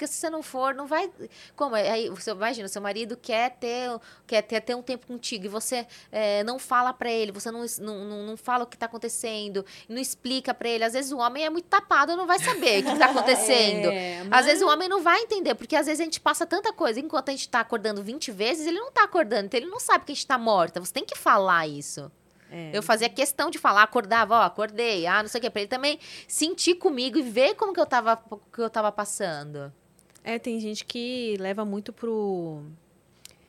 [0.00, 1.10] Porque se você não for, não vai.
[1.54, 1.76] Como?
[1.76, 1.90] é?
[1.90, 3.90] Aí, você imagina, seu marido quer ter,
[4.26, 7.66] quer ter, ter um tempo contigo e você é, não fala pra ele, você não,
[7.80, 10.84] não, não, fala o que tá acontecendo, não explica pra ele.
[10.84, 13.90] Às vezes o homem é muito tapado, não vai saber o que tá acontecendo.
[13.90, 16.72] É, Às vezes o homem não vai entender, porque às vezes a gente passa tanta
[16.72, 16.98] coisa.
[16.98, 19.44] Enquanto a gente tá acordando 20 vezes, ele não tá acordando.
[19.46, 20.80] Então ele não sabe que a gente tá morta.
[20.80, 22.10] Você tem que falar isso.
[22.50, 22.70] É.
[22.72, 25.68] Eu fazia questão de falar, acordava, ó, acordei, ah, não sei o que, pra ele
[25.68, 28.16] também sentir comigo e ver como que eu tava,
[28.52, 29.72] que eu tava passando.
[30.22, 32.62] É, tem gente que leva muito pro.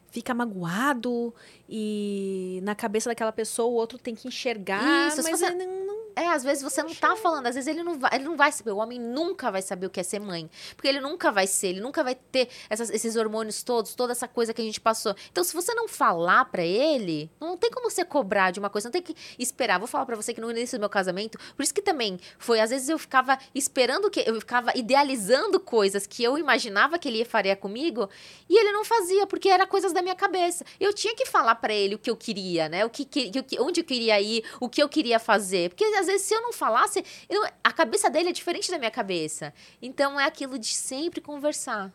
[0.09, 1.33] Fica magoado
[1.69, 5.07] e na cabeça daquela pessoa o outro tem que enxergar.
[5.07, 5.85] Isso, mas você- não-
[6.15, 8.51] É, às vezes você não tá falando, às vezes ele não vai, ele não vai
[8.51, 11.47] saber, o homem nunca vai saber o que é ser mãe, porque ele nunca vai
[11.47, 14.79] ser, ele nunca vai ter essas- esses hormônios todos, toda essa coisa que a gente
[14.81, 15.15] passou.
[15.31, 18.87] Então, se você não falar pra ele, não tem como você cobrar de uma coisa,
[18.87, 19.79] não tem que esperar.
[19.79, 22.59] Vou falar pra você que no início do meu casamento, por isso que também foi,
[22.59, 27.23] às vezes eu ficava esperando que eu ficava idealizando coisas que eu imaginava que ele
[27.25, 28.09] faria comigo,
[28.49, 30.65] e ele não fazia, porque era coisas da minha cabeça.
[30.79, 32.85] Eu tinha que falar pra ele o que eu queria, né?
[32.85, 35.69] O que, que- que- onde eu queria ir, o que eu queria fazer.
[35.69, 38.91] Porque às vezes se eu não falasse, eu- a cabeça dele é diferente da minha
[38.91, 39.53] cabeça.
[39.81, 41.91] Então é aquilo de sempre conversar.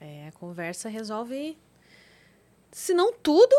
[0.00, 1.56] É, a conversa resolve.
[2.70, 3.54] Se não tudo,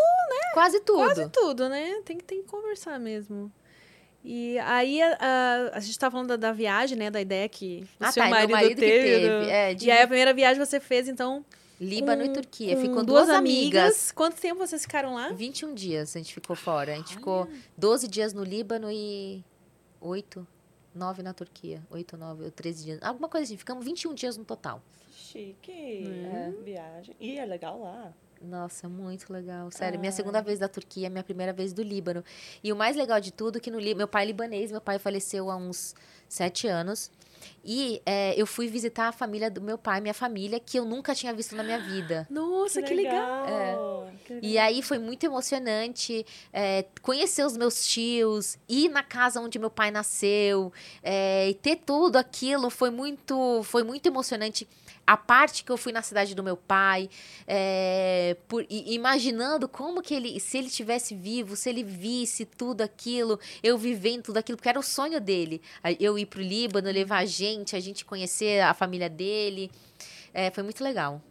[0.53, 0.98] Quase tudo.
[1.06, 2.02] quase tudo, né?
[2.03, 3.52] Tem que, tem que conversar mesmo.
[4.26, 7.11] E aí a, a, a gente tá falando da, da viagem, né?
[7.11, 9.03] Da ideia que o Ah, seu tá, marido, marido que teve.
[9.10, 9.72] teve, né?
[9.72, 11.45] é, de- E aí a primeira viagem você fez, então.
[11.80, 12.76] Líbano com- e Turquia.
[12.76, 14.11] com Ficou duas, amigas.
[14.14, 15.30] Quanto tempo vocês ficaram lá?
[15.30, 16.94] 21 dias a gente ficou fora.
[16.94, 17.48] A gente ficou
[17.78, 19.44] 12 dias no Líbano e
[20.04, 20.46] 8,
[20.94, 21.82] 9 na Turquia.
[21.90, 23.00] 8, 9, ou 13 dias.
[23.02, 23.58] Alguma coisa assim.
[23.58, 24.82] Ficamos 21 dias no total.
[25.12, 26.02] Chique.
[26.02, 26.54] Né?
[26.64, 27.16] Viagem.
[27.20, 28.14] E é legal lá.
[28.44, 29.72] Nossa, muito legal.
[29.72, 30.15] Sério, minha Ai.
[30.15, 32.24] segunda vez da Turquia, minha primeira vez do Líbano.
[32.64, 34.82] E o mais legal de tudo é que no Líbano, meu pai é libanês, meu
[34.82, 35.95] pai faleceu há uns
[36.28, 37.10] sete anos.
[37.64, 41.15] E é, eu fui visitar a família do meu pai, minha família, que eu nunca
[41.15, 42.28] tinha visto na minha vida.
[42.32, 44.11] Nossa, que legal!
[44.26, 49.60] Que E aí foi muito emocionante é, conhecer os meus tios, ir na casa onde
[49.60, 50.72] meu pai nasceu,
[51.02, 54.68] é, e ter tudo aquilo foi muito, foi muito emocionante.
[55.06, 57.10] A parte que eu fui na cidade do meu pai,
[57.46, 63.38] é, por- imaginando como que ele, se ele tivesse vivo, se ele visse tudo aquilo,
[63.62, 65.62] eu vivendo tudo aquilo, porque era o sonho dele.
[66.00, 69.70] Eu ir pro Líbano, levar a gente, a gente conhecer a família dele.
[70.34, 71.22] É, foi muito legal.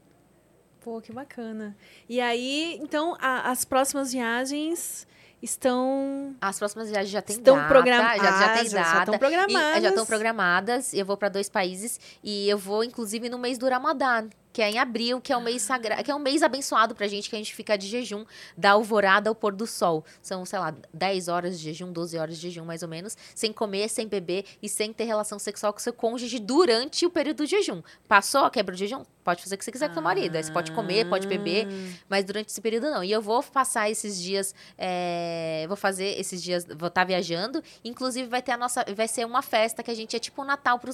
[0.81, 1.77] Pô, que bacana.
[2.09, 5.07] E aí, então, a- as próximas viagens
[5.43, 6.35] estão.
[6.41, 8.23] As próximas viagens já tem Estão data, programadas.
[8.23, 8.99] já, já tem já data.
[9.01, 9.83] estão E- programadas.
[9.83, 10.95] já estão programadas.
[10.95, 14.71] Eu vou para dois países e eu vou inclusive no mês do Ramadã, que é
[14.71, 17.37] em abril, que é um mês sagrado, que é um mês abençoado pra gente, que
[17.37, 18.25] a gente fica de jejum
[18.57, 20.05] da alvorada ao pôr do sol.
[20.21, 23.53] São, sei lá, 10 horas de jejum, 12 horas de jejum mais ou menos, sem
[23.53, 27.47] comer, sem beber e sem ter relação sexual com seu cônjuge durante o período do
[27.47, 27.83] jejum.
[28.07, 29.05] Passou a quebra do jejum?
[29.25, 30.35] Pode fazer o que você quiser com seu marido.
[30.37, 31.69] Aí você pode comer, pode beber,
[32.09, 33.05] mas durante esse período não.
[33.05, 37.63] E eu vou passar esses dias, é, vou fazer esses dias, vou estar viajando.
[37.85, 40.45] Inclusive vai ter a nossa, vai ser uma festa que a gente é tipo um
[40.45, 40.91] Natal para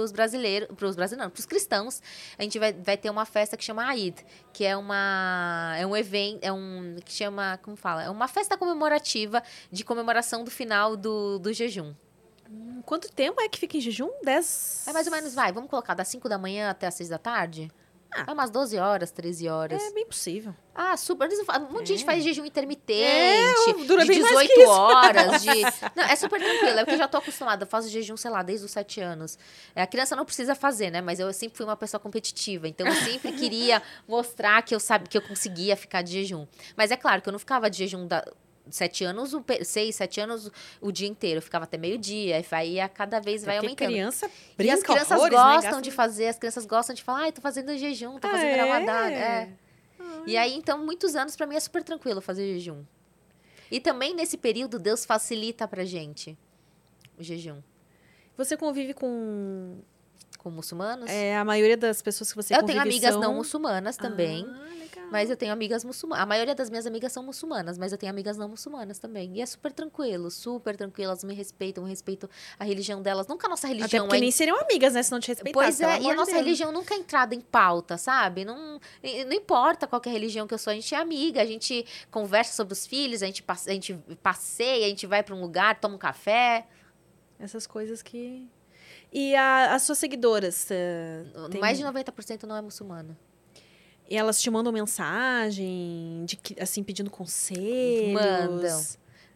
[0.00, 2.00] os brasileiros, para os brasileiros, para os cristãos.
[2.38, 5.94] A gente vai, vai ter uma festa que chama Eid, que é uma, é um
[5.96, 10.96] evento, é um que chama, como fala, é uma festa comemorativa de comemoração do final
[10.96, 11.92] do, do jejum.
[12.84, 14.08] Quanto tempo é que fica em jejum?
[14.22, 14.84] 10.
[14.86, 17.18] É mais ou menos, vai, vamos colocar das 5 da manhã até as 6 da
[17.18, 17.70] tarde?
[18.14, 19.82] É umas 12 horas, 13 horas.
[19.82, 20.54] É bem possível.
[20.74, 21.28] Ah, super.
[21.28, 23.02] Um monte de gente faz jejum intermitente.
[23.02, 24.70] É, dura de bem mais que 18 isso.
[24.70, 25.42] horas.
[25.42, 25.62] De...
[25.96, 26.78] Não, é super tranquilo.
[26.78, 27.64] É porque eu já tô acostumada.
[27.64, 29.38] Eu faço jejum, sei lá, desde os 7 anos.
[29.74, 31.00] É, a criança não precisa fazer, né?
[31.00, 32.68] Mas eu sempre fui uma pessoa competitiva.
[32.68, 36.46] Então eu sempre queria mostrar que eu sabia que eu conseguia ficar de jejum.
[36.76, 38.24] Mas é claro que eu não ficava de jejum da.
[38.70, 41.38] Sete anos, o seis, sete anos, o dia inteiro.
[41.38, 42.38] Eu ficava até meio-dia.
[42.40, 43.88] E aí cada vez vai Porque aumentando.
[43.88, 45.44] criança E as crianças horrores, né?
[45.44, 48.30] gostam Gasta- de fazer, as crianças gostam de falar, ai, tô fazendo jejum, tô Ah,
[48.30, 48.60] fazendo é?
[48.60, 49.10] ramadã.
[49.10, 49.48] É.
[50.26, 52.84] E aí, então, muitos anos pra mim é super tranquilo fazer jejum.
[53.70, 56.38] E também nesse período, Deus facilita pra gente
[57.18, 57.60] o jejum.
[58.36, 59.78] Você convive com
[60.42, 61.08] Com muçulmanos?
[61.08, 63.20] é, a maioria das pessoas que você eu tenho amigas são...
[63.20, 64.44] não muçulmanas também.
[64.48, 64.72] Ah.
[65.10, 66.22] Mas eu tenho amigas muçulmanas.
[66.22, 69.36] A maioria das minhas amigas são muçulmanas, mas eu tenho amigas não muçulmanas também.
[69.36, 71.10] E é super tranquilo, super tranquilo.
[71.10, 73.26] Elas me respeitam, respeito a religião delas.
[73.26, 75.02] Nunca a nossa Até religião porque é nem seriam amigas, né?
[75.02, 75.52] Se não te respeitasse.
[75.52, 76.44] Pois é, e a nossa Deus.
[76.44, 78.44] religião nunca é entrada em pauta, sabe?
[78.46, 78.80] Não,
[79.26, 81.84] não importa qual é a religião que eu sou, a gente é amiga, a gente
[82.10, 85.42] conversa sobre os filhos, a gente, passe- a gente passeia, a gente vai pra um
[85.42, 86.66] lugar, toma um café.
[87.38, 88.48] Essas coisas que...
[89.12, 90.70] E a- as suas seguidoras?
[90.70, 93.16] eh, tem- Mais de 90% não é muçulmano.
[94.08, 98.12] E elas te mandam mensagem, de que- assim, pedindo conselhos?
[98.14, 98.82] Mandam.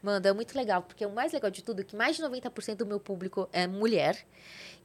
[0.03, 2.79] Manda, é muito legal, porque o mais legal de tudo é que mais de 90%
[2.79, 4.25] do meu público é mulher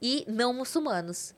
[0.01, 1.35] e não muçulmanos.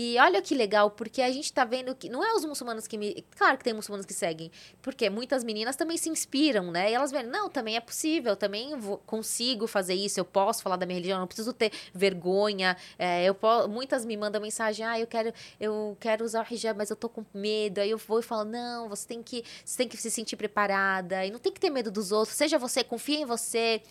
[0.00, 2.96] E olha que legal, porque a gente tá vendo que não é os muçulmanos que
[2.96, 3.24] me.
[3.36, 4.48] Claro que tem muçulmanos que seguem,
[4.80, 6.92] porque muitas meninas também se inspiram, né?
[6.92, 10.76] E elas veem, não, também é possível, também vou- consigo fazer isso, eu posso falar
[10.76, 12.76] da minha religião, não preciso ter vergonha.
[12.96, 16.78] é, eu po- Muitas me mandam mensagem, ah, eu quero, eu quero usar o hijab,
[16.78, 17.80] mas eu tô com medo.
[17.80, 21.24] Aí eu vou e falo, não, você tem que, você tem que se sentir preparada,
[21.26, 23.82] e não tem que ter medo dos outros, seja você, confia em você.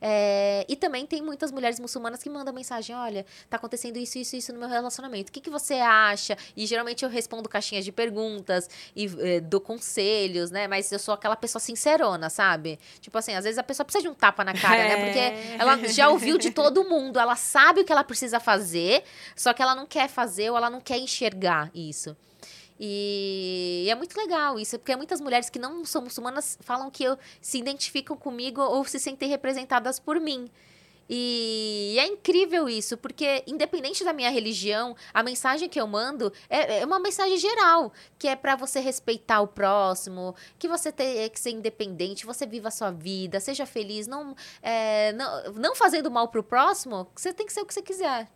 [0.00, 4.36] É, e também tem muitas mulheres muçulmanas que mandam mensagem: olha, tá acontecendo isso, isso,
[4.36, 5.30] isso no meu relacionamento.
[5.30, 6.36] O que, que você acha?
[6.56, 10.66] E geralmente eu respondo caixinhas de perguntas e eh, dou conselhos, né?
[10.68, 12.78] Mas eu sou aquela pessoa sincerona, sabe?
[13.00, 14.92] Tipo assim, às vezes a pessoa precisa de um tapa na cara, né?
[14.92, 15.04] É.
[15.04, 19.04] Porque ela já ouviu de todo mundo, ela sabe o que ela precisa fazer,
[19.36, 22.16] só que ela não quer fazer ou ela não quer enxergar isso.
[22.78, 27.16] E é muito legal isso, porque muitas mulheres que não são muçulmanas falam que eu,
[27.40, 30.50] se identificam comigo ou se sentem representadas por mim.
[31.08, 36.80] E é incrível isso, porque independente da minha religião, a mensagem que eu mando é,
[36.80, 41.40] é uma mensagem geral, que é pra você respeitar o próximo, que você tem que
[41.40, 46.28] ser independente, você viva a sua vida, seja feliz, não, é, não, não fazendo mal
[46.28, 48.28] pro próximo, você tem que ser o que você quiser.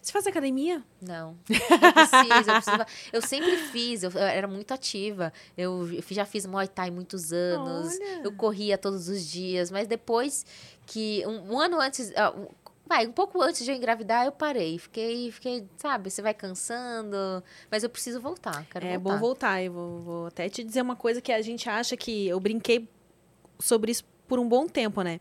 [0.00, 0.82] Você faz academia?
[1.00, 5.32] Não, não precisa, eu, preciso- eu sempre fiz, eu, eu era muito ativa.
[5.56, 8.20] Eu, eu já fiz Muay Thai muitos anos, Olha.
[8.24, 10.44] eu corria todos os dias, mas depois
[10.86, 12.46] que, um, um ano antes, ah, um-
[12.88, 14.78] vai, um pouco antes de eu engravidar, eu parei.
[14.78, 19.14] Fiquei, fiquei, sabe, você vai cansando, mas eu preciso voltar, quero é voltar.
[19.14, 19.62] bom voltar.
[19.62, 22.28] Eu vou, vou até te dizer uma coisa que a gente acha que...
[22.28, 22.88] Eu brinquei
[23.58, 25.18] sobre isso por um bom tempo, né?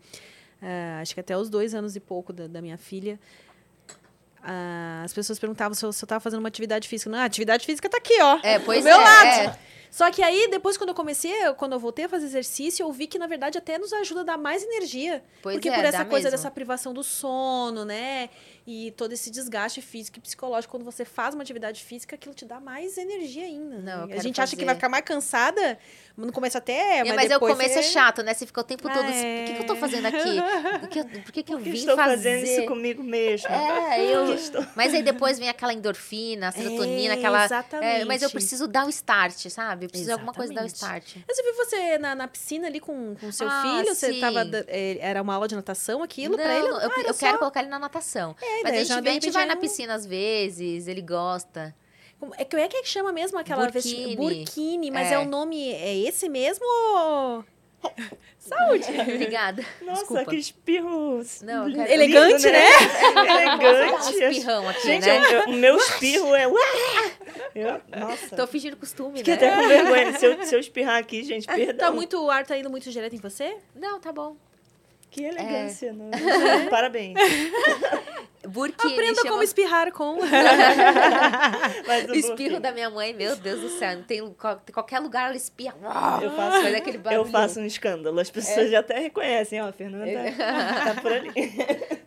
[0.62, 3.20] Ah, acho que até os dois anos e pouco da, da minha filha.
[4.46, 7.10] Ah, as pessoas perguntavam se eu, se eu tava fazendo uma atividade física.
[7.10, 8.40] Não, a atividade física tá aqui, ó.
[8.44, 9.50] É, pois do meu é, lado.
[9.50, 9.60] é.
[9.92, 12.92] Só que aí, depois, quando eu comecei, eu- quando eu voltei a fazer exercício, eu
[12.92, 15.24] vi que, na verdade, até nos ajuda a dar mais energia.
[15.42, 16.32] Pois Porque é, por essa coisa mesmo.
[16.32, 18.30] dessa privação do sono, né?
[18.68, 22.46] E todo esse desgaste físico e psicológico, quando você faz uma atividade física, aquilo te
[22.46, 23.78] dá mais energia ainda.
[23.78, 24.66] Não, eu a gente acha que fazer.
[24.66, 25.78] vai ficar mais cansada,
[26.18, 28.34] no começo até é, É, mas, mas, depois o começo é você- chato, né?
[28.34, 29.06] Você fica o tempo todo.
[29.06, 29.44] É.
[29.44, 30.42] O que, que eu tô fazendo aqui?
[30.80, 32.16] Por que, por que, que eu que vim estou fazer?
[32.16, 33.48] fazendo isso comigo mesmo?
[33.50, 34.34] É, eu.
[34.34, 37.46] Estou- Mas aí depois vem aquela endorfina, a serotonina, É, aquela.
[37.46, 38.02] exatamente.
[38.02, 39.85] É, mas eu preciso dar o start, sabe?
[39.86, 41.16] Eu preciso de alguma coisa dar o start.
[41.28, 44.20] Mas eu vi você na, na piscina ali com o seu Ah, filho, você sim.
[44.20, 44.44] tava.
[44.46, 46.68] da- é, Era uma aula de natação, aquilo não, pra ele?
[46.68, 48.36] eu, Ah, eu quero só- colocar ele na natação.
[48.42, 51.76] É, mas a gente, vem, a gente vai é na piscina às vezes, ele gosta.
[52.20, 54.06] Como- É que é que chama mesmo aquela Burkini.
[54.06, 55.16] vesti- Burkini, mas É.
[55.16, 55.20] é.
[55.20, 55.72] o nome.
[55.74, 57.46] É esse mesmo ou.
[58.38, 58.86] Saúde!
[59.02, 59.66] Obrigada.
[59.82, 60.26] Nossa, Desculpa.
[60.30, 61.24] que espirro.
[61.42, 62.66] Não, quero- Elegante, né?
[63.28, 64.06] Elegante.
[64.16, 65.18] Um espirrão aqui, Gente, né?
[65.18, 66.46] eu- eu- o meu espirro é.
[67.56, 68.36] Eu, nossa.
[68.36, 69.48] Tô fingindo costume, Fiquei né?
[69.48, 70.18] até com vergonha.
[70.20, 71.88] Se eu, se eu espirrar aqui, gente, perdão.
[71.88, 73.56] Tá muito, o ar tá indo muito direto em você?
[73.74, 74.36] Não, tá bom.
[75.10, 75.88] Que elegância.
[75.88, 75.94] É.
[75.94, 76.10] Não,
[76.70, 77.18] Parabéns.
[78.48, 78.94] Burkini.
[78.94, 79.30] Aprenda chama...
[79.32, 80.18] como espirrar com.
[82.10, 83.96] O espirro da minha mãe, meu Deus do céu.
[83.98, 85.76] Não tem qual- qualquer lugar ela espirra.
[86.22, 87.22] Eu faço, Faz aquele barulho.
[87.22, 88.20] eu faço um escândalo.
[88.20, 91.32] As pessoas já até reconhecem, ó, a Fernanda tá, tá por ali.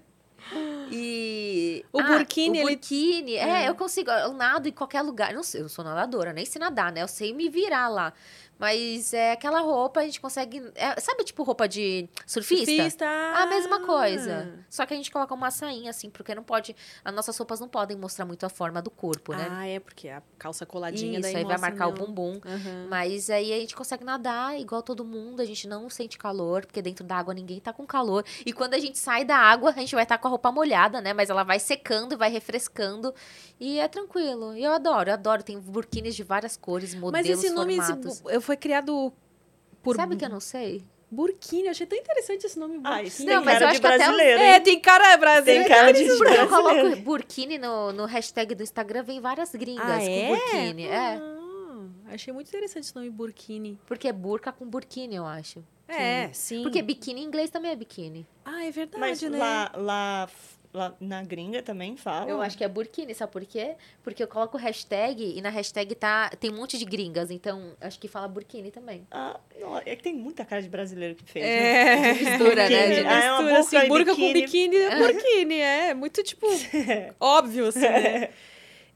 [0.90, 1.84] E.
[1.92, 3.68] O Ah, burkini, o ele- burkini, é.
[3.68, 4.10] eu consigo.
[4.10, 5.34] Eu nado em qualquer lugar.
[5.34, 7.02] Não sei, eu sou nadadora, nem sei nadar, né?
[7.02, 8.12] Eu sei me virar lá.
[8.58, 10.62] Mas é aquela roupa, a gente consegue.
[10.74, 12.66] é, sabe, tipo, roupa de surfista?
[12.66, 13.06] Surfista.
[13.06, 14.58] A mesma coisa.
[14.68, 16.74] Só que a gente coloca uma sainha, assim, porque não pode.
[17.04, 19.46] As nossas roupas não podem mostrar muito a forma do corpo, né?
[19.50, 22.40] Ah, é, porque a calça coladinha Isso, daí aí vai marcar o bumbum.
[22.44, 22.86] Aham.
[22.90, 26.82] Mas aí a gente consegue nadar igual todo mundo, a gente não sente calor, porque
[26.82, 28.24] dentro da água ninguém tá com calor.
[28.44, 31.00] E quando a gente sai da água, a gente vai estar com a roupa molhada,
[31.00, 31.12] né?
[31.12, 33.14] Mas ela vai secando e vai refrescando.
[33.60, 34.56] E é tranquilo.
[34.56, 35.42] E eu adoro, eu adoro.
[35.42, 38.20] Tem burquinis de várias cores, Mas modelos, esse nome esse formatos.
[38.20, 39.12] bu- eu foi criado
[39.82, 40.82] por Sabe que eu não sei?
[41.10, 41.64] Burkini.
[41.64, 43.98] Eu achei tão interessante esse nome Ah, isso Não, mas eu acho de que até
[43.98, 45.64] brasileiro, É, tem cara brasileiro.
[45.64, 46.48] Tem cara de Porque eu brasileiro.
[46.48, 50.28] coloco burkini no, no hashtag do Instagram, vem várias gringas Ah, é?
[50.28, 50.86] com burkini.
[50.86, 50.96] É.
[50.96, 53.78] Ah, achei muito interessante esse nome Burkini.
[53.86, 55.62] Porque é burca com burkini, eu acho.
[55.86, 56.62] É, sim.
[56.62, 58.26] Porque biquíni em inglês também é biquíni.
[58.44, 59.38] Ah, é verdade, Mas né?
[59.38, 60.28] lá, lá,
[60.72, 62.30] lá na gringa também fala.
[62.30, 63.74] Eu acho que é burkini, sabe por quê?
[64.02, 67.98] Porque eu coloco hashtag e na hashtag tá, tem um monte de gringas, então acho
[67.98, 69.06] que fala burkini também.
[69.10, 71.44] Ah, não, é que tem muita cara de brasileiro que fez.
[71.44, 72.08] né?
[72.08, 72.12] É.
[72.14, 72.86] Mistura, né?
[73.00, 74.76] De- Ah, é uma Mistura, burca assim, e burca com biquíni.
[74.76, 75.94] é burkini, é.
[75.94, 76.46] Muito, tipo,
[77.18, 78.30] óbvio, assim, né?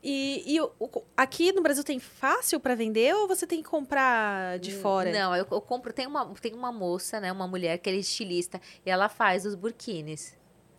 [0.04, 3.68] E, e o- o- aqui no Brasil tem fácil pra vender ou você tem que
[3.68, 5.12] comprar de fora?
[5.12, 5.92] Não, eu, eu compro.
[5.92, 7.30] Tem uma, tem uma moça, né?
[7.30, 10.36] Uma mulher que é estilista e ela faz os burquinis.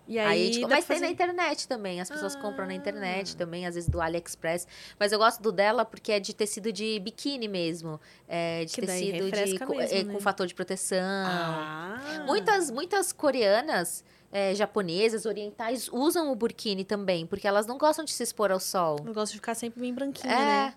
[0.07, 2.01] E Aí, aí, dá mas tem na fazer- internet também.
[2.01, 2.75] As pessoas compram na Ah.
[2.75, 4.67] internet também, às vezes do AliExpress.
[4.99, 7.99] Mas eu gosto do dela porque é de tecido de biquíni mesmo.
[8.27, 10.13] É de Que tecido de, refresca co- mesmo, é, né?
[10.13, 10.97] com fator de proteção.
[11.25, 12.23] Ah.
[12.27, 18.11] Muitas, muitas coreanas, é, japonesas, orientais usam o burkini também, porque elas não gostam de
[18.11, 18.97] se expor ao sol.
[19.05, 20.73] Eu gosto de ficar sempre bem branquinha, É, né?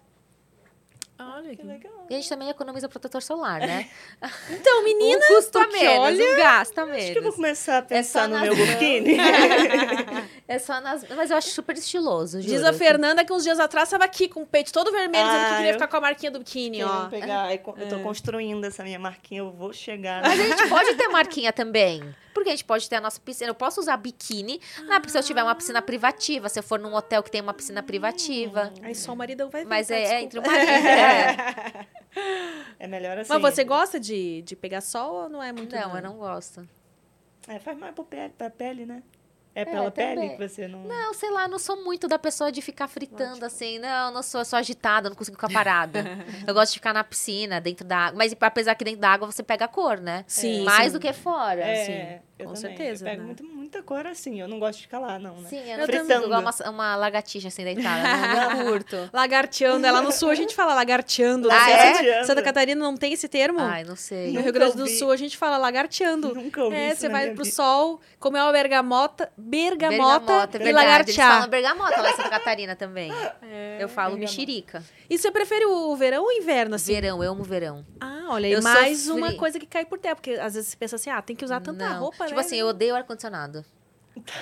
[1.18, 2.06] Olha Que que legal.
[2.10, 3.88] e a gente também economiza protetor solar, né?
[4.50, 7.34] Então, menina, um custa porque menos, olha- um gasta Acho que eu vou menos.
[7.36, 9.16] começar a pensar só no nas meu burkini.
[10.48, 11.04] É só nas...
[11.16, 12.68] Mas eu acho super estiloso, Diz juro.
[12.68, 15.46] a Fernanda que uns dias atrás tava aqui com o peito todo vermelho, dizendo que
[15.52, 17.06] Ah, queria eu- ficar com a marquinha do biquíni, ó.
[17.08, 20.22] Pegar, eu tô construindo essa minha marquinha, eu vou chegar.
[20.22, 22.14] Mas a gente pode ter marquinha também.
[22.36, 23.48] Porque a gente pode ter a nossa piscina.
[23.48, 26.50] Eu posso usar biquíni na, se eu tiver uma piscina privativa.
[26.50, 28.70] Se eu for num hotel que tem uma piscina privativa.
[28.82, 29.68] Aí só o maridão vai ver.
[29.70, 29.94] Mas tá?
[29.94, 30.68] é, é entre o marido.
[30.68, 31.86] é.
[32.78, 33.32] É melhor assim.
[33.32, 35.74] Mas você gosta de, de pegar sol ou não é muito?
[35.74, 36.68] Não, eu não gosto.
[37.48, 39.02] É, faz mais pra pele, pra pele, né?
[39.56, 40.36] É É, pela pele também.
[40.36, 40.80] que você não...
[40.84, 43.78] Não, sei lá, não sou muito da pessoa de ficar fritando assim.
[43.78, 46.04] Não, eu não sou, eu sou agitada, não consigo ficar parada.
[46.46, 48.18] eu gosto de ficar na piscina, dentro da água.
[48.18, 50.24] Mas apesar que dentro da água você pega a cor, né?
[50.26, 50.92] Sim, Mais sim.
[50.92, 51.60] do que fora.
[51.62, 52.76] É, sim, eu com também.
[52.76, 53.26] certeza, Eu pego né?
[53.28, 54.38] muito, muita cor assim.
[54.38, 55.48] Eu não gosto de ficar lá, não, né?
[55.48, 56.24] Sim, eu Eu não consigo.
[56.26, 58.02] Igual uma, uma lagartixa assim deitada.
[58.02, 59.08] Não, não curto.
[59.10, 59.86] Lagarteando.
[59.86, 61.50] Ela no sul a gente fala lagarteando.
[61.50, 61.76] Ah, é?
[61.86, 62.26] Lagarteando.
[62.26, 63.60] Santa Catarina não tem esse termo?
[63.60, 64.26] Ai, não sei.
[64.28, 64.86] no Nunca Rio Grande do.
[64.86, 66.34] Sul a gente fala lagarteando.
[66.34, 67.56] Nunca ouvi É, isso você na vai minha pro vida.
[67.56, 70.64] sol, comer uma bergamota, bergamota, Bergamota, é e verdade.
[70.64, 71.32] Eles lagartear.
[71.32, 73.12] falam bergamota lá em Santa Catarina também.
[73.42, 73.78] É.
[73.80, 74.18] eu falo bergamota.
[74.18, 74.84] mexerica.
[75.08, 76.92] E você prefere o verão ou o inverno, assim?
[76.94, 77.86] Verão, eu amo verão.
[78.00, 79.22] Ah, olha, Eu e mais sofri.
[79.22, 81.44] uma coisa que cai por terra, porque às vezes você pensa assim, ah, tem que
[81.44, 82.00] usar tanta não.
[82.00, 82.44] roupa, tipo né?
[82.44, 83.64] assim, eu odeio ar-condicionado.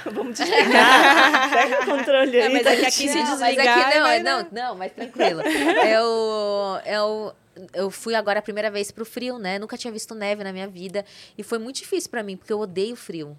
[0.07, 1.51] Vamos desligar.
[1.53, 2.53] Pega o controle É, aí.
[2.53, 5.41] mas é que aqui se Não, mas aqui não, vai, não, não, mas tranquilo.
[5.85, 7.35] eu, eu,
[7.75, 9.59] eu fui agora a primeira vez pro frio, né?
[9.59, 11.05] Nunca tinha visto neve na minha vida.
[11.37, 13.37] E foi muito difícil pra mim, porque eu odeio frio.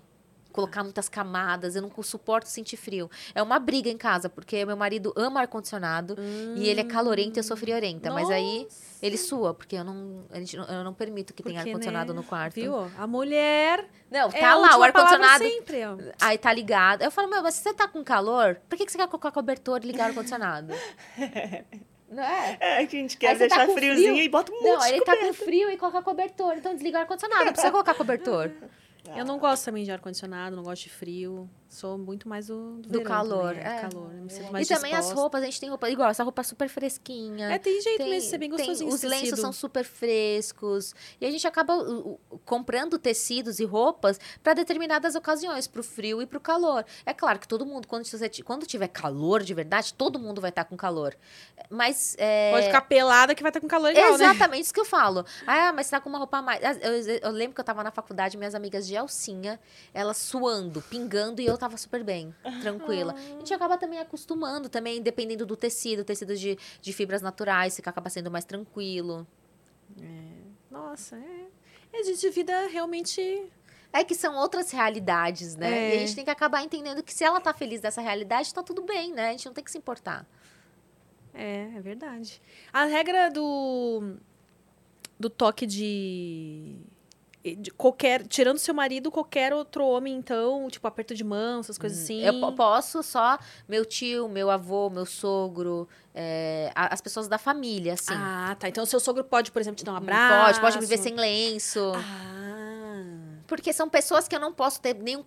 [0.56, 3.12] Colocar muitas camadas, eu não suporto sentir frio.
[3.34, 6.16] É uma briga em casa, porque meu marido ama ar-condicionado
[6.56, 8.10] e ele é calorento e eu sou friorenta.
[8.10, 8.66] Mas aí
[9.02, 12.14] ele sua, porque eu não, a gente não- eu não permito que tenha Porque, ar-condicionado
[12.14, 12.54] né, no quarto.
[12.56, 12.90] Viu?
[12.98, 15.44] A mulher Não, é tá a lá, o ar-condicionado.
[16.22, 17.02] Aí tá ligado.
[17.02, 19.32] Eu falo, meu, mas se você tá com calor, por que, que você quer colocar
[19.32, 20.74] cobertor e ligar o ar-condicionado?
[22.10, 22.58] Não é?
[22.62, 24.24] É que a gente quer tá deixar com friozinho frio.
[24.24, 26.54] e bota um monte Não, de aí ele tá com frio e coloca cobertor.
[26.56, 27.44] Então desliga o ar-condicionado.
[27.46, 28.50] Não precisa colocar cobertor.
[29.16, 31.50] Eu não gosto também de ar-condicionado, não gosto de frio.
[31.76, 33.82] Sou muito mais do, do, Do calor, também, é, é.
[33.82, 34.10] calor.
[34.14, 35.20] Me sinto E mais também as disposta.
[35.22, 37.52] roupas, a gente tem roupa igual, essa roupa é super fresquinha.
[37.52, 39.42] É, tem jeito Tem- mesmo de ser bem tem- gostosinho os lenços tecido.
[39.42, 40.96] são super frescos.
[41.20, 46.26] E a gente acaba uh, comprando tecidos e roupas para determinadas ocasiões, pro frio e
[46.26, 46.86] pro calor.
[47.06, 50.50] É claro que todo mundo, quando, você, quando tiver calor de verdade, todo mundo vai
[50.52, 51.14] estar com calor.
[51.70, 52.16] Mas.
[52.18, 54.26] é, Pode ficar pelada que vai estar com calor igual, né?
[54.26, 55.26] Exatamente isso que eu falo.
[55.46, 56.62] Ah, mas tá com uma roupa mais.
[56.82, 59.60] Eu, eu- eu lembro que eu tava na faculdade, minhas amigas de alcinha,
[59.94, 63.14] elas suando, pingando, e eu tava super bem, tranquila.
[63.14, 67.90] A gente acaba também acostumando, também, dependendo do tecido, tecido de, de fibras naturais, fica
[67.90, 69.26] acaba sendo mais tranquilo.
[70.70, 71.46] Nossa, é.
[71.94, 73.22] É de de vida realmente.
[73.94, 75.72] É que são outras realidades, né?
[75.72, 75.94] É.
[75.94, 78.62] E a gente tem que acabar entendendo que se ela tá feliz dessa realidade, tá
[78.62, 79.30] tudo bem, né?
[79.30, 80.28] A gente não tem que se importar.
[81.34, 82.42] É, é verdade.
[82.74, 84.18] A regra do.
[85.18, 86.76] do toque de
[87.78, 92.22] qualquer, tirando seu marido, qualquer outro homem, então, tipo, aperto de mão, essas coisas assim.
[92.24, 97.94] Eu po- posso só meu tio, meu avô, meu sogro, é, as pessoas da família,
[97.94, 98.14] assim.
[98.16, 98.68] Ah, tá.
[98.68, 100.60] Então o seu sogro pode, por exemplo, te dar um abraço.
[100.60, 101.92] pode, pode viver sem lenço.
[101.96, 103.42] Ah.
[103.48, 105.24] Porque são pessoas que eu não posso ter nenhum.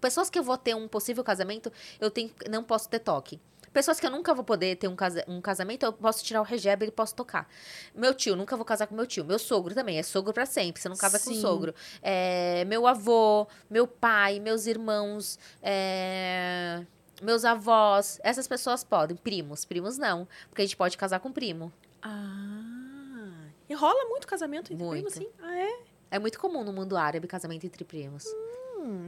[0.00, 3.40] Pessoas que eu vou ter um possível casamento, eu tenho, não posso ter toque.
[3.72, 6.44] Pessoas que eu nunca vou poder ter um, casa, um casamento, eu posso tirar o
[6.44, 7.48] regebe e posso tocar.
[7.94, 9.24] Meu tio, nunca vou casar com meu tio.
[9.24, 10.80] Meu sogro também, é sogro pra sempre.
[10.80, 11.40] Você não casa com Sim.
[11.40, 11.74] sogro.
[12.02, 16.84] É, meu avô, meu pai, meus irmãos, é,
[17.22, 18.20] meus avós.
[18.22, 19.16] Essas pessoas podem.
[19.16, 20.28] Primos, primos não.
[20.48, 21.72] Porque a gente pode casar com primo.
[22.02, 23.46] Ah.
[23.68, 25.10] E rola muito casamento entre Muito.
[25.10, 25.28] primos, assim?
[25.42, 25.78] Ah, é?
[26.10, 28.26] É muito comum no mundo árabe casamento entre primos.
[28.26, 28.52] Hum,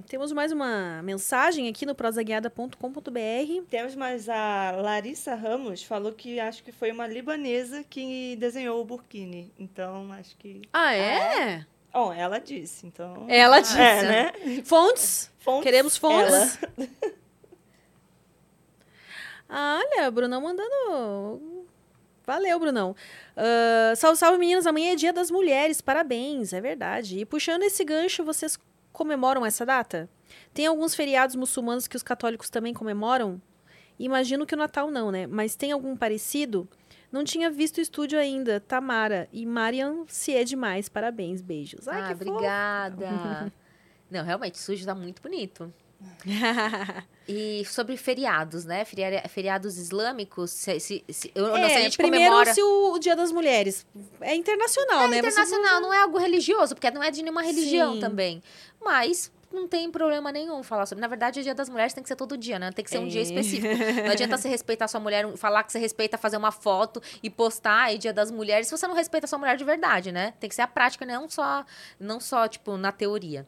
[0.07, 3.67] temos mais uma mensagem aqui no prosaguiada.com.br.
[3.69, 8.85] Temos mais a Larissa Ramos, falou que acho que foi uma libanesa que desenhou o
[8.85, 9.53] burkini.
[9.59, 10.63] Então, acho que...
[10.73, 11.67] Ah, é?
[11.93, 13.27] Bom, ela disse, então...
[13.29, 13.79] Ela disse.
[13.79, 14.33] É, né?
[14.65, 15.31] Fontes?
[15.39, 16.59] Fontes, Queremos fontes?
[19.57, 21.67] Ah, olha, Brunão mandando.
[22.27, 22.97] Valeu, Brunão.
[23.37, 24.67] Ah, salve, salve, meninas.
[24.67, 25.81] Amanhã é dia das mulheres.
[25.81, 27.21] Parabéns, é verdade.
[27.21, 28.59] E puxando esse gancho, vocês
[28.95, 30.09] comemoram essa data?
[30.55, 33.43] Tem alguns feriados muçulmanos que os católicos também comemoram?
[33.99, 35.27] Imagino que o Natal não, né?
[35.27, 36.67] Mas tem algum parecido?
[37.13, 38.61] Não tinha visto o estúdio ainda.
[38.61, 40.89] Tamara e Mariam, se é demais.
[40.89, 41.87] Parabéns, beijos.
[41.87, 43.53] Ai, ah, obrigada.
[44.11, 45.73] Não, realmente, o sujo tá muito bonito.
[47.27, 48.85] E sobre feriados, né?
[48.85, 52.53] Feria- Feriados islâmicos, se, se- se- eu não sei, a É, gente primeiro comemora...
[52.53, 53.87] se o, o Dia das Mulheres.
[54.21, 55.23] É internacional, né?
[55.23, 58.01] Vocês internacional, não é algo religioso, porque não é de nenhuma religião Sim.
[58.01, 58.43] também.
[58.85, 61.01] Mas não tem problema nenhum falar sobre.
[61.01, 62.71] Na verdade, o Dia das Mulheres tem que ser todo dia, né?
[62.73, 63.25] Tem que ser um dia É.
[63.25, 63.69] específico.
[64.05, 67.31] Não adianta você respeitar a sua mulher, falar que você respeita fazer uma foto e
[67.31, 70.35] postar aí Dia das Mulheres, se você não respeita a sua mulher de verdade, né?
[70.41, 71.65] Tem que ser a prática, não só,
[71.99, 73.47] não só tipo, na teoria.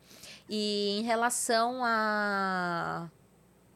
[0.49, 3.11] E em relação a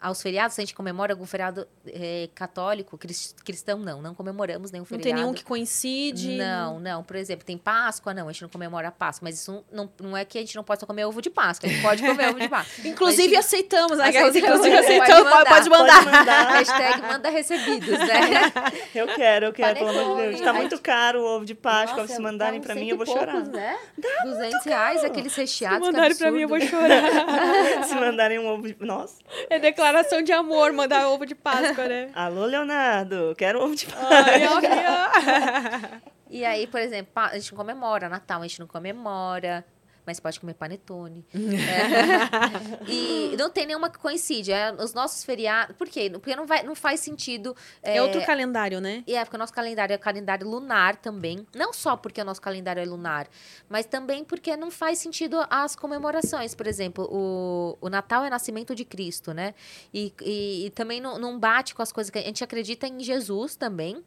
[0.01, 4.01] aos feriados, se a gente comemora algum feriado eh, católico, cris- cristão, não.
[4.01, 5.05] Não comemoramos nenhum Não feriado.
[5.05, 6.37] tem nenhum que coincide.
[6.37, 7.03] Não, não.
[7.05, 9.27] Por exemplo, tem Páscoa, não, a gente não comemora a Páscoa.
[9.29, 11.69] Mas isso não, não é que a gente não possa comer ovo de Páscoa.
[11.69, 12.73] A gente pode comer ovo de Páscoa.
[12.89, 13.99] Inclusive, Mas, aceitamos.
[13.99, 14.09] né?
[14.09, 15.23] Aceitamos, Inclusive, aceitamos.
[15.23, 16.05] Pode, mandar, pode mandar.
[16.05, 16.51] Pode mandar.
[16.57, 18.53] Hashtag manda recebidos, né?
[18.95, 20.41] Eu quero, eu quero, pelo amor de Deus.
[20.41, 22.03] Tá muito caro o ovo de Páscoa.
[22.03, 23.45] Nossa, se mandarem tá pra mim, eu vou poucos, chorar.
[23.47, 23.77] Né?
[24.25, 25.79] 200 reais, aqueles Se recheados.
[25.87, 27.85] que mandarem pra mim, eu vou chorar.
[27.85, 28.77] se mandarem um ovo de...
[28.81, 29.17] Nossa.
[29.49, 29.59] É
[29.91, 32.11] declaração de amor, mandar ovo de Páscoa, né?
[32.15, 33.35] Alô, Leonardo.
[33.37, 34.09] Quero ovo de Páscoa.
[34.09, 36.01] Ai.
[36.33, 39.67] E aí, por exemplo, a gente não comemora Natal, a gente não comemora.
[40.07, 41.25] Mas pode comer panetone.
[41.61, 42.91] É.
[42.91, 44.53] E não tem nenhuma que coincide.
[44.53, 45.77] É, os nossos feriados.
[45.77, 46.11] Por quê?
[46.11, 47.55] Porque não, vai, não faz sentido.
[47.83, 49.05] É outro calendário, né?
[49.07, 51.47] E é porque o nosso calendário é calendário lunar também.
[51.55, 53.29] Não só porque o nosso calendário é lunar,
[53.69, 56.55] mas também porque não faz sentido as comemorações.
[56.55, 59.55] Por exemplo, o, o Natal é nascimento de Cristo, né?
[59.93, 63.01] E, e, e também não, não bate com as coisas que a gente acredita em
[63.01, 64.03] Jesus também.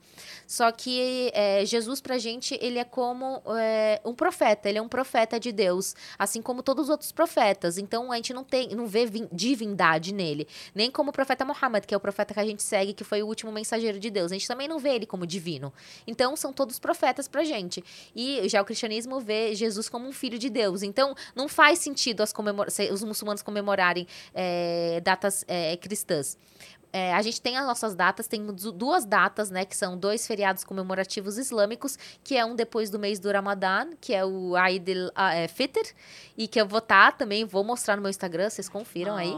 [0.47, 4.69] Só que é, Jesus pra gente, ele é como é, um profeta.
[4.69, 5.82] Ele é um profeta de Deus,
[6.17, 7.77] assim como todos os outros profetas.
[7.77, 10.47] Então a gente não tem, não vê vin- divindade nele.
[10.73, 13.21] Nem como o profeta Muhammad, que é o profeta que a gente segue, que foi
[13.23, 14.31] o último mensageiro de Deus.
[14.31, 15.73] A gente também não vê ele como divino.
[16.05, 17.83] Então, são todos profetas pra gente.
[18.15, 20.83] E já o cristianismo vê Jesus como um filho de Deus.
[20.83, 22.23] Então, não faz sentido
[22.91, 26.37] os muçulmanos comemorarem é, datas é, cristãs.
[26.95, 30.27] É, a gente tem as nossas datas, tem du- duas datas, né, que são dois
[30.27, 35.09] feriados comemorativos islâmicos, que é um depois do mês do Ramadã, que é o Eid
[35.15, 35.91] al-Fitr,
[36.37, 39.33] e que eu vou estar também, vou mostrar no meu Instagram, vocês confiram aí.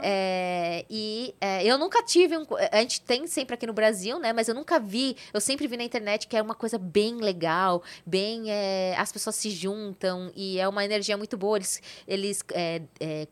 [0.00, 2.46] É, e é, eu nunca tive um.
[2.70, 4.32] A gente tem sempre aqui no Brasil, né?
[4.32, 5.16] Mas eu nunca vi.
[5.32, 8.44] Eu sempre vi na internet que é uma coisa bem legal, bem.
[8.50, 11.56] é, as pessoas se juntam e é uma energia muito boa.
[11.58, 13.26] Eles, eles é, é,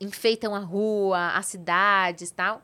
[0.00, 2.62] enfeitam a rua, as cidades e tal.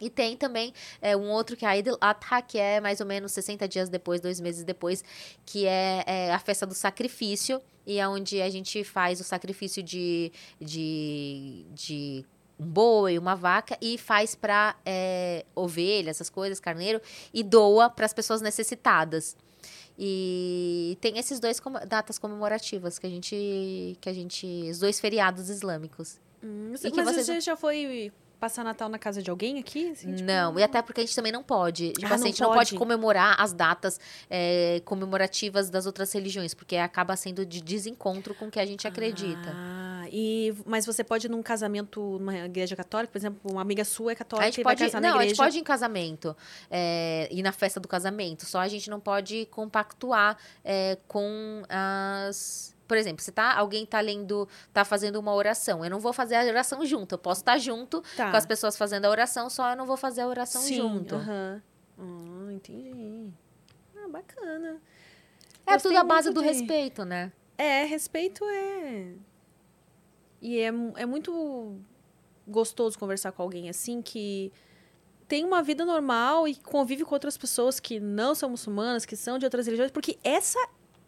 [0.00, 3.06] E tem também é, um outro que é a Eid al-Adha, que é mais ou
[3.06, 5.02] menos 60 dias depois, dois meses depois,
[5.46, 9.82] que é, é a festa do sacrifício, e é onde a gente faz o sacrifício
[9.82, 12.24] de, de, de
[12.60, 14.76] um boi, uma vaca, e faz para
[15.54, 17.00] ovelha, essas coisas, carneiro,
[17.32, 19.34] e doa para as pessoas necessitadas.
[19.98, 25.00] E tem esses dois como- datas comemorativas que a gente que a gente os dois
[25.00, 26.18] feriados islâmicos.
[26.42, 29.90] Hum, E que mas vocês- você já foi passar Natal na casa de alguém aqui?
[29.90, 30.26] assim, tipo?
[30.26, 31.92] Não, e até porque a gente também não pode.
[31.92, 32.78] Tipo Ah, assim, não a gente não pode pode?
[32.78, 33.98] comemorar as datas
[34.30, 38.86] é, comemorativas das outras religiões, porque acaba sendo de desencontro com o que a gente
[38.86, 39.52] acredita.
[39.54, 43.84] Ah, e, mas você pode ir num casamento numa igreja católica, por exemplo, uma amiga
[43.84, 45.28] sua é católica A gente e pode, casar não, na a igreja.
[45.30, 46.36] gente pode ir em casamento,
[46.70, 52.75] é, ir na festa do casamento, só a gente não pode compactuar é, com as
[52.86, 56.36] por exemplo, se tá, alguém tá lendo, tá fazendo uma oração, eu não vou fazer
[56.36, 57.14] a oração junto.
[57.14, 58.30] Eu posso estar junto Tá.
[58.30, 61.14] com as pessoas fazendo a oração, só eu não vou fazer a oração Sim, junto.
[61.16, 61.62] aham.
[61.98, 63.28] Ah, entendi.
[63.96, 64.80] Ah, bacana.
[65.66, 67.32] É Gostei tudo a base do de- respeito, né?
[67.58, 69.14] É, respeito é.
[70.40, 71.76] E é, é muito
[72.46, 74.52] gostoso conversar com alguém assim que
[75.26, 79.38] tem uma vida normal e convive com outras pessoas que não são muçulmanas, que são
[79.38, 80.58] de outras religiões, porque essa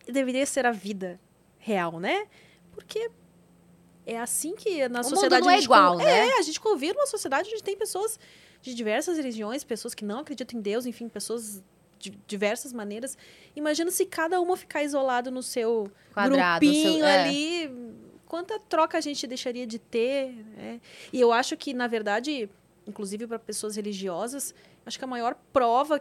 [0.07, 1.21] deveria ser a vida
[1.69, 2.27] real, né?
[2.73, 3.11] Porque
[4.07, 6.29] é assim que na O mundo sociedade não a é igual, né?
[6.29, 8.19] É, a gente convive numa sociedade onde tem pessoas
[8.63, 11.63] de diversas religiões, pessoas que não acreditam em Deus, enfim, pessoas
[11.99, 13.17] de diversas maneiras.
[13.55, 17.23] Imagina se cada uma ficar isolado no seu Quadrado, seu- grupinho é.
[17.25, 17.71] ali,
[18.27, 20.81] quanta troca a gente deixaria de ter, né?
[21.13, 22.49] E eu acho que, na verdade,
[22.87, 24.55] inclusive para pessoas religiosas,
[24.87, 26.01] acho que a maior prova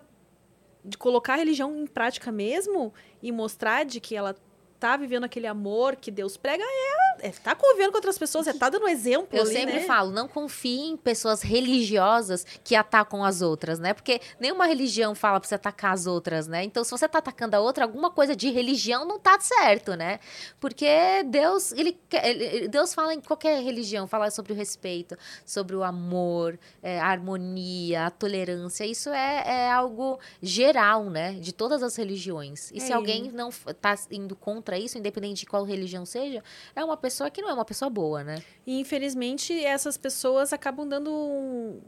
[0.86, 4.34] de colocar a religião em prática mesmo e mostrar de que ela
[4.80, 8.54] tá vivendo aquele amor que Deus prega é, é tá convivendo com outras pessoas, é
[8.54, 9.86] tá dando exemplo Eu ali, sempre né?
[9.86, 13.94] falo, não confie em pessoas religiosas que atacam as outras, né?
[13.94, 16.64] Porque nenhuma religião fala pra você atacar as outras, né?
[16.64, 20.20] Então, se você tá atacando a outra, alguma coisa de religião não tá certo, né?
[20.60, 20.88] Porque
[21.26, 26.60] Deus, ele, ele- Deus fala em qualquer religião, fala sobre o respeito, sobre o amor,
[26.84, 28.86] é, a harmonia, a tolerância.
[28.86, 31.34] Isso é, é algo geral, né?
[31.34, 32.72] De todas as religiões.
[32.74, 32.96] E se É.
[32.96, 33.50] alguém não
[33.82, 36.44] tá indo contra isso, independente de qual religião seja,
[36.76, 38.42] é uma pessoa que não é uma pessoa boa, né?
[38.66, 41.80] E infelizmente essas pessoas acabam dando um,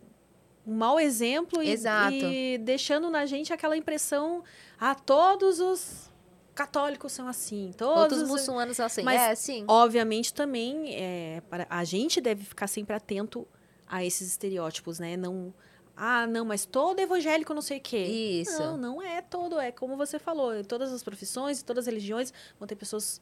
[0.67, 4.43] um mau exemplo e, e deixando na gente aquela impressão,
[4.79, 6.09] ah, todos os
[6.53, 8.27] católicos são assim, todos Outros os...
[8.27, 9.01] muçulmanos são assim.
[9.01, 9.63] Mas, é, sim.
[9.65, 13.47] Obviamente também é, para, a gente deve ficar sempre atento
[13.87, 15.15] a esses estereótipos, né?
[15.15, 15.53] Não,
[15.99, 17.97] ah, não, mas todo evangélico não sei o quê.
[18.41, 18.59] Isso.
[18.59, 21.87] Não, não é todo, é como você falou, em todas as profissões, em todas as
[21.93, 23.21] religiões vão ter pessoas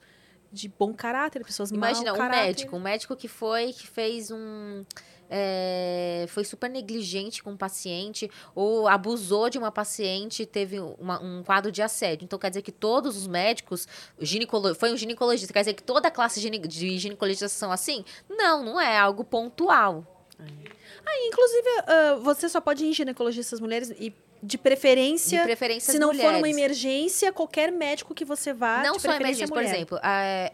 [0.52, 2.46] de bom caráter, pessoas Imagina, mau um caráter.
[2.46, 2.76] médico.
[2.78, 4.86] Um médico que foi, que fez um.
[5.30, 11.44] é, foi super negligente com um paciente ou abusou de uma paciente teve uma- um
[11.44, 12.24] quadro de assédio.
[12.24, 13.86] Então quer dizer que todos os médicos,
[14.18, 18.06] o ginecolo, foi um ginecologista, quer dizer que toda a classe de ginecologistas são assim?
[18.30, 20.06] Não, não é algo pontual.
[21.28, 25.98] Inclusive, ah, você só pode ir em ginecologistas mulheres e de preferência, De preferência se
[26.00, 26.32] não mulheres.
[26.32, 29.74] for uma emergência, qualquer médico que você vá, Não só emergência, por mulher.
[29.76, 30.54] exemplo, é,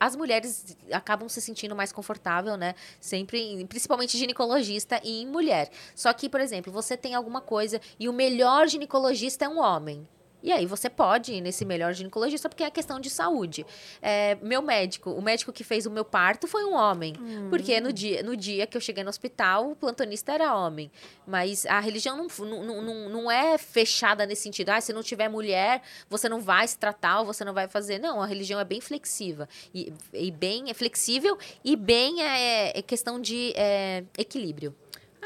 [0.00, 2.74] as mulheres acabam se sentindo mais confortável, né?
[3.00, 5.70] Sempre, em- principalmente ginecologista e em mulher.
[5.94, 10.06] Só que, por exemplo, você tem alguma coisa e o melhor ginecologista é um homem.
[10.44, 13.64] E aí você pode ir nesse melhor ginecologista porque é questão de saúde.
[14.02, 17.14] É, meu médico, o médico que fez o meu parto foi um homem.
[17.48, 20.90] Porque no dia, no dia que eu cheguei no hospital, o plantonista era homem.
[21.26, 24.68] Mas a religião não, não, não, não é fechada nesse sentido.
[24.68, 25.80] Ah, se não tiver mulher,
[26.10, 27.98] você não vai se tratar ou você não vai fazer.
[27.98, 29.48] Não, a religião é bem flexível.
[29.74, 34.74] E, e bem é flexível e bem é, é questão de é, equilíbrio.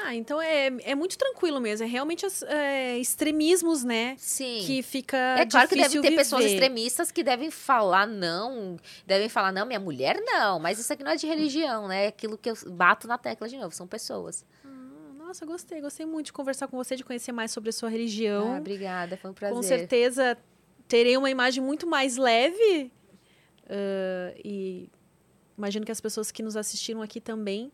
[0.04, 1.84] Ah, então é, é muito tranquilo mesmo.
[1.84, 4.14] É realmente os é, extremismos, né?
[4.18, 4.62] Sim.
[4.64, 6.54] Que fica É claro que deve ter pessoas viver.
[6.54, 8.76] extremistas que devem falar não,
[9.06, 12.04] devem falar não, minha mulher não, mas isso aqui não é de religião, né?
[12.04, 14.44] É aquilo que eu bato na tecla de novo, são pessoas.
[14.64, 14.68] Ah,
[15.16, 15.80] Nossa, gostei.
[15.80, 18.54] Gostei muito de conversar com você, de conhecer mais sobre a sua religião.
[18.54, 19.56] Ah, obrigada, foi um prazer.
[19.56, 20.38] com certeza
[20.86, 22.90] terei uma imagem muito mais leve.
[23.68, 24.88] ah, e
[25.56, 27.72] imagino que as pessoas que nos assistiram aqui também.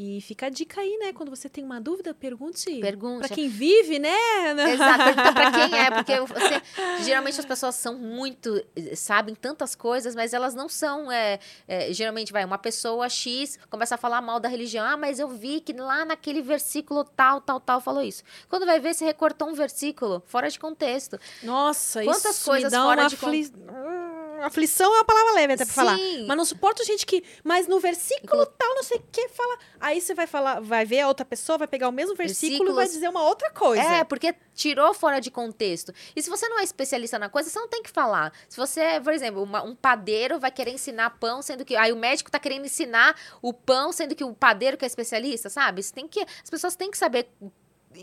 [0.00, 1.12] E fica a dica aí, né?
[1.12, 2.72] Quando você tem uma dúvida, pergunte.
[2.80, 3.26] Pergunte.
[3.26, 4.14] Pra quem vive, né?
[4.72, 8.64] Exato, pergunta pra quem é, porque você, geralmente as pessoas são muito,
[8.94, 13.96] sabem tantas coisas, mas elas não são, é, é, geralmente vai, uma pessoa X começa
[13.96, 17.58] a falar mal da religião, ah, mas eu vi que lá naquele versículo tal, tal,
[17.58, 18.22] tal falou isso.
[18.48, 21.18] Quando vai ver, se recortou um versículo fora de contexto.
[21.42, 23.52] Nossa, Quantas isso coisas me dá fora uma de con- afli...
[23.68, 25.96] Hum, aflição é uma palavra leve até pra falar.
[25.96, 26.26] Sim.
[26.26, 27.22] Mas não suporto gente que.
[27.44, 29.58] Mas no versículo tal, não sei o que, fala.
[29.80, 32.74] Aí você vai falar, vai ver a outra pessoa, vai pegar o mesmo versículo e
[32.74, 33.82] vai dizer uma outra coisa.
[33.82, 35.92] É, porque tirou fora de contexto.
[36.16, 38.32] E se você não é especialista na coisa, você não tem que falar.
[38.48, 41.76] Se você, é, por exemplo, uma- um padeiro vai querer ensinar pão, sendo que.
[41.76, 45.48] Aí o médico tá querendo ensinar o pão, sendo que o padeiro que é especialista,
[45.48, 45.82] sabe?
[45.82, 47.28] Você tem que, as pessoas têm que saber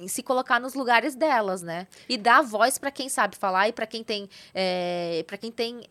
[0.08, 1.88] se colocar nos lugares delas, né?
[2.10, 4.28] E dar voz pra quem sabe falar e pra quem tem.
[4.54, 5.82] É, para quem tem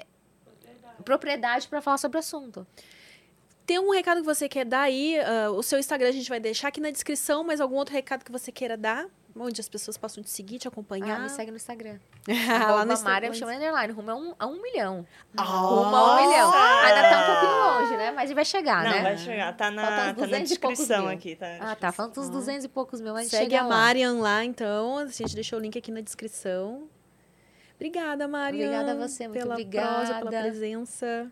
[1.04, 2.66] propriedade pra falar sobre o assunto.
[3.66, 5.18] Tem um recado que você quer dar aí?
[5.20, 8.22] ah, o seu Instagram a gente vai deixar aqui na descrição, mas algum outro recado
[8.24, 9.06] que você queira dar?
[9.36, 11.16] Onde as pessoas possam te seguir, te acompanhar.
[11.16, 11.98] Ah, me segue no Instagram.
[12.28, 13.12] lá no Instagram.
[13.12, 13.92] Mariam Chama Underline.
[13.92, 15.04] Rumo a um, a um milhão.
[15.36, 16.52] Ah, Rumo a um milhão.
[16.54, 18.12] Ainda tá um pouquinho longe, né?
[18.12, 19.02] Mas vai chegar, Não, né?
[19.02, 19.56] vai chegar.
[19.56, 21.14] Tá na, tá na 200 e poucos descrição mil.
[21.16, 21.46] aqui, tá?
[21.48, 21.64] na Ah, tá.
[21.88, 21.92] descrição.
[21.92, 23.76] Faltam uns 200 e poucos mil antes de Segue a chegar lá.
[23.76, 24.98] Marian lá, então.
[24.98, 26.88] A gente deixou o link aqui na descrição.
[27.88, 28.66] Obrigada, Marian.
[28.66, 29.94] Obrigada a você, muito pela obrigada.
[30.06, 31.30] prosa, pela presença.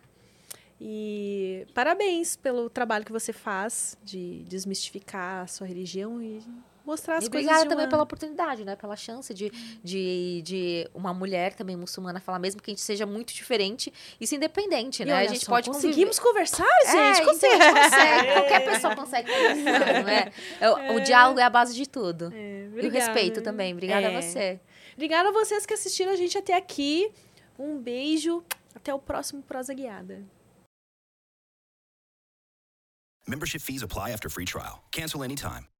[0.79, 6.41] E parabéns pelo trabalho que você faz de desmistificar a sua religião e
[6.85, 7.89] mostrar as e coisas obrigada também uma...
[7.89, 8.75] pela oportunidade, né?
[8.75, 9.49] Pela chance de,
[9.83, 14.35] de, de uma mulher também muçulmana falar, mesmo que a gente seja muito diferente, isso
[14.35, 15.13] independente, E né?
[15.13, 17.15] a gente só, pode conseguimos conversar, conviver.
[17.15, 17.15] gente.
[17.15, 17.63] É, então, a conseguimos.
[17.65, 18.33] gente consegue.
[18.33, 20.31] Qualquer pessoa consegue conversar, não é?
[20.59, 22.31] É o- O diálogo é a base de tudo.
[22.35, 23.05] É, e o obrigada.
[23.05, 23.71] respeito também.
[23.73, 24.15] Obrigada É.
[24.17, 24.59] a você.
[24.93, 27.11] Obrigada a vocês que assistiram a gente até aqui.
[27.57, 28.43] Um beijo.
[28.75, 30.23] Até o próximo Prosa Guiada.
[33.27, 34.83] Membership fees apply after free trial.
[34.91, 35.72] Cancel anytime.